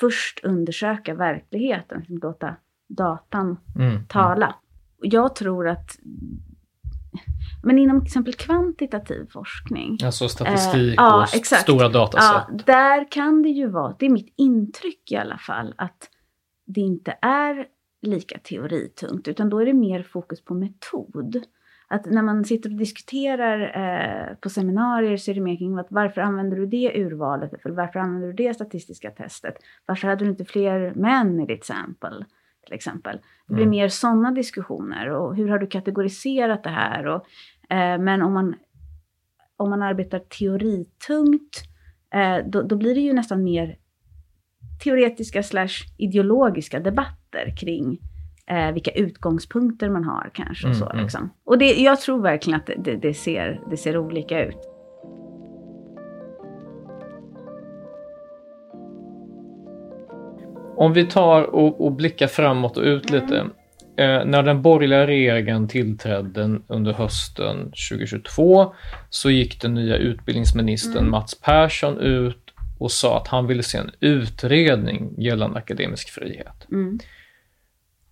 först 0.00 0.40
undersöka 0.44 1.14
verkligheten, 1.14 1.98
liksom 1.98 2.18
låta 2.18 2.56
datan 2.88 3.56
Mm. 3.76 4.06
tala. 4.08 4.54
Och 4.98 5.06
Jag 5.06 5.34
tror 5.34 5.68
att, 5.68 5.98
men 7.66 7.78
inom 7.78 8.00
till 8.00 8.06
exempel 8.06 8.34
kvantitativ 8.34 9.26
forskning, 9.32 9.98
Alltså 10.04 10.28
statistik 10.28 10.88
Eh, 10.98 11.04
ja, 11.04 11.16
och 11.22 11.34
exakt. 11.36 11.62
stora 11.62 11.88
dataset. 11.88 12.44
Ja, 12.48 12.62
där 12.66 13.10
kan 13.10 13.42
det 13.42 13.48
ju 13.48 13.66
vara, 13.68 13.96
det 13.98 14.06
är 14.06 14.10
mitt 14.10 14.34
intryck 14.36 15.12
i 15.12 15.16
alla 15.16 15.38
fall, 15.38 15.74
att 15.78 16.10
det 16.66 16.80
inte 16.80 17.18
är 17.22 17.66
lika 18.02 18.38
teoritungt, 18.38 19.28
utan 19.28 19.48
då 19.50 19.58
är 19.58 19.66
det 19.66 19.72
mer 19.74 20.02
fokus 20.02 20.44
på 20.44 20.54
metod. 20.54 21.42
Att 21.88 22.06
när 22.06 22.22
man 22.22 22.44
sitter 22.44 22.70
och 22.70 22.76
diskuterar 22.76 23.60
eh, 24.30 24.34
på 24.36 24.50
seminarier 24.50 25.16
så 25.16 25.30
är 25.30 25.34
det 25.34 25.40
mer 25.40 25.56
kring 25.56 25.78
att 25.78 25.86
varför 25.90 26.20
använder 26.20 26.56
du 26.56 26.66
det 26.66 26.92
urvalet? 27.04 27.52
Eller 27.64 27.74
varför 27.74 27.98
använder 27.98 28.26
du 28.28 28.32
det 28.32 28.54
statistiska 28.54 29.10
testet? 29.10 29.54
Varför 29.86 30.08
hade 30.08 30.24
du 30.24 30.30
inte 30.30 30.44
fler 30.44 30.92
män 30.94 31.40
i 31.40 31.46
ditt 31.46 31.64
sample? 31.64 32.24
Till 32.66 32.74
exempel. 32.74 33.20
Det 33.48 33.54
blir 33.54 33.62
Mm. 33.64 33.70
mer 33.70 33.88
sådana 33.88 34.30
diskussioner. 34.30 35.08
Och 35.10 35.36
hur 35.36 35.48
har 35.48 35.58
du 35.58 35.66
kategoriserat 35.66 36.62
det 36.64 36.70
här? 36.70 37.06
Och, 37.06 37.14
eh, 37.14 37.24
men 37.98 38.22
om 38.22 38.32
man, 38.32 38.54
om 39.56 39.70
man 39.70 39.82
arbetar 39.82 40.18
teoritungt 40.18 41.62
eh, 42.14 42.46
då, 42.46 42.62
då 42.62 42.76
blir 42.76 42.94
det 42.94 43.00
ju 43.00 43.12
nästan 43.12 43.44
mer 43.44 43.76
teoretiska 44.84 45.42
slash 45.42 45.84
ideologiska 45.98 46.80
debatter 46.80 47.56
kring 47.56 47.98
eh, 48.46 48.72
vilka 48.72 48.90
utgångspunkter 48.90 49.90
man 49.90 50.04
har 50.04 50.30
kanske. 50.34 50.68
Och, 50.68 50.74
Mm, 50.74 50.86
så, 50.86 50.90
mm. 50.90 51.02
liksom. 51.02 51.30
och 51.44 51.58
det, 51.58 51.74
jag 51.74 52.00
tror 52.00 52.22
verkligen 52.22 52.60
att 52.60 52.66
det, 52.66 52.74
det, 52.78 52.96
det, 52.96 53.14
ser, 53.14 53.60
det 53.70 53.76
ser 53.76 53.98
olika 53.98 54.44
ut. 54.44 54.58
Om 60.76 60.92
vi 60.92 61.06
tar 61.06 61.42
och, 61.42 61.86
och 61.86 61.92
blickar 61.92 62.26
framåt 62.26 62.76
och 62.76 62.84
ut 62.84 63.10
lite. 63.10 63.46
Eh, 63.98 64.24
när 64.24 64.42
den 64.42 64.62
borgerliga 64.62 65.06
regeringen 65.06 65.68
tillträdde 65.68 66.58
under 66.66 66.92
hösten 66.92 67.64
2022 67.64 68.74
så 69.10 69.30
gick 69.30 69.60
den 69.60 69.74
nya 69.74 69.96
utbildningsministern 69.96 71.10
Mats 71.10 71.40
Persson 71.40 71.98
ut 72.00 72.46
och 72.78 72.92
sa 72.92 73.20
att 73.20 73.28
han 73.28 73.46
ville 73.46 73.62
se 73.62 73.78
en 73.78 73.90
utredning 74.00 75.14
gällande 75.18 75.58
akademisk 75.58 76.10
frihet. 76.10 76.66
Mm. 76.72 76.98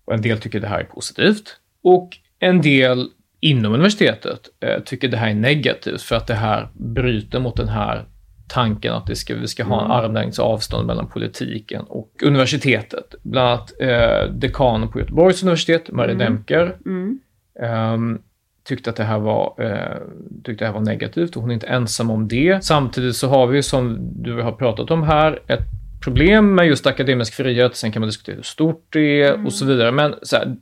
Och 0.05 0.13
en 0.13 0.21
del 0.21 0.39
tycker 0.39 0.59
det 0.59 0.67
här 0.67 0.79
är 0.79 0.83
positivt 0.83 1.57
och 1.83 2.17
en 2.39 2.61
del 2.61 3.09
inom 3.39 3.73
universitetet 3.73 4.49
eh, 4.59 4.79
tycker 4.79 5.07
det 5.07 5.17
här 5.17 5.29
är 5.29 5.33
negativt 5.33 6.01
för 6.01 6.15
att 6.15 6.27
det 6.27 6.35
här 6.35 6.69
bryter 6.73 7.39
mot 7.39 7.57
den 7.57 7.67
här 7.67 8.05
tanken 8.47 8.93
att 8.93 9.07
det 9.07 9.15
ska, 9.15 9.35
vi 9.35 9.47
ska 9.47 9.63
ha 9.63 9.85
en 9.85 9.91
armlängds 9.91 10.39
avstånd 10.39 10.87
mellan 10.87 11.07
politiken 11.07 11.81
och 11.81 12.11
universitetet. 12.23 13.15
Bland 13.23 13.47
annat 13.49 13.73
eh, 13.79 14.33
dekanen 14.33 14.89
på 14.89 14.99
Göteborgs 14.99 15.43
universitet, 15.43 15.91
Marie 15.91 16.15
Demker, 16.15 16.75
Mm. 16.85 17.19
ehm, 17.61 18.19
tyckte 18.63 18.89
att 18.89 18.95
det 18.95 19.03
här 19.03 19.19
var, 19.19 19.53
eh, 19.57 19.97
tyckte 20.43 20.63
det 20.63 20.67
här 20.67 20.73
var 20.73 20.81
negativt 20.81 21.35
och 21.35 21.41
hon 21.41 21.49
är 21.51 21.53
inte 21.53 21.67
ensam 21.67 22.09
om 22.11 22.27
det. 22.27 22.63
Samtidigt 22.63 23.15
så 23.15 23.27
har 23.27 23.47
vi, 23.47 23.63
som 23.63 23.97
du 24.23 24.41
har 24.41 24.51
pratat 24.51 24.91
om 24.91 25.03
här, 25.03 25.39
ett 25.47 25.63
problem 26.03 26.55
med 26.55 26.67
just 26.67 26.87
akademisk 26.87 27.33
frihet. 27.33 27.75
Sen 27.75 27.91
kan 27.91 27.99
man 27.99 28.07
diskutera 28.09 28.35
hur 28.35 28.43
stort 28.43 28.85
det 28.89 29.21
är 29.21 29.45
och 29.45 29.53
så 29.53 29.65
vidare. 29.65 29.91
Men 29.91 30.15
så 30.21 30.35
här, 30.35 30.55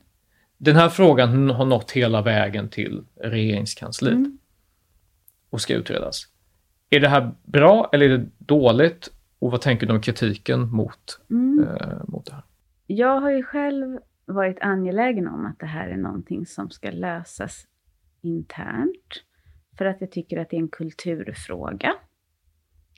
den 0.58 0.76
här 0.76 0.88
frågan 0.88 1.50
har 1.50 1.64
nått 1.64 1.90
hela 1.90 2.22
vägen 2.22 2.68
till 2.68 3.02
regeringskansliet 3.22 4.18
och 5.50 5.60
ska 5.60 5.74
utredas. 5.74 6.26
Är 6.94 7.00
det 7.00 7.08
här 7.08 7.34
bra 7.44 7.90
eller 7.92 8.10
är 8.10 8.18
det 8.18 8.26
dåligt? 8.38 9.10
Och 9.38 9.50
vad 9.50 9.60
tänker 9.60 9.86
du 9.86 9.92
om 9.92 10.00
kritiken 10.00 10.68
mot, 10.70 11.20
Mm. 11.30 11.64
eh, 11.68 11.98
mot 12.08 12.26
det 12.26 12.32
här? 12.34 12.44
Jag 12.86 13.20
har 13.20 13.30
ju 13.30 13.42
själv 13.42 13.98
varit 14.26 14.58
angelägen 14.60 15.28
om 15.28 15.46
att 15.46 15.58
det 15.58 15.66
här 15.66 15.88
är 15.88 15.96
någonting 15.96 16.46
som 16.46 16.70
ska 16.70 16.90
lösas 16.90 17.66
internt. 18.22 19.24
För 19.78 19.84
att 19.84 20.00
jag 20.00 20.10
tycker 20.12 20.38
att 20.40 20.50
det 20.50 20.56
är 20.56 20.60
en 20.60 20.68
kulturfråga. 20.68 21.94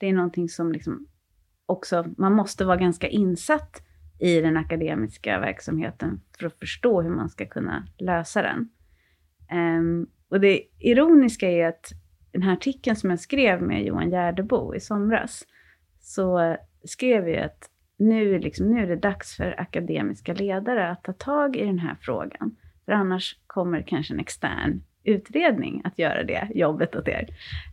Det 0.00 0.06
är 0.08 0.12
någonting 0.12 0.48
som 0.48 0.72
liksom 0.72 1.06
också, 1.66 2.04
man 2.18 2.32
måste 2.32 2.64
vara 2.64 2.76
ganska 2.76 3.08
insatt 3.08 3.82
i 4.18 4.40
den 4.40 4.56
akademiska 4.56 5.40
verksamheten 5.40 6.20
för 6.38 6.46
att 6.46 6.58
förstå 6.58 7.02
hur 7.02 7.10
man 7.10 7.28
ska 7.28 7.46
kunna 7.46 7.86
lösa 7.98 8.42
den. 8.42 8.68
Ehm, 9.50 10.06
och 10.28 10.40
det 10.40 10.62
ironiska 10.78 11.50
är 11.50 11.68
att 11.68 11.90
den 12.36 12.42
här 12.42 12.52
artikeln 12.52 12.96
som 12.96 13.10
jag 13.10 13.20
skrev 13.20 13.62
med 13.62 13.84
Johan 13.84 14.10
Gärdebo 14.10 14.74
i 14.74 14.80
somras, 14.80 15.44
så 16.00 16.56
skrev 16.84 17.28
jag 17.28 17.44
att 17.44 17.70
nu, 17.98 18.34
är 18.34 18.38
liksom, 18.38 18.74
nu 18.74 18.82
är 18.82 18.86
det 18.86 18.96
dags 18.96 19.36
för 19.36 19.60
akademiska 19.60 20.34
ledare 20.34 20.90
att 20.90 21.04
ta 21.04 21.12
tag 21.12 21.56
i 21.56 21.64
den 21.64 21.78
här 21.78 21.96
frågan. 22.00 22.56
För 22.84 22.92
annars 22.92 23.36
kommer 23.46 23.82
kanske 23.82 24.14
en 24.14 24.20
extern 24.20 24.82
utredning 25.04 25.82
att 25.84 25.98
göra 25.98 26.22
det 26.22 26.48
jobbet 26.54 26.96
åt 26.96 27.08
er. 27.08 27.26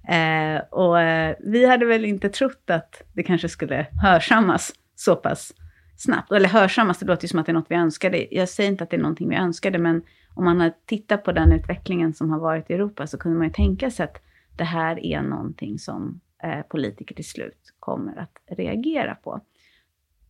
Eh, 0.09 0.61
och 0.69 1.01
eh, 1.01 1.35
vi 1.39 1.65
hade 1.65 1.85
väl 1.85 2.05
inte 2.05 2.29
trott 2.29 2.69
att 2.69 3.01
det 3.13 3.23
kanske 3.23 3.49
skulle 3.49 3.87
hörsammas 4.03 4.73
så 4.95 5.15
pass 5.15 5.53
snabbt. 5.97 6.31
Eller 6.31 6.49
hörsammas, 6.49 6.99
det 6.99 7.05
låter 7.05 7.23
ju 7.23 7.27
som 7.27 7.39
att 7.39 7.45
det 7.45 7.51
är 7.51 7.53
något 7.53 7.71
vi 7.71 7.75
önskade. 7.75 8.27
Jag 8.31 8.49
säger 8.49 8.69
inte 8.69 8.83
att 8.83 8.89
det 8.89 8.97
är 8.97 9.01
någonting 9.01 9.29
vi 9.29 9.35
önskade, 9.35 9.77
men 9.77 10.01
om 10.33 10.45
man 10.45 10.61
har 10.61 10.73
tittat 10.85 11.23
på 11.23 11.31
den 11.31 11.51
utvecklingen 11.51 12.13
som 12.13 12.29
har 12.31 12.39
varit 12.39 12.69
i 12.69 12.73
Europa 12.73 13.07
så 13.07 13.17
kunde 13.17 13.37
man 13.37 13.47
ju 13.47 13.53
tänka 13.53 13.91
sig 13.91 14.03
att 14.03 14.21
det 14.57 14.63
här 14.63 15.05
är 15.05 15.21
någonting 15.21 15.79
som 15.79 16.21
eh, 16.43 16.61
politiker 16.61 17.15
till 17.15 17.29
slut 17.29 17.73
kommer 17.79 18.17
att 18.17 18.37
reagera 18.45 19.15
på. 19.15 19.41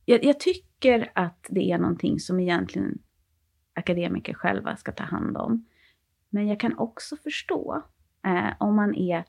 Jag, 0.05 0.23
jag 0.23 0.39
tycker 0.39 1.11
att 1.15 1.47
det 1.49 1.71
är 1.71 1.77
någonting 1.77 2.19
som 2.19 2.39
egentligen 2.39 2.99
akademiker 3.73 4.33
själva 4.33 4.75
ska 4.75 4.91
ta 4.91 5.03
hand 5.03 5.37
om. 5.37 5.65
Men 6.29 6.47
jag 6.47 6.59
kan 6.59 6.77
också 6.77 7.15
förstå 7.15 7.83
eh, 8.25 8.53
om 8.59 8.75
man 8.75 8.95
är 8.95 9.23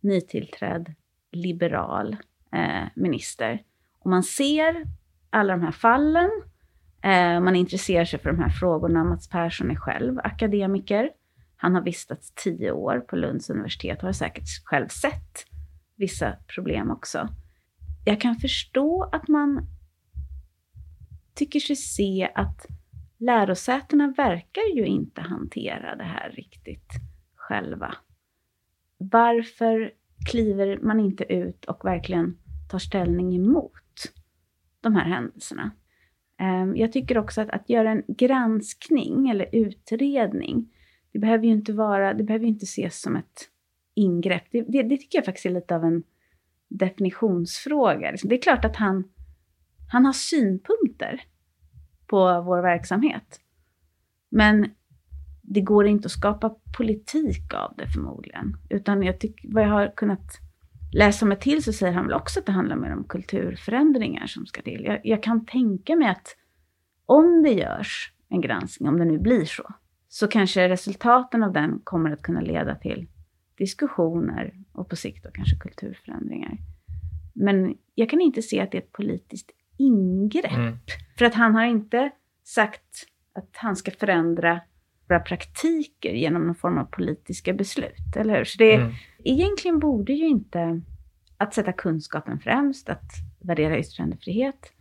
nytillträdd 0.00 0.94
liberal 1.32 2.16
eh, 2.52 2.88
minister 2.94 3.62
och 3.98 4.10
man 4.10 4.22
ser 4.22 4.86
alla 5.30 5.52
de 5.52 5.62
här 5.62 5.72
fallen, 5.72 6.30
eh, 7.02 7.40
man 7.40 7.56
intresserar 7.56 8.04
sig 8.04 8.18
för 8.18 8.32
de 8.32 8.38
här 8.38 8.48
frågorna. 8.48 9.04
Mats 9.04 9.28
Persson 9.28 9.70
är 9.70 9.76
själv 9.76 10.18
akademiker. 10.24 11.10
Han 11.60 11.74
har 11.74 11.82
vistats 11.82 12.32
tio 12.34 12.72
år 12.72 13.00
på 13.00 13.16
Lunds 13.16 13.50
universitet 13.50 13.98
och 13.98 14.04
har 14.04 14.12
säkert 14.12 14.48
själv 14.64 14.88
sett 14.88 15.44
vissa 15.96 16.36
problem 16.54 16.90
också. 16.90 17.28
Jag 18.04 18.20
kan 18.20 18.36
förstå 18.36 19.02
att 19.12 19.28
man 19.28 19.66
tycker 21.34 21.60
sig 21.60 21.76
se 21.76 22.30
att 22.34 22.66
lärosätena 23.18 24.14
verkar 24.16 24.76
ju 24.76 24.86
inte 24.86 25.20
hantera 25.20 25.96
det 25.96 26.04
här 26.04 26.30
riktigt 26.30 26.92
själva. 27.34 27.94
Varför 28.98 29.92
kliver 30.30 30.78
man 30.82 31.00
inte 31.00 31.32
ut 31.32 31.64
och 31.64 31.84
verkligen 31.84 32.38
tar 32.70 32.78
ställning 32.78 33.36
emot 33.36 34.12
de 34.80 34.94
här 34.94 35.04
händelserna? 35.04 35.70
Ehm, 36.38 36.76
jag 36.76 36.92
tycker 36.92 37.18
också 37.18 37.40
att, 37.40 37.50
att 37.50 37.70
göra 37.70 37.90
en 37.90 38.02
granskning 38.08 39.28
eller 39.28 39.48
utredning, 39.52 40.74
det 41.12 41.18
behöver 41.18 41.44
ju 41.44 41.52
inte 41.52 41.72
vara, 41.72 42.14
det 42.14 42.24
behöver 42.24 42.46
inte 42.46 42.64
ses 42.64 43.00
som 43.00 43.16
ett 43.16 43.48
ingrepp. 43.94 44.44
Det, 44.50 44.62
det, 44.62 44.82
det 44.82 44.96
tycker 44.96 45.18
jag 45.18 45.24
faktiskt 45.24 45.46
är 45.46 45.50
lite 45.50 45.76
av 45.76 45.84
en 45.84 46.02
definitionsfråga. 46.68 48.14
Det 48.22 48.34
är 48.34 48.42
klart 48.42 48.64
att 48.64 48.76
han, 48.76 49.04
han 49.92 50.06
har 50.06 50.12
synpunkter 50.12 51.22
på 52.06 52.42
vår 52.42 52.62
verksamhet. 52.62 53.40
Men 54.28 54.70
det 55.42 55.60
går 55.60 55.86
inte 55.86 56.06
att 56.06 56.12
skapa 56.12 56.54
politik 56.76 57.54
av 57.54 57.74
det 57.76 57.88
förmodligen. 57.88 58.56
Utan 58.70 59.02
jag 59.02 59.20
tyck, 59.20 59.40
vad 59.44 59.62
jag 59.62 59.68
har 59.68 59.92
kunnat 59.96 60.40
läsa 60.92 61.26
mig 61.26 61.38
till 61.38 61.64
så 61.64 61.72
säger 61.72 61.92
han 61.92 62.06
väl 62.06 62.14
också 62.14 62.40
att 62.40 62.46
det 62.46 62.52
handlar 62.52 62.76
mer 62.76 62.92
om 62.92 63.04
kulturförändringar 63.04 64.26
som 64.26 64.46
ska 64.46 64.62
till. 64.62 64.84
Jag, 64.84 65.00
jag 65.04 65.22
kan 65.22 65.46
tänka 65.46 65.96
mig 65.96 66.08
att 66.08 66.36
om 67.06 67.42
det 67.42 67.52
görs 67.52 68.12
en 68.28 68.40
granskning, 68.40 68.88
om 68.88 68.98
det 68.98 69.04
nu 69.04 69.18
blir 69.18 69.44
så, 69.44 69.74
så 70.08 70.28
kanske 70.28 70.68
resultaten 70.68 71.42
av 71.42 71.52
den 71.52 71.80
kommer 71.84 72.10
att 72.10 72.22
kunna 72.22 72.40
leda 72.40 72.74
till 72.74 73.06
diskussioner 73.58 74.54
och 74.72 74.88
på 74.88 74.96
sikt 74.96 75.24
då 75.24 75.30
kanske 75.30 75.56
kulturförändringar. 75.56 76.58
Men 77.32 77.76
jag 77.94 78.10
kan 78.10 78.20
inte 78.20 78.42
se 78.42 78.60
att 78.60 78.70
det 78.70 78.78
är 78.78 78.82
ett 78.82 78.92
politiskt 78.92 79.50
ingrepp. 79.76 80.52
Mm. 80.52 80.76
För 81.18 81.24
att 81.24 81.34
han 81.34 81.54
har 81.54 81.64
inte 81.64 82.10
sagt 82.44 83.06
att 83.32 83.50
han 83.52 83.76
ska 83.76 83.90
förändra 83.90 84.60
våra 85.08 85.20
praktiker 85.20 86.12
genom 86.12 86.46
någon 86.46 86.54
form 86.54 86.78
av 86.78 86.84
politiska 86.84 87.52
beslut, 87.52 88.16
eller 88.16 88.36
hur? 88.36 88.44
Så 88.44 88.58
det, 88.58 88.74
mm. 88.74 88.92
egentligen 89.24 89.78
borde 89.78 90.12
ju 90.12 90.26
inte 90.26 90.80
att 91.36 91.54
sätta 91.54 91.72
kunskapen 91.72 92.40
främst, 92.40 92.88
att 92.88 93.10
värdera 93.38 93.78
yttrandefrihet, 93.78 94.72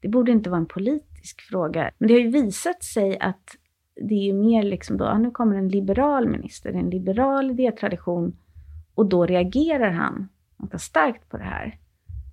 det 0.00 0.08
borde 0.08 0.32
inte 0.32 0.50
vara 0.50 0.60
en 0.60 0.66
politisk 0.66 1.40
fråga. 1.40 1.90
Men 1.98 2.08
det 2.08 2.14
har 2.14 2.20
ju 2.20 2.30
visat 2.30 2.84
sig 2.84 3.18
att 3.18 3.56
det 4.00 4.14
är 4.14 4.22
ju 4.22 4.32
mer 4.32 4.62
liksom 4.62 4.96
då, 4.96 5.04
ja, 5.04 5.18
nu 5.18 5.30
kommer 5.30 5.56
en 5.56 5.68
liberal 5.68 6.28
minister, 6.28 6.72
en 6.72 6.90
liberal 6.90 7.50
idétradition, 7.50 8.36
och 8.94 9.06
då 9.06 9.26
reagerar 9.26 9.90
han 9.90 10.28
ganska 10.58 10.78
starkt 10.78 11.28
på 11.28 11.36
det 11.36 11.44
här. 11.44 11.78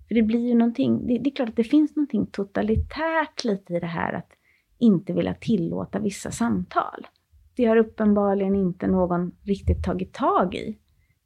För 0.07 0.16
det 0.16 0.22
blir 0.22 0.47
ju 0.47 0.55
någonting, 0.55 1.07
det, 1.07 1.18
det, 1.18 1.30
är 1.30 1.36
klart 1.36 1.49
att 1.49 1.55
det 1.55 1.64
finns 1.64 1.95
någonting 1.95 2.26
totalitärt 2.26 3.43
lite 3.43 3.74
i 3.74 3.80
det 3.80 3.88
här 3.88 4.14
att 4.14 4.32
inte 4.78 5.14
vilja 5.14 5.34
tillåta 5.34 5.99
vissa 5.99 6.32
samtal. 6.32 7.07
Det 7.55 7.66
har 7.66 7.78
uppenbarligen 7.78 8.55
inte 8.55 8.88
någon 8.88 9.32
riktigt 9.43 9.84
tagit 9.84 10.14
tag 10.14 10.55
i 10.55 10.78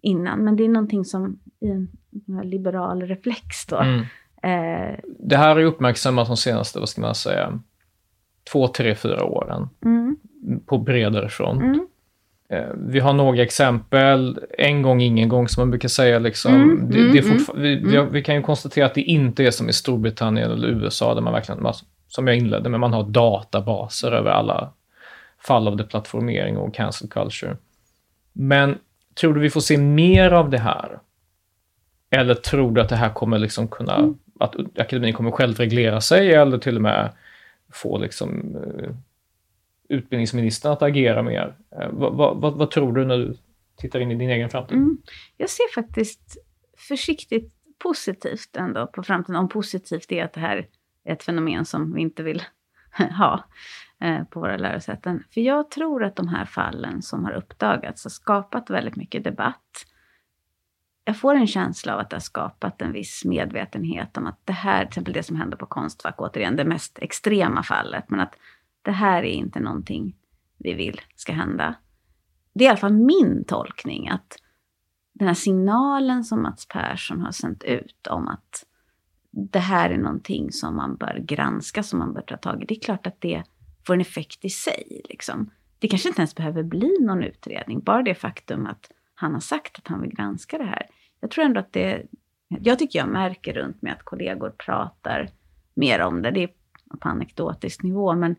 innan, 0.02 0.44
men 0.44 0.56
det 0.56 0.64
är 0.64 0.70
någonting 0.70 1.06
som 1.06 1.40
i 1.60 1.70
en, 1.70 1.88
en 2.28 2.50
liberal 2.50 3.02
reflex 3.02 3.66
då. 3.66 3.78
Mm. 3.78 4.00
Eh, 4.44 5.00
det 5.20 5.38
här 5.38 5.56
är 5.56 5.64
uppmärksammat 5.64 6.28
de 6.28 6.38
senaste, 6.38 6.80
vad 6.80 6.90
ska 6.90 7.02
man 7.02 7.16
säga, 7.16 7.60
två, 8.52 8.68
tre, 8.68 8.96
fyra 8.96 9.24
åren. 9.24 9.70
Mm. 9.86 10.18
På 10.66 10.78
bredare 10.78 11.30
front. 11.30 11.62
Mm. 11.62 11.88
Eh, 12.50 12.70
vi 12.76 13.00
har 13.00 13.14
några 13.14 13.44
exempel, 13.44 14.40
en 14.58 14.82
gång, 14.82 15.02
ingen 15.02 15.30
gång 15.30 15.48
som 15.48 15.62
man 15.62 15.72
brukar 15.72 15.90
säga. 15.90 16.20
Liksom. 16.20 16.54
Mm, 16.54 16.90
det, 16.90 17.12
det 17.12 17.20
mm, 17.20 17.38
vi, 17.56 17.76
vi, 17.76 17.98
mm. 17.98 18.12
vi, 18.12 18.24
kan 18.24 18.36
ju 18.36 18.42
konstatera 18.42 18.86
att 18.86 18.94
det 18.94 19.02
inte 19.02 19.44
är 19.44 19.52
som 19.52 19.70
i 19.70 19.74
Storbritannien 19.74 20.52
eller 20.52 20.68
USA, 20.68 21.14
där 21.14 21.22
man 21.22 21.34
verkligen, 21.34 21.68
som 22.08 22.28
jag 22.28 22.38
inledde 22.38 22.70
med, 22.70 22.80
man 22.80 22.94
har 22.94 23.04
databaser 23.04 24.12
över 24.12 24.32
alla 24.32 24.70
fall 25.40 25.68
av 25.68 25.78
deplattformering 25.78 26.58
och 26.58 26.76
cancel 26.76 27.10
culture. 27.10 27.58
Men 28.34 28.78
tror 29.20 29.34
du 29.34 29.42
vi 29.42 29.50
får 29.50 29.62
se 29.62 29.78
mer 29.78 30.32
av 30.32 30.50
det 30.50 30.60
här? 30.60 31.00
Eller 32.10 32.34
tror 32.34 32.72
du 32.72 32.82
att 32.82 32.90
det 32.90 32.96
här 32.96 33.10
kommer 33.10 33.40
liksom 33.40 33.68
kunna, 33.68 33.96
mm. 33.96 34.18
att 34.40 34.56
akademin 34.80 35.14
kommer 35.14 35.32
självreglera 35.32 36.02
sig 36.02 36.34
eller 36.34 36.58
till 36.58 36.76
och 36.76 36.82
med 36.82 37.10
få 37.74 37.98
liksom 37.98 38.56
uh, 38.56 38.90
utbildningsministern 39.90 40.72
att 40.72 40.82
agera 40.82 41.24
mer? 41.24 41.56
Eh, 41.82 41.90
vad, 41.92 42.38
vad, 42.38 42.54
vad, 42.54 42.72
tror 42.72 42.94
du 42.94 43.06
när 43.06 43.18
du 43.18 43.38
tittar 43.76 44.00
in 44.00 44.12
i 44.12 44.16
din 44.16 44.30
egen 44.30 44.50
framtid? 44.50 44.78
Mm. 44.78 44.98
Jag 45.38 45.50
ser 45.50 45.74
faktiskt 45.76 46.38
försiktigt 46.78 47.54
positivt 47.80 48.56
ändå 48.58 48.88
på 48.88 49.04
framtiden, 49.04 49.36
om 49.36 49.50
positivt 49.50 50.12
är 50.12 50.24
att 50.24 50.34
det 50.34 50.40
här 50.40 50.68
är 51.04 51.14
ett 51.14 51.24
fenomen 51.24 51.66
som 51.66 51.94
vi 51.94 52.02
inte 52.02 52.24
vill 52.24 52.44
ha. 53.18 53.44
Eh, 54.00 54.24
på 54.24 54.40
våra 54.40 54.58
lärosäten. 54.58 55.24
För 55.34 55.42
jag 55.42 55.72
tror 55.72 56.04
att 56.04 56.16
de 56.16 56.28
här 56.28 56.46
fallen 56.46 57.02
som 57.02 57.26
har 57.26 57.32
uppdagats 57.32 58.04
har 58.04 58.10
skapat 58.10 58.70
väldigt 58.70 58.96
mycket 58.96 59.24
debatt. 59.24 59.86
Jag 61.04 61.18
får 61.18 61.36
en 61.36 61.48
känsla 61.48 61.94
av 61.94 62.00
att 62.00 62.10
det 62.10 62.16
har 62.16 62.22
skapat 62.22 62.82
en 62.82 62.92
viss 62.92 63.26
medvetenhet 63.26 64.18
om 64.18 64.28
att 64.28 64.40
det 64.46 64.54
här, 64.54 64.80
till 64.80 64.88
exempel 64.88 65.14
det 65.14 65.24
som 65.24 65.36
hände 65.36 65.58
på 65.58 65.66
Konstfack, 65.66 66.16
återigen 66.18 66.56
det 66.56 66.66
mest 66.66 67.00
extrema 67.00 67.64
fallet, 67.64 68.10
men 68.10 68.20
att 68.20 68.36
det 68.88 68.94
här 68.94 69.24
är 69.24 69.34
inte 69.34 69.60
någonting 69.60 70.16
vi 70.58 70.74
vill 70.74 71.02
ska 71.16 71.34
hända. 71.34 71.76
Det 72.54 72.64
är 72.64 72.66
i 72.66 72.70
alla 72.70 72.78
fall 72.78 72.94
min 72.94 73.44
tolkning 73.48 74.10
att 74.10 74.38
den 75.14 75.28
här 75.28 75.36
signalen 75.36 76.24
som 76.24 76.42
Mats 76.42 76.68
Persson 76.68 77.22
har 77.22 77.32
sänt 77.32 77.64
ut 77.64 78.08
om 78.10 78.28
att 78.28 78.66
det 79.32 79.60
här 79.60 79.90
är 79.90 79.98
någonting 79.98 80.52
som 80.52 80.76
man 80.76 80.96
bör 80.96 81.20
granska, 81.20 81.84
som 81.84 82.00
man 82.00 82.14
bör 82.14 82.22
ta 82.22 82.38
tag 82.38 82.64
i. 82.64 82.66
Det 82.66 82.74
är 82.74 82.80
klart 82.80 83.08
att 83.08 83.22
det 83.22 83.44
får 83.88 83.94
en 83.94 84.02
effekt 84.02 84.46
i 84.46 84.50
sig. 84.50 85.02
Liksom. 85.10 85.50
Det 85.80 85.88
kanske 85.88 86.08
inte 86.08 86.22
ens 86.22 86.36
behöver 86.36 86.64
bli 86.64 86.98
någon 87.02 87.24
utredning, 87.24 87.80
bara 87.80 88.04
det 88.04 88.16
faktum 88.16 88.66
att 88.66 88.92
han 89.16 89.34
har 89.34 89.40
sagt 89.40 89.78
att 89.78 89.88
han 89.88 90.02
vill 90.02 90.16
granska 90.16 90.58
det 90.58 90.66
här. 90.66 90.88
Jag 91.20 91.32
tror 91.32 91.46
ändå 91.46 91.60
att 91.60 91.74
det... 91.74 92.06
Jag 92.48 92.80
tycker 92.80 93.00
jag 93.00 93.10
märker 93.10 93.54
runt 93.54 93.82
med 93.82 93.94
att 93.94 94.04
kollegor 94.04 94.50
pratar 94.50 95.30
mer 95.74 96.02
om 96.02 96.22
det. 96.22 96.32
Det 96.32 96.44
är 96.44 96.50
på 97.00 97.10
anekdotisk 97.10 97.84
nivå, 97.84 98.16
men 98.16 98.36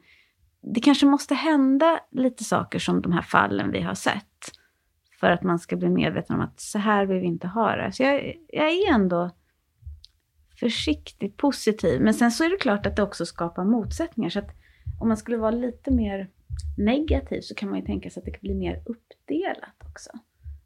det 0.61 0.81
kanske 0.81 1.07
måste 1.07 1.35
hända 1.35 2.01
lite 2.11 2.45
saker 2.45 2.79
som 2.79 3.03
de 3.03 3.13
här 3.13 3.23
fallen 3.23 3.71
vi 3.73 3.81
har 3.81 3.95
sett 3.95 4.25
för 5.21 5.31
att 5.31 5.43
man 5.43 5.59
ska 5.59 5.77
bli 5.77 5.89
medveten 5.89 6.37
om 6.37 6.43
att 6.43 6.61
så 6.61 6.79
här 6.79 7.07
vill 7.07 7.19
vi 7.19 7.27
inte 7.27 7.47
ha 7.47 7.77
det. 7.77 7.93
Så 7.93 8.03
jag, 8.03 8.37
jag 8.49 8.67
är 8.67 8.95
ändå 8.95 9.31
försiktigt 10.61 11.37
positiv. 11.37 12.01
Men 12.01 12.15
sen 12.15 12.31
så 12.31 12.45
är 12.45 12.51
det 12.51 12.57
klart 12.57 12.87
att 12.87 12.97
det 12.97 13.03
också 13.03 13.27
skapar 13.27 13.65
motsättningar. 13.65 14.31
Så 14.31 14.39
att 14.39 14.51
om 15.01 15.09
man 15.09 15.17
skulle 15.17 15.37
vara 15.37 15.51
lite 15.51 15.91
mer 15.91 16.31
negativ 16.77 17.41
så 17.41 17.55
kan 17.55 17.71
man 17.71 17.79
ju 17.79 17.85
tänka 17.85 18.11
sig 18.11 18.21
att 18.21 18.25
det 18.25 18.31
kan 18.31 18.41
bli 18.41 18.55
mer 18.55 18.83
uppdelat 18.87 19.89
också. 19.91 20.11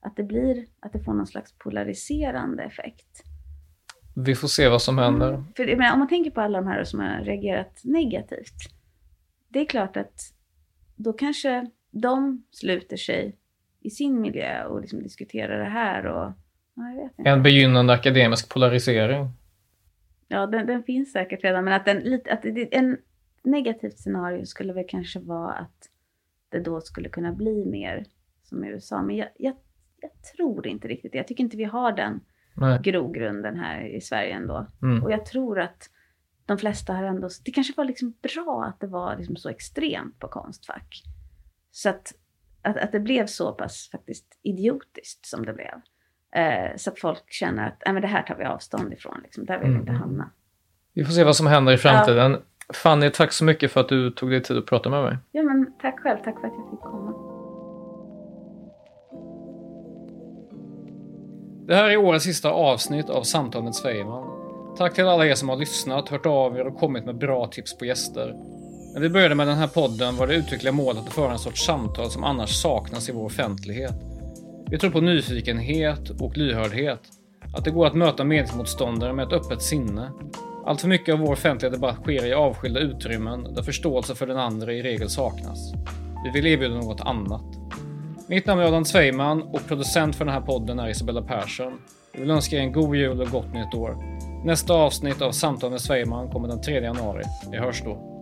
Att 0.00 0.16
det 0.16 0.22
blir, 0.22 0.66
att 0.80 0.92
det 0.92 1.04
får 1.04 1.14
någon 1.14 1.26
slags 1.26 1.52
polariserande 1.58 2.62
effekt. 2.62 3.22
Vi 4.14 4.34
får 4.34 4.48
se 4.48 4.68
vad 4.68 4.82
som 4.82 4.98
händer. 4.98 5.28
Mm. 5.28 5.44
För 5.56 5.76
men, 5.76 5.92
om 5.92 5.98
man 5.98 6.08
tänker 6.08 6.30
på 6.30 6.40
alla 6.40 6.60
de 6.60 6.66
här 6.66 6.84
som 6.84 7.00
har 7.00 7.24
reagerat 7.24 7.80
negativt. 7.84 8.56
Det 9.52 9.60
är 9.60 9.64
klart 9.64 9.96
att 9.96 10.20
då 10.96 11.12
kanske 11.12 11.66
de 11.90 12.44
sluter 12.50 12.96
sig 12.96 13.36
i 13.80 13.90
sin 13.90 14.20
miljö 14.20 14.64
och 14.64 14.80
liksom 14.80 15.02
diskuterar 15.02 15.58
det 15.58 15.70
här 15.70 16.06
och 16.06 16.32
ja. 16.74 17.10
En 17.16 17.42
begynnande 17.42 17.92
akademisk 17.92 18.52
polarisering. 18.52 19.28
Ja, 20.28 20.46
den, 20.46 20.66
den 20.66 20.82
finns 20.82 21.12
säkert 21.12 21.44
redan, 21.44 21.64
men 21.64 21.74
att, 21.74 21.84
den, 21.84 22.20
att 22.30 22.44
en, 22.70 22.98
negativt 23.44 23.98
scenario 23.98 24.44
skulle 24.44 24.72
väl 24.72 24.84
kanske 24.88 25.20
vara 25.20 25.52
att 25.52 25.88
det 26.48 26.60
då 26.60 26.80
skulle 26.80 27.08
kunna 27.08 27.32
bli 27.32 27.64
mer 27.66 28.04
som 28.42 28.64
i 28.64 28.68
USA. 28.68 29.02
Men 29.02 29.16
jag, 29.16 29.28
jag, 29.38 29.54
jag 30.00 30.10
tror 30.36 30.66
inte 30.66 30.88
riktigt 30.88 31.12
det. 31.12 31.18
Jag 31.18 31.26
tycker 31.26 31.44
inte 31.44 31.56
vi 31.56 31.64
har 31.64 31.92
den 31.92 32.20
Nej. 32.54 32.80
grogrunden 32.82 33.56
här 33.56 33.96
i 33.96 34.00
Sverige 34.00 34.32
ändå. 34.32 34.66
Mm. 34.82 35.02
Och 35.02 35.12
jag 35.12 35.26
tror 35.26 35.60
att 35.60 35.90
de 36.46 36.58
flesta 36.58 36.92
har 36.92 37.04
ändå... 37.04 37.28
Det 37.44 37.50
kanske 37.50 37.72
var 37.76 37.84
liksom 37.84 38.14
bra 38.22 38.64
att 38.64 38.80
det 38.80 38.86
var 38.86 39.16
liksom 39.16 39.36
så 39.36 39.48
extremt 39.48 40.18
på 40.18 40.28
Konstfack. 40.28 41.02
Så 41.70 41.88
att, 41.88 42.12
att, 42.62 42.76
att 42.76 42.92
det 42.92 43.00
blev 43.00 43.26
så 43.26 43.52
pass 43.52 43.88
faktiskt 43.92 44.38
idiotiskt 44.42 45.26
som 45.26 45.46
det 45.46 45.52
blev. 45.52 45.80
Eh, 46.42 46.76
så 46.76 46.90
att 46.90 47.00
folk 47.00 47.32
känner 47.32 47.66
att 47.68 47.86
äh, 47.86 47.92
men 47.92 48.02
det 48.02 48.08
här 48.08 48.22
tar 48.22 48.34
vi 48.34 48.44
avstånd 48.44 48.92
ifrån. 48.92 49.20
Liksom. 49.22 49.44
Där 49.44 49.58
vill 49.58 49.68
vi 49.68 49.74
mm. 49.74 49.80
inte 49.80 49.92
hamna. 49.92 50.30
Vi 50.92 51.04
får 51.04 51.12
se 51.12 51.24
vad 51.24 51.36
som 51.36 51.46
händer 51.46 51.72
i 51.72 51.78
framtiden. 51.78 52.32
Ja. 52.32 52.74
Fanny, 52.74 53.10
tack 53.10 53.32
så 53.32 53.44
mycket 53.44 53.72
för 53.72 53.80
att 53.80 53.88
du 53.88 54.10
tog 54.10 54.30
dig 54.30 54.42
tid 54.42 54.58
att 54.58 54.66
prata 54.66 54.90
med 54.90 55.02
mig. 55.02 55.16
Ja, 55.32 55.42
men 55.42 55.72
tack 55.80 56.00
själv. 56.00 56.18
Tack 56.24 56.40
för 56.40 56.46
att 56.46 56.54
jag 56.54 56.70
fick 56.70 56.80
komma. 56.80 57.12
Det 61.66 61.74
här 61.74 61.90
är 61.90 61.96
årets 61.96 62.24
sista 62.24 62.50
avsnitt 62.50 63.10
av 63.10 63.22
Samtal 63.22 63.62
med 63.62 63.74
Svejman. 63.74 64.41
Tack 64.82 64.94
till 64.94 65.06
alla 65.06 65.26
er 65.26 65.34
som 65.34 65.48
har 65.48 65.56
lyssnat, 65.56 66.08
hört 66.08 66.26
av 66.26 66.56
er 66.56 66.66
och 66.66 66.76
kommit 66.76 67.04
med 67.04 67.18
bra 67.18 67.46
tips 67.46 67.78
på 67.78 67.84
gäster. 67.84 68.34
När 68.94 69.00
vi 69.00 69.08
började 69.08 69.34
med 69.34 69.46
den 69.46 69.56
här 69.56 69.66
podden 69.66 70.16
var 70.16 70.26
det 70.26 70.34
uttryckliga 70.34 70.72
målet 70.72 71.06
att 71.06 71.12
föra 71.12 71.32
en 71.32 71.38
sorts 71.38 71.66
samtal 71.66 72.10
som 72.10 72.24
annars 72.24 72.50
saknas 72.50 73.08
i 73.08 73.12
vår 73.12 73.24
offentlighet. 73.24 73.94
Vi 74.70 74.78
tror 74.78 74.90
på 74.90 75.00
nyfikenhet 75.00 76.10
och 76.20 76.36
lyhördhet. 76.36 77.00
Att 77.56 77.64
det 77.64 77.70
går 77.70 77.86
att 77.86 77.94
möta 77.94 78.24
meningsmotståndare 78.24 79.12
med 79.12 79.26
ett 79.26 79.32
öppet 79.32 79.62
sinne 79.62 80.12
allt 80.66 80.80
för 80.80 80.88
mycket 80.88 81.12
av 81.12 81.18
vår 81.18 81.32
offentliga 81.32 81.70
debatt 81.70 81.96
sker 82.02 82.26
i 82.26 82.32
avskilda 82.32 82.80
utrymmen 82.80 83.54
där 83.54 83.62
förståelse 83.62 84.14
för 84.14 84.26
den 84.26 84.38
andra 84.38 84.72
i 84.72 84.82
regel 84.82 85.10
saknas. 85.10 85.72
Vi 86.24 86.30
vill 86.30 86.46
erbjuda 86.46 86.74
något 86.74 87.00
annat. 87.00 87.44
Mitt 88.28 88.46
namn 88.46 88.60
är 88.60 88.64
Adam 88.64 88.84
Sveiman 88.84 89.42
och 89.42 89.66
producent 89.66 90.16
för 90.16 90.24
den 90.24 90.34
här 90.34 90.40
podden 90.40 90.78
är 90.78 90.88
Isabella 90.88 91.22
Persson. 91.22 91.72
Vi 92.14 92.20
vill 92.20 92.30
önska 92.30 92.56
er 92.56 92.60
en 92.60 92.72
god 92.72 92.96
jul 92.96 93.20
och 93.20 93.28
gott 93.28 93.52
nytt 93.54 93.74
år. 93.74 93.96
Nästa 94.44 94.74
avsnitt 94.74 95.22
av 95.22 95.32
Samtal 95.32 95.70
med 95.70 95.80
Sverigeman 95.80 96.30
kommer 96.30 96.48
den 96.48 96.60
3 96.60 96.80
januari. 96.80 97.22
Vi 97.50 97.58
hörs 97.58 97.82
då. 97.84 98.21